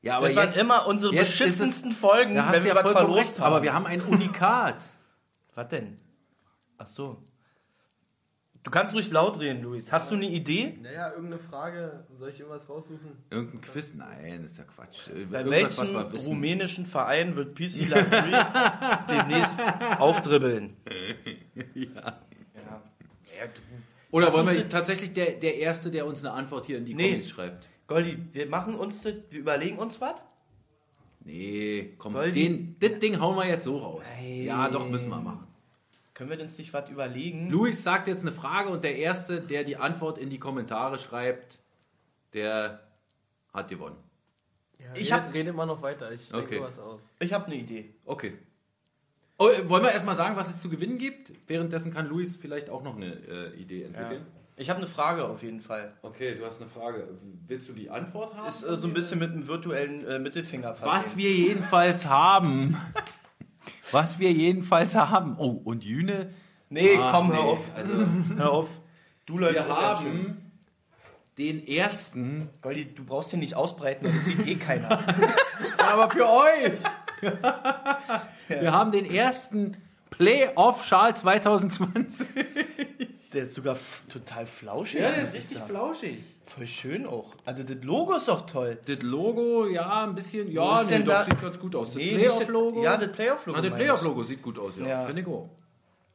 Ja, 0.03 0.21
das 0.21 0.35
waren 0.37 0.53
immer 0.55 0.87
unsere 0.87 1.15
jetzt 1.15 1.29
ist 1.29 1.33
es- 1.35 1.39
beschissensten 1.39 1.93
Folgen, 1.93 2.35
wenn 2.37 2.65
wir 2.65 2.75
ja 2.75 2.75
was 2.75 2.91
verlost 2.93 3.19
recht, 3.19 3.39
haben. 3.41 3.47
aber 3.47 3.63
wir 3.63 3.73
haben 3.75 3.87
ein 3.87 4.01
Unikat. 4.03 4.77
Was 5.55 5.69
denn? 5.69 5.99
Ach 6.79 6.87
so. 6.87 7.23
Du 8.67 8.73
kannst 8.73 8.93
ruhig 8.95 9.09
laut 9.13 9.39
reden, 9.39 9.63
Luis. 9.63 9.93
Hast 9.93 10.11
du 10.11 10.17
eine 10.17 10.27
Idee? 10.29 10.77
Naja, 10.83 11.11
irgendeine 11.11 11.39
Frage. 11.39 12.05
Soll 12.19 12.31
ich 12.31 12.41
irgendwas 12.41 12.69
raussuchen? 12.69 13.13
Irgendein 13.31 13.61
Quiz? 13.61 13.95
Nein, 13.95 14.43
das 14.43 14.51
ist 14.51 14.59
ja 14.59 14.65
Quatsch. 14.65 15.07
Bei 15.31 15.39
Irgendwas, 15.45 15.79
welchem 15.79 15.95
was 15.95 16.27
rumänischen 16.27 16.85
Verein 16.85 17.37
wird 17.37 17.55
PC 17.55 17.89
Latry 17.89 18.33
demnächst 19.09 19.61
aufdribbeln? 20.01 20.77
Ja. 21.75 21.85
ja. 21.85 22.17
du- 23.47 23.61
Oder 24.11 24.27
Lass 24.27 24.35
wollen 24.35 24.49
wir 24.49 24.69
tatsächlich 24.69 25.13
der, 25.13 25.35
der 25.35 25.59
Erste, 25.59 25.93
der 25.93 26.05
uns 26.05 26.25
eine 26.25 26.33
Antwort 26.35 26.67
hier 26.67 26.79
in 26.79 26.85
die 26.87 26.95
Nee. 26.95 27.11
Kommis 27.11 27.29
schreibt? 27.31 27.69
Goldi, 27.87 28.19
wir 28.33 28.47
machen 28.49 28.75
uns 28.75 29.01
das, 29.03 29.15
wir 29.31 29.39
überlegen 29.39 29.79
uns 29.79 30.01
was? 30.01 30.17
Nee, 31.25 31.95
komm, 31.99 32.17
Goldi- 32.17 32.33
den, 32.33 32.77
das 32.81 32.99
Ding 32.99 33.21
hauen 33.21 33.37
wir 33.37 33.47
jetzt 33.47 33.63
so 33.65 33.77
raus. 33.79 34.05
Nein. 34.19 34.43
Ja, 34.47 34.69
doch, 34.69 34.89
müssen 34.91 35.09
wir 35.11 35.21
machen. 35.21 35.47
Können 36.17 36.31
wir 36.31 36.41
uns 36.41 36.57
nicht 36.57 36.73
was 36.73 36.89
überlegen? 36.89 37.51
Luis 37.51 37.83
sagt 37.83 38.09
jetzt 38.09 38.23
eine 38.23 38.33
Frage 38.33 38.71
und 38.71 38.83
der 38.85 38.97
Erste, 38.97 39.43
der 39.43 39.65
die 39.65 39.77
Antwort 39.77 40.17
in 40.17 40.31
die 40.31 40.39
Kommentare 40.39 40.99
schreibt, 40.99 41.61
der 42.33 42.81
hat 43.53 43.69
gewonnen. 43.69 43.97
Ja, 44.79 44.87
Ich 44.95 44.99
redet, 45.01 45.13
hab- 45.13 45.35
redet 45.35 45.55
mal 45.55 45.67
noch 45.67 45.83
weiter. 45.83 46.11
Ich 46.13 46.31
denke 46.31 46.47
Okay. 46.47 46.61
was 46.63 46.79
aus. 46.79 47.03
Ich 47.19 47.35
habe 47.35 47.45
eine 47.47 47.57
Idee. 47.57 47.95
Okay. 48.07 48.39
Oh, 49.39 49.49
äh, 49.51 49.69
wollen 49.69 49.83
wir 49.85 49.93
erstmal 49.93 50.15
sagen, 50.15 50.37
was 50.37 50.49
es 50.49 50.63
zu 50.63 50.71
gewinnen 50.71 50.97
gibt? 50.97 51.33
Währenddessen 51.49 51.93
kann 51.93 52.07
Luis 52.09 52.35
vielleicht 52.37 52.71
auch 52.71 52.83
noch 52.83 52.97
eine 52.97 53.13
äh, 53.13 53.55
Idee 53.61 53.83
Ja. 53.83 53.87
entwickeln. 53.89 54.27
Ich 54.59 54.71
habe 54.71 54.79
eine 54.79 54.87
Frage 54.89 55.27
auf 55.27 55.43
jeden 55.43 55.61
Fall. 55.61 55.93
Okay, 56.01 56.35
du 56.35 56.47
hast 56.47 56.63
eine 56.63 56.71
Frage. 56.71 57.09
Willst 57.47 57.69
du 57.69 57.75
die 57.75 57.91
Antwort 57.91 58.35
haben? 58.35 58.49
Ist 58.49 58.63
äh, 58.63 58.75
so 58.79 58.87
ein 58.89 58.95
bisschen 58.95 59.19
mit 59.19 59.33
einem 59.33 59.47
virtuellen 59.47 60.03
äh, 60.07 60.19
Mittelfinger 60.19 60.75
versehen. 60.75 60.99
Was 60.99 61.17
wir 61.19 61.31
jedenfalls 61.31 62.07
haben. 62.07 62.75
Was 63.93 64.19
wir 64.19 64.33
jedenfalls 64.33 64.95
haben. 64.95 65.37
Oh, 65.39 65.61
und 65.65 65.85
Jüne. 65.85 66.31
Nee, 66.69 66.97
Ah, 66.99 67.13
komm, 67.13 67.33
hör 67.33 67.43
nee, 67.43 67.49
auf. 67.51 67.59
Also, 67.75 67.93
Hör 68.37 68.51
auf. 68.51 68.81
Du 69.27 69.39
läufst 69.39 69.67
wir 69.67 69.77
haben 69.77 70.43
den 71.39 71.67
ersten. 71.67 72.49
Goldi, 72.63 72.87
du 72.95 73.05
brauchst 73.05 73.33
den 73.33 73.41
nicht 73.41 73.55
ausbreiten, 73.55 74.05
das 74.05 74.25
sieht 74.27 74.47
eh 74.47 74.55
keiner. 74.55 75.05
Aber 75.79 76.11
für 76.11 76.29
euch! 76.29 76.81
Wir 78.49 78.73
haben 78.73 78.93
den 78.93 79.07
ersten 79.11 79.77
Playoff-Schal 80.11 81.17
2020. 81.17 82.27
Der 83.33 83.45
ist 83.45 83.55
sogar 83.55 83.77
total 84.09 84.47
flauschig. 84.47 85.01
Ja, 85.01 85.11
der 85.11 85.19
ist 85.21 85.35
ich 85.35 85.41
richtig 85.41 85.59
flauschig. 85.59 86.19
Voll 86.47 86.67
schön 86.67 87.07
auch. 87.07 87.35
Also 87.45 87.65
das 87.65 87.83
Logo 87.83 88.15
ist 88.15 88.29
doch 88.29 88.47
toll. 88.47 88.79
Das 88.87 89.03
Logo, 89.03 89.67
ja, 89.67 90.05
ein 90.05 90.15
bisschen. 90.15 90.51
Ja, 90.51 90.83
nee, 90.85 91.01
doch, 91.01 91.13
da- 91.15 91.25
sieht 91.25 91.41
ganz 91.41 91.59
gut 91.59 91.75
aus. 91.75 91.89
Das 91.89 91.97
Nee, 91.97 92.15
Playoff-Logo. 92.17 92.83
Ja, 92.83 92.97
das 92.97 93.11
Playoff-Logo. 93.13 93.59
Ah, 93.59 93.63
das. 93.63 93.75
Playoff-Logo 93.75 94.23
sieht 94.25 94.43
gut 94.43 94.59
aus, 94.59 94.73
ja. 94.79 94.87
Ja. 94.87 95.03
Finde 95.05 95.23
ich 95.23 95.29
auch. 95.29 95.51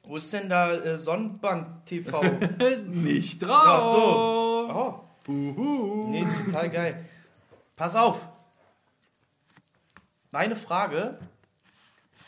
Wo 0.03 0.15
ist 0.17 0.31
denn 0.33 0.49
da 0.49 0.73
äh, 0.73 0.97
Sonnenbank 0.97 1.85
TV? 1.85 2.21
Nicht 2.87 3.43
drauf. 3.43 3.51
Ach 3.63 3.81
so. 3.81 4.69
Oh. 4.73 4.99
Buhu. 5.25 6.09
Nee, 6.09 6.25
total 6.45 6.69
geil. 6.69 7.05
Pass 7.75 7.95
auf. 7.95 8.27
Meine 10.31 10.55
Frage: 10.55 11.19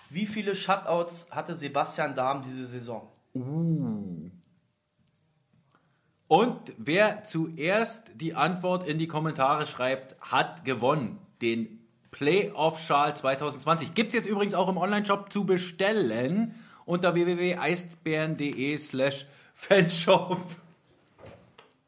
Wie 0.10 0.28
viele 0.28 0.56
Shutouts 0.56 1.28
hatte 1.32 1.56
Sebastian 1.56 2.16
Dahm 2.16 2.42
diese 2.44 2.68
Saison? 2.68 3.08
Und 6.34 6.74
wer 6.78 7.26
zuerst 7.26 8.10
die 8.16 8.34
Antwort 8.34 8.88
in 8.88 8.98
die 8.98 9.06
Kommentare 9.06 9.68
schreibt, 9.68 10.16
hat 10.20 10.66
gewonnen. 10.66 11.20
Den 11.44 11.80
Playoff-Schal 12.10 13.16
2020. 13.16 13.94
Gibt 13.94 14.08
es 14.08 14.16
jetzt 14.16 14.28
übrigens 14.28 14.56
auch 14.56 14.68
im 14.68 14.78
Online-Shop 14.78 15.32
zu 15.32 15.46
bestellen 15.46 16.56
unter 16.86 17.14
www.eisbären.de 17.14 18.76
slash 18.80 19.28
fanshop. 19.54 20.40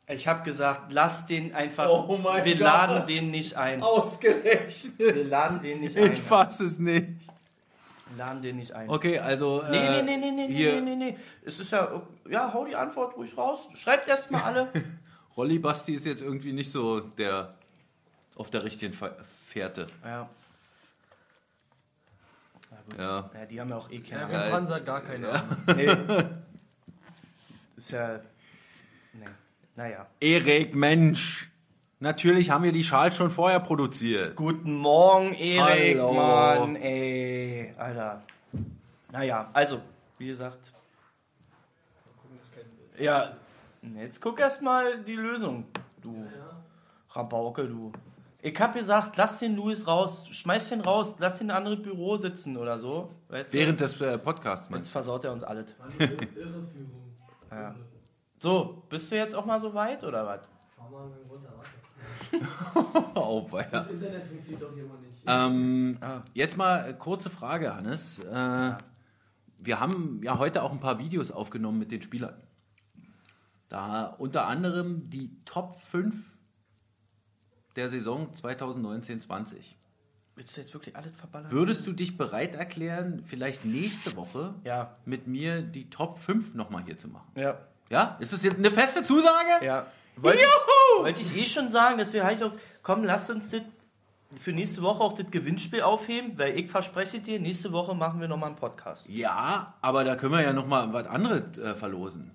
Ich 0.07 0.27
habe 0.27 0.43
gesagt, 0.43 0.93
lass 0.93 1.25
den 1.25 1.55
einfach. 1.55 1.89
Oh 1.89 2.19
mein 2.23 2.45
wir 2.45 2.53
Gott. 2.53 2.61
laden 2.61 3.07
den 3.07 3.31
nicht 3.31 3.55
ein. 3.55 3.81
Ausgerechnet. 3.81 4.99
Wir 4.99 5.23
laden 5.23 5.63
den 5.63 5.79
nicht 5.79 5.97
ein. 5.97 6.11
Ich 6.11 6.21
fass 6.21 6.59
es 6.59 6.77
nicht. 6.77 7.07
Laden 8.17 8.41
den 8.41 8.57
nicht 8.57 8.71
ein. 8.71 8.89
Okay, 8.89 9.19
also. 9.19 9.63
Nee, 9.69 9.77
äh, 9.77 10.01
nee, 10.03 10.17
nee, 10.17 10.31
nee, 10.31 10.47
nee, 10.47 10.53
hier, 10.53 10.81
nee, 10.81 10.95
nee, 10.95 11.11
nee. 11.11 11.17
Es 11.43 11.59
ist 11.59 11.71
ja, 11.71 12.01
ja, 12.29 12.53
hau 12.53 12.65
die 12.65 12.75
Antwort 12.75 13.15
ruhig 13.17 13.35
raus. 13.37 13.67
Schreibt 13.75 14.07
erst 14.07 14.29
mal 14.31 14.41
alle. 14.43 14.69
Rolli 15.37 15.59
Basti 15.59 15.95
ist 15.95 16.05
jetzt 16.05 16.21
irgendwie 16.21 16.53
nicht 16.53 16.71
so 16.71 16.99
der 16.99 17.55
auf 18.35 18.49
der 18.49 18.63
richtigen 18.63 18.93
Fährte. 19.47 19.87
ja. 20.03 20.29
Ja. 22.99 23.31
ja, 23.33 23.45
die 23.47 23.59
haben 23.59 23.69
ja 23.69 23.77
auch 23.77 23.89
eh 23.89 23.99
keine 23.99 24.31
Ja, 24.31 24.39
Ahnung. 24.41 24.51
Panzer 24.51 24.79
gar 24.81 25.01
keine 25.01 25.29
Ahnung. 25.29 25.57
Nee. 25.75 25.87
Ist 27.77 27.89
ja. 27.89 28.19
Nee. 29.13 29.25
Naja. 29.75 30.05
Erik, 30.19 30.75
Mensch. 30.75 31.49
Natürlich 31.99 32.49
haben 32.49 32.63
wir 32.63 32.73
die 32.73 32.83
Schals 32.83 33.15
schon 33.15 33.29
vorher 33.29 33.59
produziert. 33.61 34.35
Guten 34.35 34.73
Morgen, 34.73 35.33
Erik, 35.33 35.97
Hallo. 35.97 36.13
Mann, 36.13 36.75
ey. 36.75 37.73
Alter. 37.77 38.21
Naja, 39.11 39.49
also, 39.53 39.79
wie 40.17 40.27
gesagt. 40.27 40.59
Ja, 42.99 43.33
jetzt 43.97 44.21
guck 44.21 44.39
erst 44.39 44.61
mal 44.61 45.03
die 45.03 45.15
Lösung, 45.15 45.65
du 46.01 46.25
Rabauke, 47.11 47.65
du. 47.65 47.91
Ich 48.41 48.59
hab 48.59 48.73
gesagt, 48.73 49.17
lass 49.17 49.39
den 49.39 49.55
Luis 49.55 49.87
raus, 49.87 50.27
schmeiß 50.29 50.69
den 50.69 50.81
raus, 50.81 51.15
lass 51.17 51.37
den 51.39 51.47
in 51.47 51.51
ein 51.51 51.57
anderes 51.57 51.81
Büro 51.81 52.17
sitzen 52.17 52.57
oder 52.57 52.77
so. 52.77 53.09
Weißt 53.29 53.53
du? 53.53 53.57
Während 53.57 53.79
des 53.79 53.99
äh, 54.01 54.17
Podcasts, 54.17 54.65
Jetzt 54.65 54.71
meinst 54.71 54.91
versaut 54.91 55.23
er 55.23 55.31
uns 55.31 55.43
alles. 55.43 55.75
Ja. 57.51 57.75
So, 58.39 58.83
bist 58.89 59.11
du 59.11 59.15
jetzt 59.15 59.33
auch 59.33 59.45
mal 59.45 59.61
so 59.61 59.73
weit 59.73 60.03
oder 60.03 60.25
was? 60.25 60.41
Fahr 60.75 60.89
mal 60.89 61.07
mit 61.07 61.23
dem 61.23 61.29
runter, 61.31 61.53
warte. 61.55 61.69
Oh, 63.15 63.47
weia. 63.51 63.67
Das 63.71 63.89
Internet 63.89 64.23
funktioniert 64.25 64.61
doch 64.61 64.73
hier 64.73 64.83
immer 64.83 64.97
nicht. 64.99 65.21
Ähm, 65.25 65.97
Ah. 66.01 66.21
Jetzt 66.33 66.57
mal 66.57 66.89
äh, 66.89 66.93
kurze 66.93 67.29
Frage, 67.29 67.75
Hannes. 67.75 68.19
Äh, 68.19 68.73
Wir 69.59 69.79
haben 69.79 70.21
ja 70.23 70.37
heute 70.37 70.61
auch 70.63 70.71
ein 70.71 70.79
paar 70.79 70.99
Videos 70.99 71.31
aufgenommen 71.31 71.79
mit 71.79 71.91
den 71.91 72.01
Spielern. 72.01 72.35
Da 73.69 74.05
unter 74.05 74.45
anderem 74.47 75.09
die 75.09 75.31
Top 75.45 75.79
5 75.89 76.13
der 77.75 77.89
Saison 77.89 78.31
2019-20. 78.31 79.75
Willst 80.35 80.55
du 80.57 80.61
jetzt 80.61 80.73
wirklich 80.73 80.95
alles 80.95 81.15
verballern? 81.15 81.51
Würdest 81.51 81.87
du 81.87 81.93
dich 81.93 82.17
bereit 82.17 82.55
erklären, 82.55 83.23
vielleicht 83.25 83.63
nächste 83.65 84.15
Woche 84.17 84.53
Ja, 84.65 84.97
mit 85.05 85.27
mir 85.27 85.61
die 85.61 85.89
Top 85.89 86.19
5 86.19 86.53
nochmal 86.53 86.83
hier 86.83 86.97
zu 86.97 87.07
machen? 87.07 87.31
ja, 87.35 87.57
Ja? 87.89 88.17
Ist 88.19 88.33
das 88.33 88.43
jetzt 88.43 88.57
eine 88.57 88.69
feste 88.71 89.03
Zusage? 89.03 89.65
ja. 89.65 89.87
Wollte 90.17 90.39
ich, 90.39 91.01
wollte 91.03 91.21
ich 91.21 91.35
eh 91.37 91.45
schon 91.45 91.69
sagen, 91.69 91.97
dass 91.97 92.13
wir 92.13 92.23
halt 92.23 92.41
auch, 92.43 92.51
komm, 92.83 93.03
lass 93.03 93.29
uns 93.29 93.51
das 93.51 93.61
für 94.39 94.51
nächste 94.51 94.81
Woche 94.81 95.01
auch 95.03 95.13
das 95.13 95.29
Gewinnspiel 95.31 95.81
aufheben, 95.81 96.37
weil 96.37 96.57
ich 96.57 96.69
verspreche 96.69 97.19
dir, 97.19 97.39
nächste 97.39 97.71
Woche 97.71 97.93
machen 97.95 98.19
wir 98.19 98.27
nochmal 98.27 98.49
einen 98.49 98.57
Podcast. 98.57 99.05
Ja, 99.07 99.75
aber 99.81 100.03
da 100.03 100.15
können 100.15 100.33
wir 100.33 100.41
ja 100.41 100.53
nochmal 100.53 100.91
was 100.93 101.07
anderes 101.07 101.57
äh, 101.57 101.75
verlosen. 101.75 102.31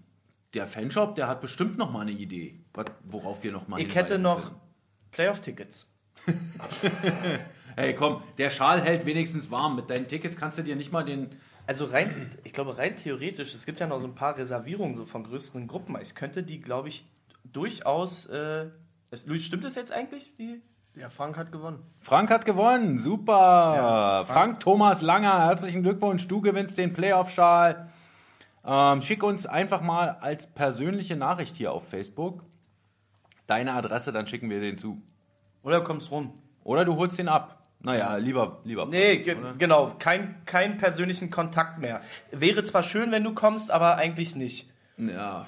der 0.55 0.67
Fanshop, 0.67 1.15
der 1.15 1.29
hat 1.29 1.41
bestimmt 1.41 1.79
noch 1.79 1.91
mal 1.91 2.01
eine 2.01 2.13
Idee, 2.13 2.59
worauf 3.05 3.43
wir 3.43 3.53
noch 3.53 3.69
mal 3.69 3.81
Ich 3.81 3.95
hätte 3.95 4.19
noch. 4.19 4.53
Playoff-Tickets. 5.13 5.87
Hey, 7.77 7.95
komm, 7.95 8.21
der 8.37 8.51
Schal 8.51 8.81
hält 8.83 9.07
wenigstens 9.07 9.51
warm. 9.51 9.77
Mit 9.77 9.91
deinen 9.91 10.09
Tickets 10.09 10.37
kannst 10.37 10.59
du 10.59 10.63
dir 10.63 10.77
nicht 10.77 10.93
mal 10.93 11.05
den. 11.05 11.31
Also 11.67 11.85
rein, 11.87 12.31
ich 12.43 12.53
glaube 12.53 12.77
rein 12.77 12.97
theoretisch, 12.97 13.55
es 13.55 13.65
gibt 13.65 13.79
ja 13.81 13.87
noch 13.87 14.01
so 14.01 14.07
ein 14.09 14.15
paar 14.15 14.37
Reservierungen 14.37 14.97
so 14.97 15.05
von 15.05 15.23
größeren 15.25 15.69
Gruppen. 15.69 15.97
Ich 16.03 16.15
könnte 16.15 16.43
die, 16.43 16.61
glaube 16.61 16.89
ich, 16.89 17.05
durchaus. 17.45 18.27
Äh, 18.27 18.67
Luis, 19.25 19.45
stimmt 19.45 19.65
das 19.65 19.75
jetzt 19.75 19.93
eigentlich? 19.93 20.33
Die? 20.39 20.63
Ja, 20.95 21.09
Frank 21.09 21.37
hat 21.37 21.53
gewonnen. 21.53 21.83
Frank 22.01 22.31
hat 22.31 22.45
gewonnen, 22.45 22.99
super. 22.99 23.33
Ja, 23.77 24.25
Frank. 24.25 24.61
Thomas 24.61 25.03
Langer, 25.03 25.47
herzlichen 25.47 25.83
Glückwunsch. 25.83 26.27
Du 26.29 26.41
gewinnst 26.41 26.79
den 26.79 26.93
Playoff-Schal. 26.93 27.91
Ähm, 28.65 29.01
schick 29.01 29.23
uns 29.23 29.47
einfach 29.47 29.81
mal 29.81 30.19
als 30.21 30.47
persönliche 30.49 31.17
Nachricht 31.17 31.57
hier 31.57 31.73
auf 31.73 31.89
Facebook 31.89 32.45
deine 33.51 33.75
Adresse, 33.75 34.13
dann 34.13 34.27
schicken 34.27 34.49
wir 34.49 34.61
den 34.61 34.79
zu. 34.79 35.03
Oder 35.63 35.81
kommst 35.83 36.11
rum? 36.11 36.33
Oder 36.63 36.85
du 36.85 36.97
holst 36.97 37.19
den 37.19 37.29
ab. 37.29 37.57
Naja, 37.81 38.17
lieber, 38.17 38.61
lieber. 38.65 38.87
Nee, 38.87 39.15
Post, 39.15 39.25
ge 39.25 39.35
oder? 39.37 39.55
genau, 39.59 39.95
kein, 39.99 40.45
kein 40.45 40.79
persönlichen 40.79 41.31
Kontakt 41.31 41.79
mehr. 41.79 42.03
Wäre 42.31 42.63
zwar 42.63 42.83
schön, 42.83 43.11
wenn 43.11 43.25
du 43.25 43.35
kommst, 43.35 43.71
aber 43.71 43.97
eigentlich 43.97 44.37
nicht. 44.37 44.71
Ja. 44.99 45.47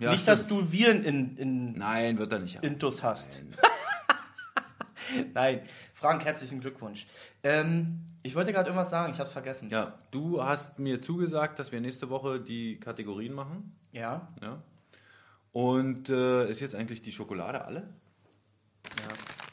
Ja 0.00 0.12
nicht, 0.12 0.26
dass 0.26 0.44
stimmt. 0.44 0.60
du 0.60 0.72
Viren 0.72 1.04
in, 1.04 1.36
in 1.36 1.72
Nein, 1.72 2.18
wird 2.18 2.32
er 2.32 2.40
nicht. 2.40 2.56
haben. 2.56 2.64
Intus 2.64 3.02
hast. 3.02 3.38
Nein, 5.34 5.62
Frank, 5.94 6.24
herzlichen 6.24 6.60
Glückwunsch. 6.60 7.06
Ähm, 7.42 8.00
ich 8.22 8.34
wollte 8.34 8.52
gerade 8.52 8.68
irgendwas 8.68 8.90
sagen, 8.90 9.12
ich 9.12 9.18
habe 9.18 9.30
vergessen. 9.30 9.70
Ja, 9.70 9.98
du 10.10 10.42
hast 10.42 10.78
mir 10.78 11.00
zugesagt, 11.00 11.58
dass 11.58 11.72
wir 11.72 11.80
nächste 11.80 12.10
Woche 12.10 12.40
die 12.40 12.78
Kategorien 12.78 13.32
machen. 13.32 13.76
Ja? 13.92 14.28
Ja. 14.42 14.62
Und 15.52 16.08
äh, 16.08 16.48
ist 16.48 16.60
jetzt 16.60 16.74
eigentlich 16.74 17.02
die 17.02 17.12
Schokolade 17.12 17.64
alle? 17.64 17.88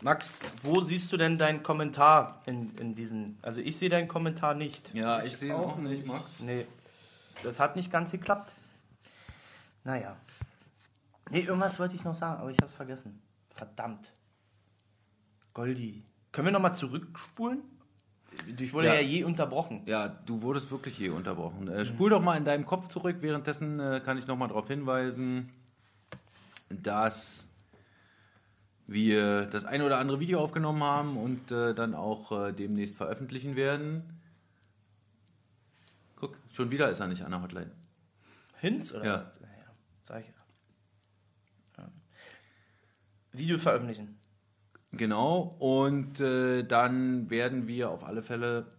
Max, 0.02 0.39
wo 0.62 0.82
siehst 0.82 1.12
du 1.12 1.18
denn 1.18 1.38
deinen 1.38 1.64
Kommentar 1.64 2.41
in, 2.45 2.76
in 2.78 2.93
diesen. 2.93 3.39
Also 3.41 3.62
ich 3.62 3.78
sehe 3.78 3.89
deinen 3.89 4.08
Kommentar 4.08 4.54
nicht. 4.54 4.93
Ja, 4.93 5.24
ich 5.24 5.38
sehe 5.38 5.56
auch 5.56 5.74
auch 5.74 5.78
nicht, 5.78 6.06
Max. 6.06 6.39
Nee, 6.39 6.68
das 7.41 7.60
hat 7.60 7.76
nicht 7.76 7.91
ganz 7.91 8.12
geklappt. 8.12 8.52
Naja. 9.84 10.16
Nee, 11.30 11.41
irgendwas 11.41 11.80
wollte 11.80 11.95
ich 11.95 12.03
noch 12.03 12.15
sagen, 12.15 12.39
aber 12.41 12.51
ich 12.51 12.57
habe 12.57 12.67
es 12.67 12.73
vergessen. 12.73 13.21
Verdammt. 13.49 14.11
Goldi. 15.53 16.03
Können 16.32 16.47
wir 16.47 16.51
nochmal 16.51 16.75
zurückspulen? 16.75 17.63
Ich 18.57 18.73
wurde 18.73 18.88
ja, 18.88 18.95
Ja. 18.95 19.01
je 19.01 19.23
unterbrochen. 19.23 19.82
Ja, 19.86 20.07
du 20.09 20.41
wurdest 20.41 20.69
wirklich 20.69 20.95
hier 20.95 21.13
unterbrochen. 21.15 21.67
Äh, 21.67 21.86
spul 21.86 22.09
doch 22.09 22.21
mal 22.21 22.38
in 22.38 22.45
deinem 22.45 22.65
Kopf 22.65 22.88
zurück. 22.89 23.17
Währenddessen 23.21 23.80
äh, 23.80 24.01
kann 24.03 24.17
ich 24.17 24.28
noch 24.28 24.38
mal 24.38 24.47
darauf 24.47 24.67
hinweisen, 24.67 25.49
dass 26.69 27.47
wir 28.86 29.45
das 29.47 29.65
ein 29.65 29.82
oder 29.82 29.97
andere 29.97 30.19
Video 30.19 30.39
aufgenommen 30.39 30.84
haben 30.84 31.17
und 31.17 31.51
äh, 31.51 31.73
dann 31.73 31.95
auch 31.95 32.32
äh, 32.32 32.53
demnächst 32.53 32.95
veröffentlichen 32.95 33.55
werden. 33.55 34.19
Guck, 36.15 36.38
schon 36.51 36.71
wieder 36.71 36.89
ist 36.89 36.99
er 36.99 37.07
nicht 37.07 37.23
an 37.23 37.32
der 37.32 37.41
Hotline. 37.41 37.71
Hinz, 38.59 38.93
oder? 38.93 39.05
Ja. 39.05 39.32
Naja, 39.41 39.65
sag 40.03 40.21
ich 40.21 40.28
ja. 40.28 40.34
ja. 41.84 41.89
Video 43.38 43.57
veröffentlichen. 43.57 44.19
Genau, 44.91 45.55
und 45.59 46.19
äh, 46.19 46.63
dann 46.63 47.29
werden 47.29 47.67
wir 47.67 47.89
auf 47.89 48.03
alle 48.03 48.21
Fälle 48.21 48.71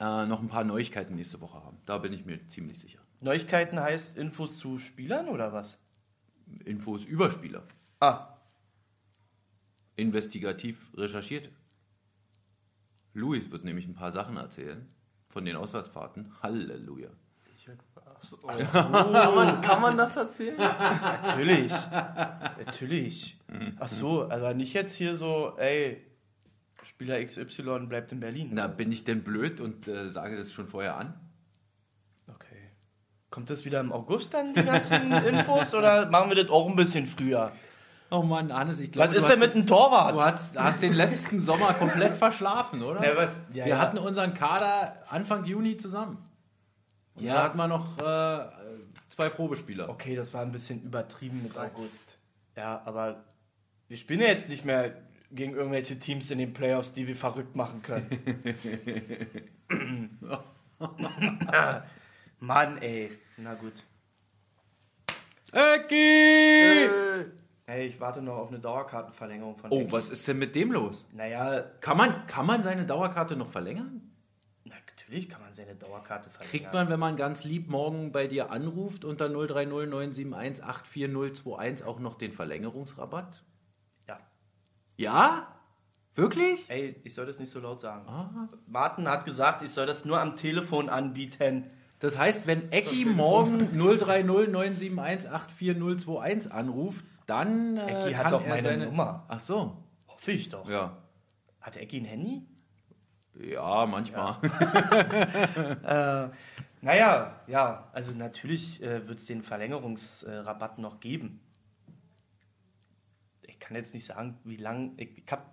äh, 0.00 0.26
noch 0.26 0.40
ein 0.40 0.48
paar 0.48 0.64
Neuigkeiten 0.64 1.14
nächste 1.14 1.40
Woche 1.40 1.62
haben. 1.62 1.78
Da 1.86 1.98
bin 1.98 2.12
ich 2.12 2.24
mir 2.24 2.46
ziemlich 2.48 2.78
sicher. 2.78 2.98
Neuigkeiten 3.20 3.78
heißt 3.78 4.18
Infos 4.18 4.58
zu 4.58 4.78
Spielern 4.78 5.28
oder 5.28 5.52
was? 5.52 5.78
Infos 6.64 7.04
über 7.04 7.30
Spieler. 7.30 7.62
Ah, 8.00 8.32
investigativ 9.96 10.90
recherchiert. 10.96 11.50
Luis 13.14 13.50
wird 13.50 13.64
nämlich 13.64 13.86
ein 13.86 13.94
paar 13.94 14.12
Sachen 14.12 14.36
erzählen 14.36 14.88
von 15.28 15.44
den 15.44 15.56
Auswärtsfahrten. 15.56 16.32
Halleluja. 16.42 17.10
Kann 18.72 19.34
man, 19.34 19.60
kann 19.60 19.82
man 19.82 19.96
das 19.96 20.16
erzählen? 20.16 20.56
natürlich. 20.56 21.72
natürlich. 22.58 23.38
Ach 23.78 23.88
so, 23.88 24.22
also 24.22 24.52
nicht 24.52 24.72
jetzt 24.72 24.94
hier 24.94 25.16
so, 25.16 25.54
ey, 25.58 26.04
Spieler 26.84 27.24
XY 27.24 27.86
bleibt 27.88 28.12
in 28.12 28.20
Berlin. 28.20 28.50
Na, 28.52 28.66
bin 28.66 28.92
ich 28.92 29.04
denn 29.04 29.22
blöd 29.22 29.60
und 29.60 29.88
äh, 29.88 30.08
sage 30.08 30.36
das 30.36 30.52
schon 30.52 30.68
vorher 30.68 30.96
an? 30.96 31.14
Okay. 32.28 32.70
Kommt 33.30 33.50
das 33.50 33.64
wieder 33.64 33.80
im 33.80 33.92
August 33.92 34.34
dann, 34.34 34.54
die 34.54 34.64
ganzen 34.64 35.10
Infos, 35.26 35.74
oder 35.74 36.10
machen 36.10 36.30
wir 36.30 36.36
das 36.36 36.50
auch 36.50 36.68
ein 36.68 36.76
bisschen 36.76 37.06
früher? 37.06 37.50
Oh 38.10 38.22
Mann, 38.22 38.52
Hannes, 38.52 38.78
ich 38.78 38.88
Was 38.90 38.92
glaube, 38.92 39.14
ist 39.14 39.24
du, 39.24 39.30
denn 39.30 39.38
mit 39.38 39.54
dem 39.54 39.66
Torwart? 39.66 40.14
du 40.14 40.22
hast, 40.22 40.58
hast 40.58 40.82
den 40.82 40.92
letzten 40.92 41.40
Sommer 41.40 41.72
komplett 41.72 42.14
verschlafen, 42.14 42.82
oder? 42.82 43.02
Ja, 43.02 43.16
was, 43.16 43.42
ja, 43.52 43.64
wir 43.64 43.72
ja. 43.72 43.78
hatten 43.78 43.96
unseren 43.96 44.34
Kader 44.34 44.96
Anfang 45.08 45.46
Juni 45.46 45.78
zusammen. 45.78 46.18
Und 47.14 47.24
Ja. 47.24 47.34
da 47.34 47.42
hatten 47.44 47.56
wir 47.58 47.68
noch 47.68 47.98
äh, 47.98 48.46
zwei 49.08 49.28
Probespieler. 49.28 49.88
Okay, 49.88 50.16
das 50.16 50.32
war 50.32 50.42
ein 50.42 50.52
bisschen 50.52 50.82
übertrieben 50.82 51.42
mit 51.42 51.56
August. 51.58 52.16
Ja, 52.56 52.82
aber 52.84 53.24
wir 53.88 53.96
spielen 53.96 54.20
ja 54.20 54.26
jetzt 54.28 54.48
nicht 54.48 54.64
mehr 54.64 54.94
gegen 55.30 55.54
irgendwelche 55.54 55.98
Teams 55.98 56.30
in 56.30 56.38
den 56.38 56.52
Playoffs, 56.52 56.92
die 56.92 57.06
wir 57.06 57.16
verrückt 57.16 57.56
machen 57.56 57.82
können. 57.82 58.08
Mann, 62.40 62.78
ey. 62.78 63.10
Na 63.36 63.54
gut. 63.54 63.72
Ecki! 65.52 67.24
Hey, 67.66 67.86
ich 67.86 68.00
warte 68.00 68.20
noch 68.22 68.36
auf 68.36 68.48
eine 68.48 68.58
Dauerkartenverlängerung 68.58 69.56
von 69.56 69.70
Oh, 69.70 69.80
Ecki. 69.82 69.92
was 69.92 70.08
ist 70.10 70.26
denn 70.26 70.38
mit 70.38 70.54
dem 70.54 70.72
los? 70.72 71.04
Naja, 71.12 71.60
Kann 71.80 71.96
man, 71.96 72.26
kann 72.26 72.46
man 72.46 72.62
seine 72.62 72.84
Dauerkarte 72.84 73.36
noch 73.36 73.48
verlängern? 73.48 74.11
Natürlich 75.12 75.28
kann 75.28 75.42
man 75.42 75.52
seine 75.52 75.74
Dauerkarte 75.74 76.30
verlängern. 76.30 76.50
Kriegt 76.50 76.72
man, 76.72 76.88
wenn 76.88 76.98
man 76.98 77.16
ganz 77.16 77.44
lieb 77.44 77.68
morgen 77.68 78.12
bei 78.12 78.26
dir 78.26 78.50
anruft 78.50 79.04
unter 79.04 79.28
030 79.28 79.68
971 79.68 80.64
84021 80.64 81.86
auch 81.86 82.00
noch 82.00 82.14
den 82.14 82.32
Verlängerungsrabatt? 82.32 83.44
Ja. 84.08 84.18
Ja? 84.96 85.46
Wirklich? 86.14 86.70
Ey, 86.70 86.96
ich 87.04 87.14
soll 87.14 87.26
das 87.26 87.38
nicht 87.38 87.50
so 87.50 87.60
laut 87.60 87.80
sagen. 87.80 88.08
Ah. 88.08 88.48
Martin 88.66 89.06
hat 89.06 89.26
gesagt, 89.26 89.62
ich 89.62 89.70
soll 89.70 89.86
das 89.86 90.06
nur 90.06 90.18
am 90.18 90.36
Telefon 90.36 90.88
anbieten. 90.88 91.70
Das 92.00 92.18
heißt, 92.18 92.46
wenn 92.46 92.72
Ecki 92.72 93.04
morgen 93.04 93.58
030 93.78 94.24
971 94.24 95.30
84021 95.30 96.52
anruft, 96.52 97.04
dann 97.26 97.76
äh, 97.76 98.06
Ecki 98.06 98.14
hat 98.14 98.32
doch 98.32 98.46
meine 98.46 98.62
seine 98.62 98.86
Nummer. 98.86 99.26
Ach 99.28 99.40
so. 99.40 99.76
Hoffe 100.08 100.32
ich 100.32 100.48
doch. 100.48 100.68
Ja. 100.68 100.96
Hat 101.60 101.76
Ecki 101.76 101.98
ein 101.98 102.04
Handy? 102.06 102.46
Ja, 103.34 103.86
manchmal. 103.86 104.36
Naja, 106.84 107.40
ja, 107.46 107.88
also 107.92 108.12
natürlich 108.12 108.82
äh, 108.82 109.06
wird 109.06 109.20
es 109.20 109.26
den 109.26 109.42
Verlängerungsrabatt 109.42 110.78
noch 110.78 110.98
geben. 110.98 111.40
Ich 113.42 113.60
kann 113.60 113.76
jetzt 113.76 113.94
nicht 113.94 114.04
sagen, 114.04 114.36
wie 114.42 114.56
lang. 114.56 114.94
Ich, 114.96 115.16
ich 115.16 115.30
habe 115.30 115.44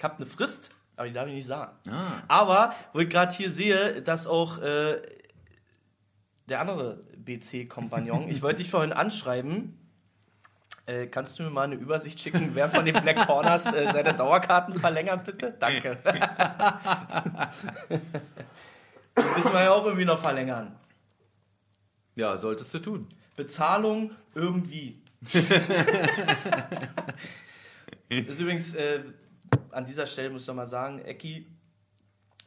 hab 0.00 0.16
eine 0.16 0.26
Frist, 0.26 0.70
aber 0.94 1.08
die 1.08 1.14
darf 1.14 1.26
ich 1.26 1.34
nicht 1.34 1.48
sagen. 1.48 1.72
Ah. 1.90 2.22
Aber, 2.28 2.74
wo 2.92 3.00
ich 3.00 3.10
gerade 3.10 3.34
hier 3.34 3.50
sehe, 3.50 4.02
dass 4.02 4.28
auch 4.28 4.58
äh, 4.58 5.02
der 6.46 6.60
andere 6.60 7.04
BC-Kompagnon, 7.16 8.28
ich 8.28 8.40
wollte 8.40 8.58
dich 8.58 8.70
vorhin 8.70 8.92
anschreiben. 8.92 9.87
Äh, 10.88 11.06
kannst 11.08 11.38
du 11.38 11.42
mir 11.42 11.50
mal 11.50 11.64
eine 11.64 11.74
Übersicht 11.74 12.18
schicken, 12.18 12.52
wer 12.54 12.70
von 12.70 12.86
den 12.86 12.94
Black 12.94 13.26
Corners 13.26 13.66
äh, 13.66 13.90
seine 13.92 14.14
Dauerkarten 14.14 14.80
verlängert, 14.80 15.22
bitte? 15.22 15.54
Danke. 15.60 15.98
Müssen 19.36 19.52
wir 19.52 19.64
ja 19.64 19.70
auch 19.72 19.84
irgendwie 19.84 20.06
noch 20.06 20.18
verlängern. 20.18 20.74
Ja, 22.14 22.38
solltest 22.38 22.72
du 22.72 22.78
tun. 22.78 23.06
Bezahlung 23.36 24.12
irgendwie. 24.34 25.02
ist 28.08 28.40
übrigens, 28.40 28.74
äh, 28.74 29.02
an 29.70 29.84
dieser 29.84 30.06
Stelle 30.06 30.30
muss 30.30 30.48
ich 30.48 30.54
mal 30.54 30.66
sagen, 30.66 31.00
Ecki, 31.00 31.46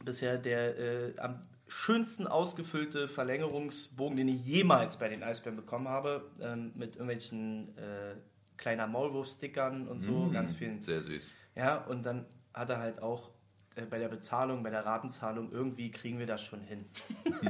bisher 0.03 0.39
der 0.39 0.79
äh, 0.79 1.13
am 1.19 1.47
schönsten 1.67 2.25
ausgefüllte 2.25 3.07
Verlängerungsbogen, 3.07 4.17
den 4.17 4.29
ich 4.29 4.43
jemals 4.43 4.97
bei 4.97 5.09
den 5.09 5.21
Eisbären 5.21 5.57
bekommen 5.57 5.87
habe, 5.87 6.25
ähm, 6.41 6.71
mit 6.73 6.95
irgendwelchen 6.95 7.77
äh, 7.77 8.15
kleiner 8.61 8.87
Maulwurf-Stickern 8.87 9.87
und 9.87 9.99
so, 9.99 10.29
ganz 10.31 10.53
vielen. 10.53 10.81
Sehr 10.81 11.01
süß. 11.01 11.29
Ja, 11.55 11.77
und 11.85 12.03
dann 12.03 12.25
hat 12.53 12.69
er 12.69 12.77
halt 12.79 13.01
auch 13.01 13.31
äh, 13.75 13.81
bei 13.81 13.99
der 13.99 14.07
Bezahlung, 14.07 14.63
bei 14.63 14.69
der 14.69 14.85
Ratenzahlung, 14.85 15.51
irgendwie 15.51 15.91
kriegen 15.91 16.19
wir 16.19 16.27
das 16.27 16.41
schon 16.41 16.61
hin. 16.61 16.85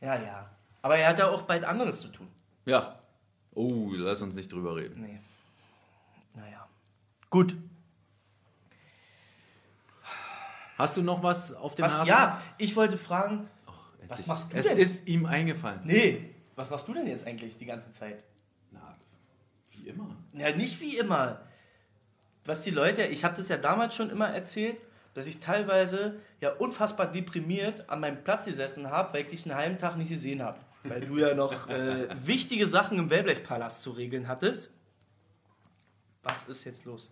ja, 0.00 0.14
ja. 0.14 0.50
Aber 0.82 0.96
er 0.96 1.08
hat 1.08 1.18
ja 1.18 1.28
auch 1.28 1.42
bald 1.42 1.64
anderes 1.64 2.00
zu 2.00 2.08
tun. 2.08 2.28
Ja. 2.66 3.00
Oh, 3.54 3.90
lass 3.94 4.22
uns 4.22 4.34
nicht 4.36 4.52
drüber 4.52 4.76
reden. 4.76 5.02
Nee. 5.02 5.20
Naja. 6.34 6.68
Gut. 7.30 7.56
Hast 10.76 10.96
du 10.96 11.02
noch 11.02 11.24
was 11.24 11.52
auf 11.52 11.74
dem 11.74 11.86
Was, 11.86 11.92
Herzen? 11.94 12.06
ja, 12.06 12.40
ich 12.56 12.76
wollte 12.76 12.96
fragen, 12.96 13.48
Endlich. 14.00 14.26
machst 14.28 14.52
du 14.52 14.56
es 14.56 14.66
denn? 14.68 14.78
ist 14.78 15.08
ihm 15.08 15.26
eingefallen. 15.26 15.80
Nee, 15.82 16.34
was 16.54 16.70
machst 16.70 16.86
du 16.86 16.94
denn 16.94 17.08
jetzt 17.08 17.26
eigentlich 17.26 17.58
die 17.58 17.66
ganze 17.66 17.90
Zeit? 17.90 18.22
Wie 19.88 19.92
immer. 19.92 20.14
Ja, 20.34 20.54
nicht 20.54 20.80
wie 20.80 20.98
immer. 20.98 21.40
Was 22.44 22.62
die 22.62 22.70
Leute, 22.70 23.04
ich 23.04 23.24
habe 23.24 23.36
das 23.36 23.48
ja 23.48 23.56
damals 23.56 23.94
schon 23.94 24.10
immer 24.10 24.28
erzählt, 24.28 24.76
dass 25.14 25.26
ich 25.26 25.40
teilweise 25.40 26.20
ja 26.40 26.52
unfassbar 26.52 27.10
deprimiert 27.10 27.88
an 27.88 28.00
meinem 28.00 28.22
Platz 28.22 28.44
gesessen 28.44 28.90
habe, 28.90 29.14
weil 29.14 29.22
ich 29.22 29.28
dich 29.28 29.46
einen 29.46 29.54
halben 29.58 29.78
Tag 29.78 29.96
nicht 29.96 30.10
gesehen 30.10 30.42
habe. 30.42 30.58
Weil 30.84 31.00
du 31.00 31.16
ja 31.16 31.34
noch 31.34 31.68
äh, 31.70 32.08
wichtige 32.26 32.66
Sachen 32.66 32.98
im 32.98 33.10
Wellblechpalast 33.10 33.82
zu 33.82 33.92
regeln 33.92 34.28
hattest. 34.28 34.70
Was 36.22 36.46
ist 36.48 36.64
jetzt 36.64 36.84
los? 36.84 37.10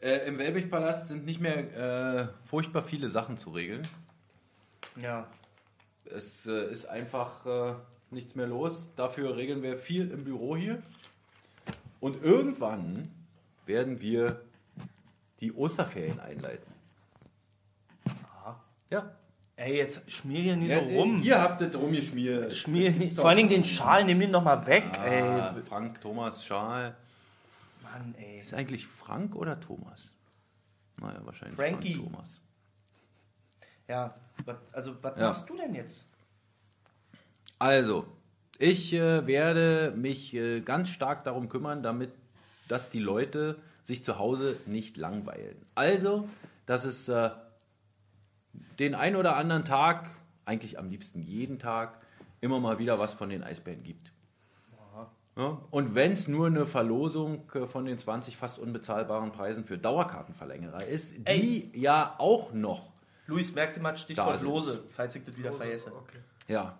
Äh, 0.00 0.28
Im 0.28 0.38
Wellbech-Palast 0.38 1.08
sind 1.08 1.26
nicht 1.26 1.40
mehr 1.40 2.22
äh, 2.22 2.28
furchtbar 2.44 2.82
viele 2.82 3.08
Sachen 3.08 3.36
zu 3.36 3.50
regeln. 3.50 3.82
Ja, 4.94 5.26
Es 6.04 6.46
äh, 6.46 6.70
ist 6.70 6.86
einfach 6.86 7.44
äh, 7.46 7.74
nichts 8.10 8.36
mehr 8.36 8.46
los. 8.46 8.90
Dafür 8.94 9.36
regeln 9.36 9.62
wir 9.62 9.76
viel 9.76 10.10
im 10.10 10.24
Büro 10.24 10.56
hier. 10.56 10.82
Und 12.00 12.22
irgendwann 12.22 13.10
werden 13.66 14.00
wir 14.00 14.42
die 15.40 15.52
Osterferien 15.52 16.18
einleiten. 16.20 16.70
Ja. 18.90 19.08
ey, 19.56 19.76
jetzt 19.76 20.10
schmier 20.10 20.42
hier 20.42 20.56
nicht 20.56 20.70
ja 20.70 20.80
so 20.80 20.84
rum. 20.96 21.22
Ihr 21.22 21.40
habt 21.40 21.60
das 21.60 21.74
rumgeschmiert. 21.76 22.52
Schmier 22.54 22.90
nicht. 22.90 23.14
Vor 23.14 23.28
allen 23.28 23.36
Dingen 23.36 23.48
den 23.50 23.64
Schal, 23.64 24.04
nimm 24.04 24.18
den 24.18 24.32
nochmal 24.32 24.66
weg. 24.66 24.84
Ah, 24.98 25.04
Ey, 25.54 25.62
Frank, 25.62 26.00
Thomas, 26.00 26.44
Schal. 26.44 26.96
Mann, 27.84 28.14
ey. 28.18 28.40
Ist 28.40 28.52
eigentlich 28.52 28.86
Frank 28.86 29.36
oder 29.36 29.60
Thomas? 29.60 30.10
Naja, 30.96 31.20
wahrscheinlich 31.24 31.56
Frankie. 31.56 31.94
Frank 31.94 32.12
Thomas. 32.12 32.40
Ja, 33.86 34.14
also 34.72 34.96
was 35.02 35.16
Ja. 35.18 35.28
machst 35.28 35.48
du 35.48 35.56
denn 35.56 35.74
jetzt? 35.74 36.04
Also, 37.58 38.06
ich 38.60 38.92
äh, 38.92 39.26
werde 39.26 39.92
mich 39.96 40.34
äh, 40.34 40.60
ganz 40.60 40.90
stark 40.90 41.24
darum 41.24 41.48
kümmern, 41.48 41.82
damit, 41.82 42.10
dass 42.68 42.90
die 42.90 43.00
Leute 43.00 43.56
sich 43.82 44.04
zu 44.04 44.18
Hause 44.18 44.58
nicht 44.66 44.98
langweilen. 44.98 45.56
Also, 45.74 46.28
dass 46.66 46.84
es 46.84 47.08
äh, 47.08 47.30
den 48.78 48.94
ein 48.94 49.16
oder 49.16 49.36
anderen 49.36 49.64
Tag, 49.64 50.10
eigentlich 50.44 50.78
am 50.78 50.90
liebsten 50.90 51.22
jeden 51.22 51.58
Tag, 51.58 52.02
immer 52.42 52.60
mal 52.60 52.78
wieder 52.78 52.98
was 52.98 53.14
von 53.14 53.30
den 53.30 53.42
Eisbären 53.42 53.82
gibt. 53.82 54.12
Ja, 55.36 55.58
und 55.70 55.94
wenn 55.94 56.12
es 56.12 56.28
nur 56.28 56.48
eine 56.48 56.66
Verlosung 56.66 57.50
äh, 57.54 57.66
von 57.66 57.86
den 57.86 57.96
20 57.96 58.36
fast 58.36 58.58
unbezahlbaren 58.58 59.32
Preisen 59.32 59.64
für 59.64 59.78
Dauerkartenverlängerer 59.78 60.84
ist, 60.84 61.26
die 61.30 61.70
ja 61.74 62.14
auch 62.18 62.52
noch 62.52 62.92
Luis, 63.26 63.54
merkte 63.54 63.80
mal 63.80 63.96
Stichwort 63.96 64.42
Lose, 64.42 64.82
falls 64.94 65.14
ich 65.14 65.24
das 65.24 65.34
wieder 65.34 65.52
vergesse. 65.52 65.94
Okay. 65.94 66.18
Ja. 66.48 66.76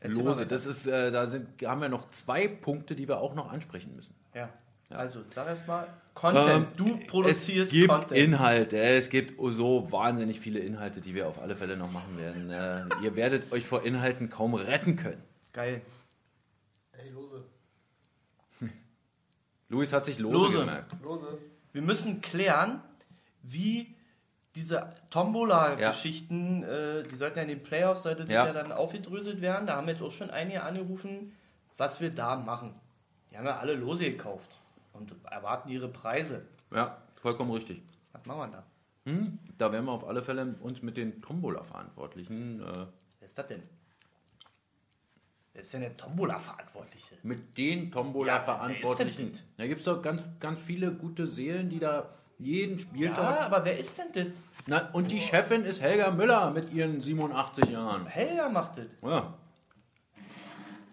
Erzähl 0.00 0.22
Lose, 0.24 0.46
das 0.46 0.66
ist, 0.66 0.86
äh, 0.86 1.10
da 1.10 1.26
sind, 1.26 1.48
haben 1.64 1.80
wir 1.80 1.88
noch 1.88 2.08
zwei 2.10 2.46
Punkte, 2.46 2.94
die 2.94 3.08
wir 3.08 3.18
auch 3.18 3.34
noch 3.34 3.50
ansprechen 3.50 3.94
müssen. 3.96 4.14
Ja. 4.34 4.48
Also, 4.90 5.20
sag 5.34 5.48
erst 5.48 5.66
mal, 5.66 5.86
Content. 6.14 6.68
du 6.76 6.96
produzierst 7.06 7.50
Ähm, 7.58 7.62
es 7.62 7.70
gibt 7.70 7.88
Content. 7.88 8.12
Inhalte, 8.12 8.78
es 8.78 9.10
gibt 9.10 9.34
so 9.38 9.90
wahnsinnig 9.92 10.40
viele 10.40 10.60
Inhalte, 10.60 11.00
die 11.02 11.14
wir 11.14 11.28
auf 11.28 11.40
alle 11.42 11.56
Fälle 11.56 11.76
noch 11.76 11.92
machen 11.92 12.16
werden. 12.16 12.50
Äh, 12.50 12.86
ihr 13.02 13.14
werdet 13.16 13.52
euch 13.52 13.66
vor 13.66 13.84
Inhalten 13.84 14.30
kaum 14.30 14.54
retten 14.54 14.96
können. 14.96 15.22
Geil. 15.52 15.82
Ey, 16.92 17.10
lose. 17.10 17.44
Luis 19.68 19.92
hat 19.92 20.06
sich 20.06 20.18
lose, 20.18 20.34
Lose. 20.36 20.58
gemerkt. 20.60 20.92
Lose. 21.02 21.38
Wir 21.72 21.82
müssen 21.82 22.22
klären, 22.22 22.80
wie 23.42 23.94
diese 24.58 24.90
Tombola-Geschichten, 25.10 26.62
äh, 26.64 27.04
die 27.04 27.14
sollten 27.16 27.38
ja 27.38 27.42
in 27.42 27.48
den 27.48 27.62
Playoffs, 27.62 28.02
sollte 28.02 28.24
Ja. 28.24 28.46
ja 28.46 28.52
dann 28.52 28.72
aufgedröselt 28.72 29.40
werden. 29.40 29.66
Da 29.66 29.76
haben 29.76 29.88
jetzt 29.88 30.02
auch 30.02 30.10
schon 30.12 30.30
einige 30.30 30.62
angerufen, 30.62 31.32
was 31.76 32.00
wir 32.00 32.10
da 32.10 32.36
machen. 32.36 32.74
Die 33.30 33.36
haben 33.38 33.46
ja 33.46 33.58
alle 33.58 33.74
Lose 33.74 34.04
gekauft 34.04 34.50
und 34.92 35.12
erwarten 35.30 35.68
ihre 35.68 35.88
Preise. 35.88 36.42
Ja, 36.72 36.98
vollkommen 37.22 37.52
richtig. 37.52 37.82
Was 38.12 38.24
machen 38.26 38.38
wir 38.50 38.56
da? 38.58 38.64
Hm? 39.10 39.38
Da 39.56 39.70
werden 39.72 39.84
wir 39.86 39.92
auf 39.92 40.06
alle 40.06 40.22
Fälle 40.22 40.54
uns 40.60 40.82
mit 40.82 40.96
den 40.96 41.22
Tombola-Verantwortlichen, 41.22 42.60
äh, 42.60 42.86
Wer 43.20 43.26
ist 43.26 43.38
das 43.38 43.46
denn? 43.46 43.62
Wer 45.52 45.62
ist 45.62 45.72
denn 45.72 45.80
der 45.82 45.96
Tombola-Verantwortliche? 45.96 47.14
mit 47.22 47.56
den 47.56 47.84
Ja, 47.86 47.90
Tombola-Verantwortlichen. 47.92 49.32
denn 49.32 49.40
Da 49.56 49.66
gibt 49.66 49.80
es 49.80 49.84
doch 49.84 50.02
ganz, 50.02 50.22
ganz 50.40 50.60
viele 50.60 50.92
gute 50.92 51.26
Seelen, 51.26 51.68
die 51.68 51.78
da 51.78 52.08
jeden 52.38 52.78
Ja, 52.78 52.82
Spieltag. 52.84 53.40
aber 53.42 53.64
wer 53.64 53.78
ist 53.78 53.98
denn 53.98 54.12
das? 54.12 54.26
Na, 54.66 54.90
und 54.92 55.10
die 55.10 55.20
Chefin 55.20 55.64
ist 55.64 55.80
Helga 55.82 56.10
Müller 56.10 56.50
mit 56.50 56.72
ihren 56.72 57.00
87 57.00 57.68
Jahren. 57.70 58.06
Helga 58.06 58.48
macht 58.48 58.78
das. 58.78 58.86
Ja. 59.02 59.34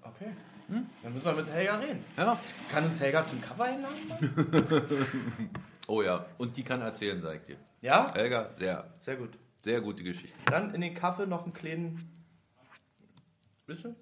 Okay. 0.01 0.31
Dann 0.67 1.13
müssen 1.13 1.25
wir 1.25 1.33
mit 1.33 1.47
Helga 1.49 1.75
reden. 1.77 2.03
ja. 2.17 2.39
Kann 2.71 2.85
uns 2.85 2.99
Helga 2.99 3.25
zum 3.27 3.39
Cover 3.41 3.65
einladen? 3.65 5.05
Oh 5.87 6.01
ja, 6.01 6.25
und 6.39 6.57
die 6.57 6.63
kann 6.63 6.81
erzählen, 6.81 7.21
sag 7.21 7.35
ich 7.35 7.43
dir. 7.43 7.57
Ja? 7.81 8.11
Helga, 8.15 8.49
sehr, 8.55 8.89
Sehr 9.01 9.17
gut. 9.17 9.37
sehr 9.61 9.81
gute 9.81 10.01
Geschichte. 10.03 10.35
Dann 10.47 10.73
in 10.73 10.81
den 10.81 10.95
Kaffee 10.95 11.27
noch 11.27 11.43
einen 11.43 11.53
kleinen. 11.53 11.99
Bitte? 13.67 13.95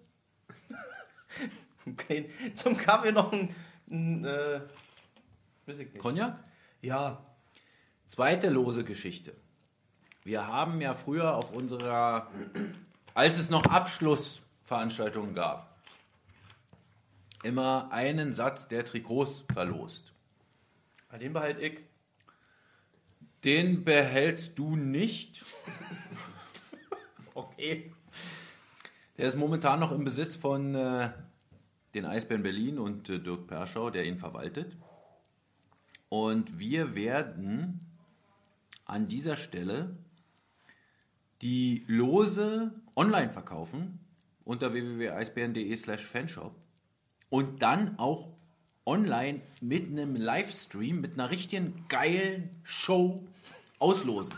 Einen 1.85 1.97
kleinen- 1.97 2.29
Zum 2.55 2.77
Kaffee 2.77 3.11
noch 3.11 3.33
ein. 3.33 3.53
ein 3.91 4.23
äh. 4.23 4.61
Cognac? 5.97 6.37
Ja. 6.81 7.21
Zweite 8.13 8.51
lose 8.51 8.83
Geschichte. 8.83 9.33
Wir 10.23 10.45
haben 10.45 10.79
ja 10.81 10.93
früher 10.93 11.33
auf 11.33 11.51
unserer, 11.51 12.29
als 13.15 13.39
es 13.39 13.49
noch 13.49 13.65
Abschlussveranstaltungen 13.65 15.33
gab, 15.33 15.75
immer 17.41 17.91
einen 17.91 18.35
Satz 18.35 18.67
der 18.67 18.85
Trikots 18.85 19.45
verlost. 19.51 20.13
Bei 21.09 21.17
dem 21.17 21.33
behalt 21.33 21.59
ich. 21.59 21.79
Den 23.43 23.83
behältst 23.83 24.59
du 24.59 24.75
nicht. 24.75 25.43
Okay. 27.35 27.91
Der 29.17 29.25
ist 29.25 29.37
momentan 29.37 29.79
noch 29.79 29.91
im 29.91 30.03
Besitz 30.03 30.35
von 30.35 30.75
äh, 30.75 31.09
den 31.95 32.05
Eisbären 32.05 32.43
Berlin 32.43 32.77
und 32.77 33.09
äh, 33.09 33.17
Dirk 33.17 33.47
Perschau, 33.47 33.89
der 33.89 34.05
ihn 34.05 34.19
verwaltet. 34.19 34.77
Und 36.09 36.59
wir 36.59 36.93
werden 36.93 37.89
an 38.85 39.07
dieser 39.07 39.37
Stelle 39.37 39.97
die 41.41 41.83
Lose 41.87 42.71
online 42.95 43.29
verkaufen 43.29 43.99
unter 44.45 44.73
www.eisbären.de 44.73 45.75
slash 45.75 46.01
fanshop 46.01 46.55
und 47.29 47.61
dann 47.61 47.97
auch 47.99 48.29
online 48.85 49.41
mit 49.61 49.87
einem 49.87 50.15
Livestream, 50.15 51.01
mit 51.01 51.13
einer 51.13 51.31
richtigen 51.31 51.85
geilen 51.87 52.49
Show 52.63 53.25
auslosen. 53.79 54.33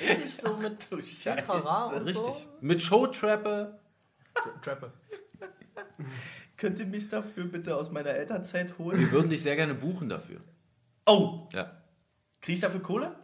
Richtig 0.00 0.36
so 0.36 0.56
mit 0.56 0.82
So 0.90 0.98
Trara 0.98 1.86
und 1.86 2.04
Richtig. 2.04 2.46
Mit 2.60 2.82
Showtrappe. 2.82 3.78
so. 4.42 4.50
Trapper. 4.62 4.92
Könnt 6.56 6.78
ihr 6.78 6.86
mich 6.86 7.08
dafür 7.08 7.44
bitte 7.44 7.76
aus 7.76 7.90
meiner 7.90 8.10
Elternzeit 8.10 8.78
holen? 8.78 8.98
Wir 8.98 9.12
würden 9.12 9.30
dich 9.30 9.42
sehr 9.42 9.56
gerne 9.56 9.74
buchen 9.74 10.08
dafür. 10.08 10.40
Oh! 11.06 11.48
Ja. 11.52 11.83
Krieg 12.44 12.56
ich 12.56 12.60
dafür 12.60 12.82
Kohle? 12.82 13.16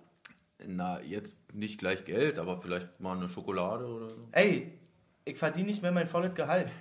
Na, 0.66 1.00
jetzt 1.02 1.36
nicht 1.54 1.78
gleich 1.78 2.04
Geld, 2.06 2.38
aber 2.38 2.58
vielleicht 2.58 3.00
mal 3.00 3.16
eine 3.16 3.28
Schokolade 3.28 3.86
oder 3.86 4.08
so. 4.10 4.28
Ey, 4.32 4.72
ich 5.26 5.36
verdiene 5.36 5.66
nicht 5.66 5.82
mehr 5.82 5.92
mein 5.92 6.08
volles 6.08 6.34
Gehalt. 6.34 6.70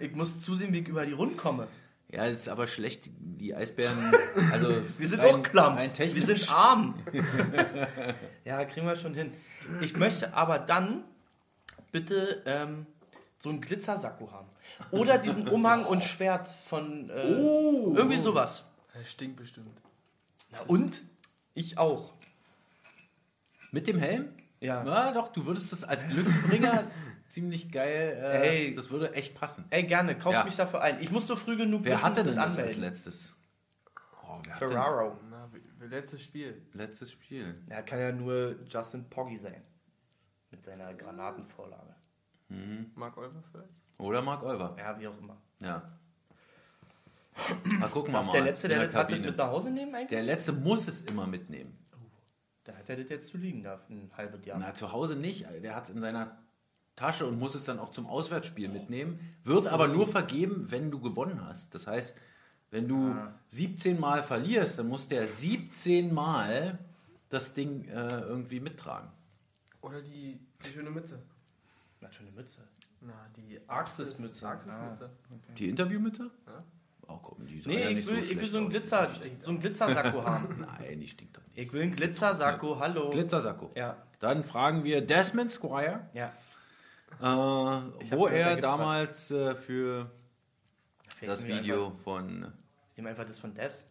Ich 0.00 0.14
muss 0.14 0.42
zusehen, 0.42 0.72
wie 0.74 0.80
ich 0.80 0.88
über 0.88 1.06
die 1.06 1.12
Runden 1.14 1.36
komme. 1.38 1.66
Ja, 2.10 2.26
es 2.26 2.40
ist 2.40 2.48
aber 2.48 2.66
schlecht, 2.66 3.08
die 3.18 3.54
Eisbären. 3.54 4.12
Also 4.52 4.68
Wir 4.98 5.08
sind 5.08 5.20
rein- 5.20 5.34
auch 5.36 5.42
klamm. 5.42 5.74
rein 5.78 5.90
Wir 5.96 6.22
sind 6.22 6.52
arm. 6.52 6.94
ja, 8.44 8.64
kriegen 8.66 8.86
wir 8.86 8.96
schon 8.96 9.14
hin. 9.14 9.32
Ich 9.80 9.96
möchte 9.96 10.34
aber 10.34 10.58
dann 10.58 11.04
bitte 11.90 12.42
ähm, 12.46 12.86
so 13.38 13.48
einen 13.48 13.60
Glitzersacko 13.62 14.30
haben. 14.30 14.48
Oder 14.90 15.16
diesen 15.18 15.48
Umhang 15.48 15.84
und 15.86 16.04
Schwert 16.04 16.48
von 16.48 17.08
äh, 17.10 17.34
Oh. 17.38 17.94
irgendwie 17.96 18.18
sowas. 18.18 18.64
Der 18.94 19.04
stinkt 19.04 19.36
bestimmt. 19.36 19.80
Na 20.50 20.60
und? 20.66 21.00
Ich 21.58 21.76
auch. 21.76 22.12
Mit 23.72 23.88
dem 23.88 23.98
Helm? 23.98 24.28
Ja. 24.60 24.84
Ja, 24.84 25.12
doch, 25.12 25.28
du 25.28 25.44
würdest 25.44 25.72
das 25.72 25.82
als 25.84 26.06
Glücksbringer 26.06 26.84
ziemlich 27.28 27.70
geil. 27.72 28.16
Äh, 28.20 28.48
Ey. 28.68 28.74
Das 28.74 28.90
würde 28.90 29.12
echt 29.14 29.34
passen. 29.34 29.64
Ey, 29.70 29.82
gerne, 29.84 30.16
kauft 30.16 30.34
Ja. 30.34 30.44
mich 30.44 30.54
dafür 30.56 30.80
ein. 30.82 31.00
Ich 31.00 31.10
muss 31.10 31.26
nur 31.28 31.36
früh 31.36 31.56
genug 31.56 31.84
Wer 31.84 31.94
wissen, 31.94 32.04
hatte 32.04 32.22
denn 32.22 32.36
das 32.36 32.50
als 32.56 32.58
anmelden. 32.58 32.82
letztes? 32.82 33.36
Oh, 34.22 34.38
wer 34.44 34.54
hat 34.54 34.60
denn 34.62 34.68
Ferraro. 34.68 35.18
Na, 35.30 35.48
wie, 35.52 35.62
wie 35.80 35.86
letztes 35.88 36.22
Spiel. 36.22 36.62
letztes 36.74 37.10
Spiel? 37.10 37.60
Ja, 37.68 37.82
kann 37.82 37.98
ja 37.98 38.12
nur 38.12 38.56
Justin 38.68 39.08
Poggi 39.10 39.36
sein. 39.38 39.62
Mit 40.50 40.62
seiner 40.62 40.94
Granatenvorlage. 40.94 41.94
Mark 42.94 43.16
Olver 43.18 43.42
vielleicht? 43.50 43.82
Oder 43.98 44.22
Mark 44.22 44.42
Olver? 44.44 44.74
Ja, 44.78 44.98
wie 44.98 45.08
auch 45.08 45.18
immer. 45.18 45.36
Ja. 45.60 45.98
Mal 47.78 47.88
gucken 47.88 48.12
wir 48.12 48.22
mal. 48.22 48.32
Der 48.32 48.42
Letzte, 48.42 48.68
der 48.68 48.86
der 48.86 48.88
das 48.88 49.18
mit 49.18 49.36
nach 49.36 49.48
Hause 49.48 49.70
nehmen 49.70 49.94
eigentlich? 49.94 50.08
Der 50.08 50.22
Letzte 50.22 50.52
muss 50.52 50.88
es 50.88 51.02
immer 51.02 51.26
mitnehmen. 51.26 51.76
Da 52.64 52.74
hat 52.74 52.88
er 52.88 52.96
das 52.96 53.08
jetzt 53.08 53.28
zu 53.28 53.38
liegen 53.38 53.62
da, 53.62 53.80
ein 53.88 54.10
halbes 54.16 54.44
Jahr. 54.44 54.58
Na, 54.58 54.74
zu 54.74 54.92
Hause 54.92 55.16
nicht. 55.16 55.46
Der 55.62 55.74
hat 55.74 55.84
es 55.84 55.90
in 55.90 56.00
seiner 56.00 56.38
Tasche 56.96 57.26
und 57.26 57.38
muss 57.38 57.54
es 57.54 57.64
dann 57.64 57.78
auch 57.78 57.90
zum 57.90 58.06
Auswärtsspiel 58.06 58.68
mitnehmen. 58.68 59.20
Wird 59.44 59.68
aber 59.68 59.88
nur 59.88 60.06
vergeben, 60.06 60.70
wenn 60.70 60.90
du 60.90 61.00
gewonnen 61.00 61.46
hast. 61.46 61.74
Das 61.74 61.86
heißt, 61.86 62.16
wenn 62.70 62.88
du 62.88 63.14
17 63.48 63.98
Mal 63.98 64.22
verlierst, 64.22 64.78
dann 64.78 64.88
muss 64.88 65.08
der 65.08 65.26
17 65.26 66.12
Mal 66.12 66.78
das 67.30 67.54
Ding 67.54 67.84
äh, 67.88 68.20
irgendwie 68.20 68.60
mittragen. 68.60 69.08
Oder 69.80 70.02
die, 70.02 70.38
die 70.64 70.70
schöne 70.70 70.90
Mütze. 70.90 71.22
Na, 72.00 72.10
schöne 72.10 72.32
Mütze. 72.32 72.60
Na, 73.00 73.14
die 73.36 73.60
Axis-Mütze. 73.66 74.46
Axis-Mütze. 74.46 75.10
Die 75.56 75.68
Interviewmütze? 75.68 76.30
Ja. 76.46 76.64
Oh, 77.10 77.16
komm, 77.22 77.46
die 77.46 77.62
Nee, 77.66 77.82
ja 77.82 77.88
ich 77.90 78.06
will, 78.06 78.22
so 78.22 78.30
ich 78.32 78.38
will 78.38 78.46
so 78.46 78.58
einen. 78.58 78.68
Glitzer, 78.68 79.10
so 79.40 79.50
einen 79.50 79.60
Glitzersacko 79.60 80.22
haben. 80.24 80.60
Nein, 80.60 81.00
die 81.00 81.08
stinkt 81.08 81.36
doch 81.36 81.42
nicht. 81.46 81.56
Ich 81.58 81.72
will 81.72 81.82
einen 81.82 81.90
Glitzersacko, 81.92 82.78
hallo. 82.78 83.10
Glitzersacko. 83.10 83.70
Ja, 83.74 83.96
Dann 84.20 84.44
fragen 84.44 84.84
wir 84.84 85.00
Desmond 85.00 85.50
Squire, 85.50 86.08
ja. 86.12 86.26
äh, 87.20 88.04
Ich 88.04 88.12
wo 88.12 88.24
gehört, 88.24 88.30
er 88.32 88.56
damals 88.58 89.30
äh, 89.30 89.54
für 89.54 90.10
Vielleicht 91.16 91.32
das 91.32 91.42
nehmen 91.42 91.60
Video 91.64 91.86
Einfach, 91.86 91.98
von. 92.02 92.52
ich 92.90 92.96
nehme 92.98 93.08
einfach 93.08 93.24
das 93.24 93.38
von 93.38 93.54
Des. 93.54 93.86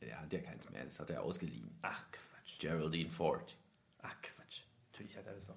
Der 0.00 0.20
hat 0.20 0.32
ja 0.32 0.38
keins 0.40 0.68
mehr, 0.70 0.84
das 0.84 0.98
hat 1.00 1.10
er 1.10 1.22
ausgeliehen. 1.22 1.76
Ach, 1.82 2.04
Quatsch. 2.10 2.58
Geraldine 2.60 3.10
Ford. 3.10 3.56
Ach, 4.02 4.14
Quatsch. 4.22 4.62
Natürlich 4.92 5.16
hat 5.16 5.26
er 5.26 5.34
das 5.34 5.48
noch. 5.48 5.56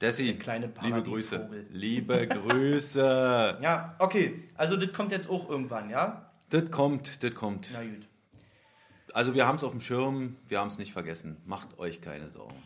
Dessi, 0.00 0.26
Der 0.26 0.38
kleine 0.38 0.72
liebe 0.82 1.02
Grüße. 1.02 1.66
Liebe 1.70 2.28
Grüße. 2.28 3.58
Ja, 3.62 3.96
okay. 3.98 4.48
Also, 4.54 4.76
das 4.76 4.92
kommt 4.92 5.12
jetzt 5.12 5.28
auch 5.28 5.48
irgendwann, 5.48 5.88
ja? 5.90 6.30
das 6.50 6.70
kommt, 6.70 7.22
das 7.22 7.34
kommt. 7.34 7.70
Na 7.72 7.82
gut. 7.82 8.06
Also 9.12 9.32
wir 9.34 9.46
haben 9.46 9.56
es 9.56 9.64
auf 9.64 9.70
dem 9.70 9.80
Schirm, 9.80 10.36
wir 10.48 10.58
haben 10.58 10.66
es 10.66 10.76
nicht 10.78 10.92
vergessen. 10.92 11.40
Macht 11.44 11.78
euch 11.78 12.00
keine 12.00 12.28
Sorgen. 12.30 12.60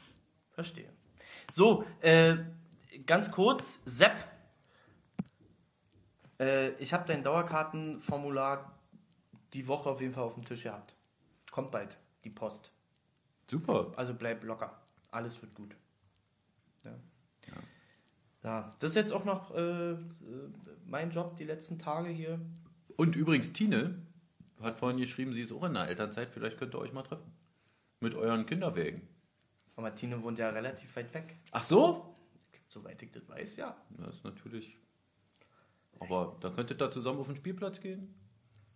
Verstehe. 0.53 0.89
So, 1.53 1.85
äh, 2.01 2.37
ganz 3.07 3.31
kurz, 3.31 3.81
Sepp. 3.85 4.17
Äh, 6.41 6.71
ich 6.79 6.95
habe 6.95 7.05
dein 7.07 7.23
Dauerkartenformular 7.23 8.79
die 9.53 9.67
Woche 9.67 9.91
auf 9.91 10.01
jeden 10.01 10.15
Fall 10.15 10.25
auf 10.25 10.35
dem 10.35 10.45
Tisch 10.47 10.63
gehabt. 10.63 10.95
Kommt 11.51 11.71
bald, 11.71 11.99
die 12.25 12.31
Post. 12.31 12.73
Super. 13.47 13.93
Also 13.97 14.15
bleib 14.15 14.43
locker. 14.45 14.81
Alles 15.11 15.41
wird 15.43 15.55
gut. 15.55 15.77
Ja. 16.85 16.93
Ja, 18.43 18.71
das 18.81 18.91
ist 18.91 18.97
jetzt 18.97 19.13
auch 19.13 19.25
noch 19.25 19.55
äh, 19.55 19.93
äh, 19.93 19.99
mein 20.85 21.11
Job 21.11 21.37
die 21.37 21.45
letzten 21.45 21.79
Tage 21.79 22.09
hier. 22.09 22.41
Und 22.97 23.17
übrigens, 23.17 23.53
Tine 23.53 24.03
hat 24.61 24.79
vorhin 24.79 24.99
geschrieben, 24.99 25.33
sie 25.33 25.43
ist 25.43 25.53
auch 25.53 25.65
in 25.65 25.75
der 25.75 25.89
Elternzeit. 25.89 26.31
Vielleicht 26.31 26.59
könnt 26.59 26.75
ihr 26.75 26.79
euch 26.79 26.93
mal 26.93 27.03
treffen. 27.03 27.33
Mit 28.01 28.15
euren 28.15 28.47
Kinderwegen. 28.47 29.07
Aber 29.77 29.95
Tine 29.95 30.23
wohnt 30.23 30.39
ja 30.39 30.51
relativ 30.51 30.95
weit 30.97 31.13
weg. 31.15 31.37
Ach 31.51 31.63
so? 31.63 32.17
Soweit 32.69 33.03
ich 33.03 33.13
das 33.13 33.29
weiß, 33.29 33.57
ja. 33.57 33.77
Das 33.91 34.17
ist 34.17 34.25
natürlich. 34.25 34.77
Aber 36.01 36.37
dann 36.41 36.55
könntet 36.55 36.81
ihr 36.81 36.91
zusammen 36.91 37.21
auf 37.21 37.27
den 37.27 37.37
Spielplatz 37.37 37.81
gehen? 37.81 38.15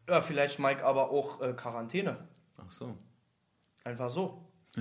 Ja, 0.09 0.23
vielleicht 0.23 0.59
Mike 0.59 0.85
aber 0.85 1.11
auch 1.11 1.41
äh, 1.41 1.53
Quarantäne. 1.53 2.29
Ach 2.57 2.71
so. 2.71 2.99
Einfach 3.85 4.11
so. 4.11 4.49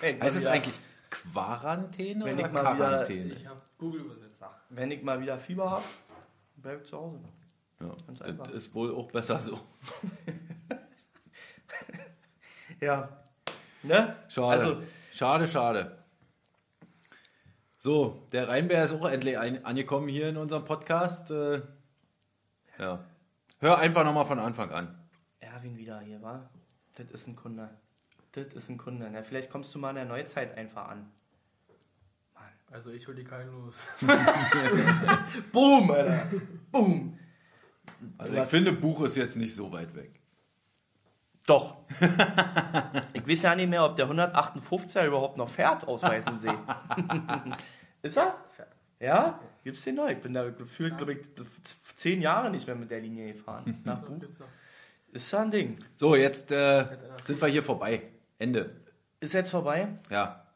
Ey, 0.00 0.14
mal 0.14 0.24
Heißt 0.24 0.36
es 0.36 0.46
eigentlich 0.46 0.78
Quarantäne 1.22 2.24
Wenn 2.24 2.38
oder 2.38 2.46
ich 2.46 2.52
mal 2.52 2.60
wieder- 2.62 2.74
Quarantäne? 2.76 3.34
Ich 3.34 3.46
habe 3.46 3.60
Google 3.78 4.00
übersetzt. 4.02 4.42
Wenn 4.70 4.90
ich 4.90 5.02
mal 5.02 5.20
wieder 5.20 5.38
Fieber 5.38 5.70
habe, 5.70 5.84
bleib 6.56 6.82
ich 6.82 6.88
zu 6.88 6.96
Hause. 6.96 7.18
Ja, 7.80 7.94
Ganz 8.06 8.22
einfach. 8.22 8.44
das 8.46 8.54
ist 8.54 8.74
wohl 8.74 8.94
auch 8.94 9.10
besser 9.10 9.40
so. 9.40 9.58
Ja. 12.80 13.08
Ne? 13.82 14.16
Schade. 14.28 14.60
Also, 14.62 14.82
schade, 15.12 15.46
schade. 15.46 15.98
So, 17.78 18.26
der 18.32 18.48
Rheinbär 18.48 18.84
ist 18.84 18.92
auch 18.92 19.08
endlich 19.08 19.38
ein, 19.38 19.64
angekommen 19.64 20.08
hier 20.08 20.28
in 20.28 20.36
unserem 20.36 20.64
Podcast. 20.64 21.30
Äh, 21.30 21.62
ja. 22.78 23.04
Hör 23.58 23.78
einfach 23.78 24.04
nochmal 24.04 24.24
von 24.26 24.38
Anfang 24.38 24.70
an. 24.70 24.98
Erwin 25.40 25.76
wieder 25.76 26.00
hier, 26.00 26.20
war? 26.22 26.48
Das 26.96 27.10
ist 27.10 27.26
ein 27.26 27.36
Kunde. 27.36 27.68
Das 28.32 28.46
ist 28.54 28.68
ein 28.68 28.78
Kunde. 28.78 29.08
Na, 29.12 29.22
vielleicht 29.22 29.50
kommst 29.50 29.74
du 29.74 29.78
mal 29.78 29.90
in 29.90 29.96
der 29.96 30.04
Neuzeit 30.04 30.56
einfach 30.56 30.88
an. 30.88 31.10
Also 32.72 32.90
ich 32.90 33.06
hol 33.08 33.14
die 33.14 33.24
keinen 33.24 33.50
los. 33.50 33.84
Boom, 35.52 35.90
Alter. 35.90 36.26
Boom. 36.70 37.18
Also 38.16 38.34
ich 38.34 38.48
finde, 38.48 38.72
Buch 38.72 39.02
ist 39.02 39.16
jetzt 39.16 39.36
nicht 39.36 39.54
so 39.54 39.72
weit 39.72 39.94
weg. 39.94 40.20
Doch. 41.46 41.78
ich 43.12 43.26
weiß 43.26 43.42
ja 43.42 43.54
nicht 43.56 43.68
mehr, 43.68 43.84
ob 43.84 43.96
der 43.96 44.06
158er 44.06 45.04
überhaupt 45.04 45.36
noch 45.36 45.48
fährt 45.48 45.86
aus 45.88 46.02
Weißensee. 46.02 46.52
ist 48.02 48.16
er? 48.16 48.36
Ja? 49.00 49.40
Gibt's 49.64 49.82
den 49.82 49.96
noch? 49.96 50.08
Ich 50.08 50.20
bin 50.20 50.32
da 50.32 50.48
gefühlt, 50.48 50.96
glaube 50.96 51.14
ich, 51.14 51.18
zehn 51.96 52.22
Jahre 52.22 52.50
nicht 52.50 52.68
mehr 52.68 52.76
mit 52.76 52.90
der 52.90 53.00
Linie 53.00 53.32
gefahren. 53.32 53.80
Nach 53.84 54.00
Buch. 54.00 54.22
Ist 55.12 55.32
ja 55.32 55.42
ein 55.42 55.50
Ding. 55.50 55.76
So, 55.96 56.14
jetzt 56.14 56.52
äh, 56.52 56.86
sind 57.24 57.40
wir 57.42 57.48
hier 57.48 57.64
vorbei. 57.64 58.02
Ende. 58.40 58.74
Ist 59.20 59.34
jetzt 59.34 59.50
vorbei? 59.50 59.88
Ja. 60.08 60.46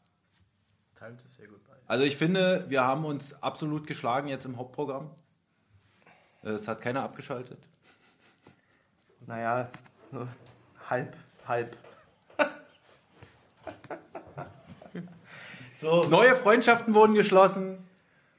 Ist 0.97 1.37
sehr 1.37 1.49
gut 1.49 1.63
bei. 1.69 1.75
Also 1.87 2.05
ich 2.05 2.17
finde, 2.17 2.65
wir 2.69 2.83
haben 2.83 3.05
uns 3.05 3.43
absolut 3.43 3.87
geschlagen 3.87 4.27
jetzt 4.29 4.47
im 4.47 4.57
Hauptprogramm. 4.57 5.11
Äh, 6.43 6.53
Es 6.53 6.67
hat 6.67 6.81
keiner 6.81 7.03
abgeschaltet. 7.03 7.59
Naja, 9.27 9.69
halb, 10.89 11.15
halb. 11.47 11.77
so, 15.79 16.05
Neue 16.05 16.37
Freundschaften 16.37 16.95
wurden 16.95 17.15
geschlossen 17.15 17.87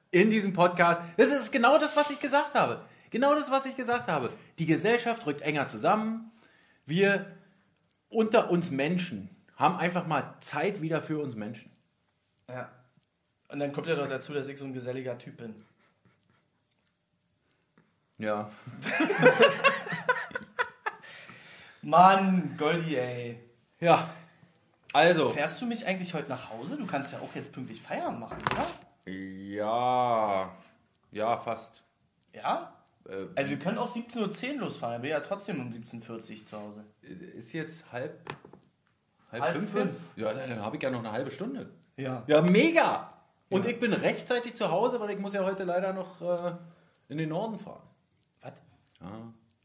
in 0.10 0.32
diesem 0.32 0.54
Podcast. 0.54 1.02
Das 1.18 1.28
ist 1.28 1.52
genau 1.52 1.78
das, 1.78 1.96
was 1.96 2.10
ich 2.10 2.20
gesagt 2.20 2.56
habe. 2.56 2.82
Genau 3.12 3.36
das, 3.36 3.52
was 3.52 3.68
ich 3.68 3.78
gesagt 3.78 4.08
habe. 4.08 4.32
Die 4.58 4.66
Gesellschaft 4.66 5.24
rückt 5.28 5.42
enger 5.42 5.68
zusammen. 5.68 6.32
Wir 6.88 7.28
unter 8.10 8.50
uns 8.50 8.72
Menschen 8.72 9.35
haben 9.56 9.78
einfach 9.78 10.08
mal 10.08 10.34
Zeit 10.42 10.82
wieder 10.82 11.02
für 11.02 11.20
uns 11.22 11.36
Menschen. 11.36 11.72
ja. 12.50 12.70
Und 13.48 13.60
dann 13.60 13.72
kommt 13.72 13.86
ja 13.88 13.96
noch 13.96 14.10
dazu, 14.10 14.34
dass 14.34 14.48
ich 14.48 14.58
so 14.58 14.66
ein 14.66 14.74
geselliger 14.74 15.18
Typ 15.20 15.38
bin. 15.38 15.64
Ja. 18.18 18.50
Mann, 21.82 22.56
Goldi, 22.58 22.96
ey. 22.96 23.40
Ja. 23.80 24.10
Also. 24.94 25.32
Fährst 25.32 25.62
du 25.62 25.66
mich 25.68 25.86
eigentlich 25.86 26.14
heute 26.14 26.30
nach 26.30 26.50
Hause? 26.50 26.78
Du 26.78 26.86
kannst 26.88 27.12
ja 27.14 27.20
auch 27.20 27.34
jetzt 27.36 27.52
pünktlich 27.52 27.82
Feiern 27.82 28.20
machen, 28.20 28.38
oder? 28.52 28.66
Ja. 29.12 30.52
Ja, 31.12 31.38
fast. 31.38 31.84
Ja? 32.34 32.74
Äh, 33.08 33.26
Also 33.36 33.50
wir 33.52 33.60
können 33.60 33.78
auch 33.78 33.94
17.10 33.96 34.56
Uhr 34.56 34.62
losfahren, 34.62 34.94
dann 34.94 35.02
bin 35.02 35.12
ich 35.12 35.16
ja 35.16 35.20
trotzdem 35.22 35.60
um 35.62 35.72
17.40 35.72 36.10
Uhr 36.42 36.46
zu 36.48 36.60
Hause. 36.60 36.84
ist 37.04 37.54
jetzt 37.54 37.92
halb. 37.92 38.20
Halb, 39.32 39.44
Halb 39.44 39.56
fünf? 39.56 39.72
fünf. 39.72 39.96
Ja, 40.16 40.34
dann 40.34 40.62
habe 40.62 40.78
ich 40.78 40.84
ja 40.84 40.90
noch 40.92 41.00
eine 41.00 41.12
halbe 41.12 41.32
Stunde. 41.32 41.70
Ja. 41.98 42.24
Ja, 42.28 42.42
mega! 42.42 43.12
Und 43.50 43.66
ich 43.66 43.80
bin 43.80 43.94
rechtzeitig 43.94 44.56
zu 44.56 44.72
Hause, 44.72 45.00
weil 45.00 45.12
ich 45.12 45.20
muss 45.20 45.34
ja 45.34 45.44
heute 45.44 45.64
leider 45.64 45.94
noch 45.94 46.22
äh, 46.22 46.54
in 47.10 47.18
den 47.18 47.30
Norden 47.30 47.60
fahren. 47.60 47.84
Was? 48.42 48.54
Ja, 49.00 49.12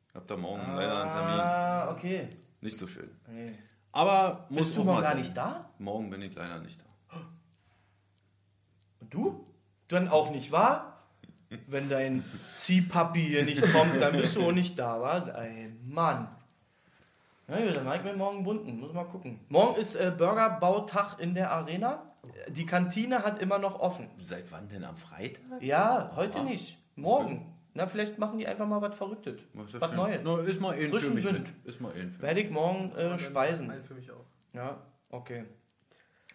ich 0.09 0.15
hab 0.15 0.27
da 0.27 0.37
morgen 0.37 0.63
leider 0.75 1.03
einen 1.03 1.11
Termin. 1.13 1.41
Ah, 1.41 1.91
okay. 1.91 2.29
Nicht 2.61 2.79
so 2.79 2.87
schön. 2.87 3.11
Nee. 3.29 3.59
Aber 3.93 4.47
muss 4.51 4.67
Bist 4.67 4.77
du 4.77 4.85
morgen 4.85 5.03
gar 5.03 5.15
nicht 5.15 5.37
da? 5.37 5.71
Morgen 5.79 6.11
bin 6.11 6.23
ich 6.23 6.35
leider 6.35 6.61
nicht 6.61 6.81
da. 6.81 7.17
Und 9.01 9.15
du? 9.15 9.47
Dann 9.89 10.09
auch 10.09 10.31
nicht 10.31 10.53
wahr? 10.53 10.99
Wenn 11.67 11.89
dein 11.89 12.23
Ziehpapi 12.23 13.21
hier 13.21 13.45
nicht 13.45 13.61
kommt, 13.73 14.01
dann 14.01 14.13
bist 14.13 14.37
du 14.37 14.47
auch 14.47 14.53
nicht 14.53 14.79
da, 14.79 15.01
wa? 15.01 15.15
Ein 15.35 15.81
Mann. 15.85 16.29
Na 17.51 17.61
gut, 17.61 17.75
dann 17.75 17.85
mach 17.85 17.97
ich 17.97 18.05
mir 18.05 18.15
morgen 18.15 18.45
bunten. 18.45 18.79
Muss 18.79 18.93
mal 18.93 19.05
gucken. 19.05 19.41
Morgen 19.49 19.75
ist 19.75 19.97
äh, 19.97 20.13
Burgerbautag 20.17 21.19
in 21.19 21.35
der 21.35 21.51
Arena. 21.51 22.03
Die 22.49 22.65
Kantine 22.65 23.25
hat 23.25 23.43
immer 23.43 23.59
noch 23.59 23.81
offen. 23.81 24.09
Seit 24.21 24.51
wann 24.53 24.69
denn 24.69 24.85
am 24.85 24.97
Freitag? 24.97 25.61
Ja, 25.61 26.13
heute 26.15 26.45
nicht. 26.45 26.79
Morgen. 26.95 27.53
Na, 27.75 27.87
vielleicht 27.87 28.19
machen 28.19 28.39
die 28.39 28.47
einfach 28.47 28.67
mal 28.67 28.81
was 28.81 28.97
Verrücktes. 28.97 29.41
Was, 29.55 29.75
ist 29.75 29.81
Was 29.81 29.89
schön. 29.89 29.97
Neues. 29.97 30.23
No, 30.23 30.37
ist 30.37 30.61
mal 30.61 30.75
eben 30.79 30.93
für 30.93 31.01
Frischen 31.01 31.15
mich 31.15 31.25
Wind. 31.25 31.41
mit. 31.41 31.67
Ist 31.67 31.81
mal 31.81 31.91
für 31.91 32.23
Werde 32.23 32.41
ich 32.41 32.51
morgen 32.51 32.93
äh, 32.93 33.19
speisen. 33.19 33.69
Einen 33.69 33.83
für 33.83 33.95
mich 33.95 34.11
auch. 34.13 34.25
Ja, 34.53 34.77
okay. 35.11 35.45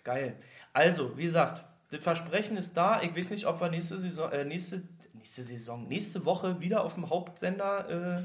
Geil. 0.04 0.36
Also, 0.74 1.18
wie 1.18 1.24
gesagt, 1.24 1.66
das 1.92 2.02
Versprechen 2.02 2.58
ist 2.58 2.76
da. 2.76 3.02
Ich 3.02 3.16
weiß 3.16 3.30
nicht, 3.32 3.46
ob 3.48 3.62
wir 3.62 3.70
nächste 3.70 3.98
Saison, 4.00 4.32
äh, 4.34 4.44
nächste, 4.44 4.84
nächste 5.14 5.44
Saison, 5.44 5.88
nächste 5.88 6.26
Woche 6.26 6.60
wieder 6.60 6.84
auf 6.84 6.96
dem 6.96 7.10
Hauptsender 7.10 8.18
äh, 8.18 8.22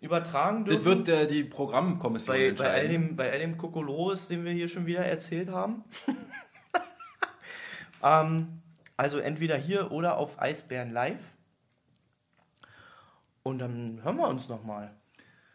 übertragen 0.00 0.64
Das 0.64 0.82
dürfen. 0.82 1.06
wird 1.06 1.08
äh, 1.08 1.26
die 1.26 1.44
Programmkommission 1.44 2.34
bei, 2.34 2.38
bei, 2.38 2.44
all 2.44 2.48
entscheiden. 2.50 2.90
dem, 2.90 3.16
bei 3.16 3.30
all 3.32 3.38
dem 3.38 3.56
Kokolores, 3.56 4.28
den 4.28 4.44
wir 4.44 4.52
hier 4.52 4.68
schon 4.68 4.86
wieder 4.86 5.04
erzählt 5.04 5.50
haben. 5.50 5.84
ähm, 8.02 8.60
also 8.96 9.18
entweder 9.18 9.56
hier 9.56 9.90
oder 9.92 10.16
auf 10.16 10.40
Eisbären 10.40 10.92
Live. 10.92 11.22
Und 13.42 13.58
dann 13.58 14.00
hören 14.02 14.16
wir 14.16 14.28
uns 14.28 14.48
nochmal. 14.48 14.94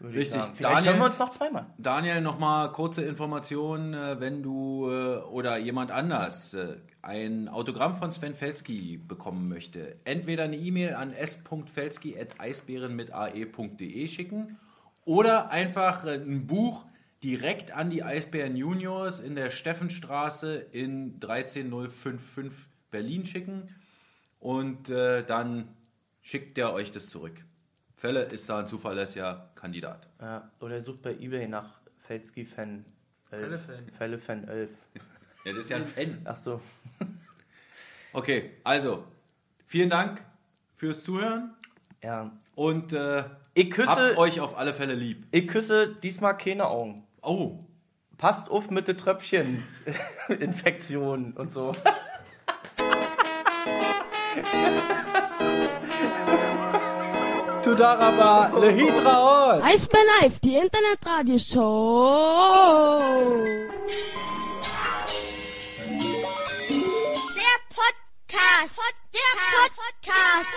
Richtig. 0.02 0.42
Daniel- 0.60 0.90
hören 0.90 1.00
wir 1.00 1.06
uns 1.06 1.20
noch 1.20 1.30
zweimal. 1.30 1.68
Daniel, 1.78 2.22
nochmal 2.22 2.72
kurze 2.72 3.04
Information, 3.04 3.94
äh, 3.94 4.20
wenn 4.20 4.44
du 4.44 4.90
äh, 4.92 5.18
oder 5.22 5.58
jemand 5.58 5.92
anders 5.92 6.54
äh, 6.54 6.78
ein 7.06 7.48
Autogramm 7.50 7.96
von 7.96 8.12
Sven 8.12 8.34
Felski 8.34 8.98
bekommen 8.98 9.48
möchte. 9.48 9.96
Entweder 10.06 10.44
eine 10.44 10.58
E-Mail 10.58 10.96
an 10.96 11.14
s.felski.eisbären 11.14 12.96
mit 12.96 13.14
ae.de 13.14 14.08
schicken 14.08 14.58
oder 15.06 15.52
einfach 15.52 16.06
äh, 16.06 16.16
ein 16.16 16.48
Buch 16.48 16.86
direkt 17.24 17.72
an 17.72 17.90
die 17.90 18.04
Eisbären 18.04 18.56
Juniors 18.56 19.20
in 19.20 19.36
der 19.36 19.52
Steffenstraße 19.52 20.56
in 20.72 21.20
13055 21.20 22.68
Berlin 22.92 23.26
schicken 23.26 23.70
und 24.40 24.90
äh, 24.90 25.24
dann 25.24 25.70
schickt 26.22 26.58
der 26.58 26.74
euch 26.74 26.92
das 26.92 27.10
zurück. 27.10 27.34
Fälle 27.96 28.24
ist 28.24 28.50
da 28.50 28.60
ein 28.60 28.68
zuverlässiger 28.68 29.52
Kandidat. 29.56 30.10
Ja, 30.20 30.52
oder 30.60 30.82
sucht 30.82 31.02
bei 31.04 31.16
Ebay 31.16 31.48
nach 31.48 31.80
Felski-Fan 32.08 32.86
11. 33.32 33.42
Fälle-Fan. 33.42 33.90
Fälle-Fan 33.98 34.48
11. 34.48 34.70
Ja, 35.46 35.52
das 35.54 35.64
ist 35.64 35.70
ja 35.70 35.78
ein 35.78 35.86
Fan. 35.86 36.18
Ach 36.26 36.36
so. 36.36 36.62
Okay, 38.16 38.52
also, 38.64 39.04
vielen 39.68 39.90
Dank 39.90 40.24
fürs 40.74 41.04
Zuhören 41.04 41.54
Ja. 42.02 42.32
und 42.56 42.94
äh, 42.94 43.26
Ich 43.54 43.70
küsse, 43.72 43.92
habt 43.92 44.18
euch 44.18 44.40
auf 44.40 44.58
alle 44.58 44.74
Fälle 44.74 44.94
lieb. 44.96 45.26
ich 45.32 45.48
küsse 45.48 45.96
diesmal 46.02 46.38
keine 46.38 46.68
Augen. 46.68 47.06
Oh, 47.22 47.60
Passt 48.18 48.50
auf 48.50 48.72
mit 48.72 48.88
den 48.88 48.98
Tröpfchen. 48.98 49.62
Infektionen 50.40 51.34
und 51.34 51.52
so. 51.52 51.74
Tudaraba, 57.64 58.52
Lehitraot! 58.60 59.64
Eisbär 59.64 60.02
Live, 60.22 60.40
die 60.40 60.56
Internetradioshow. 60.56 63.02
Der 68.36 68.42
Podcast. 68.42 68.76
Der 69.14 70.12
Podcast. 70.12 70.56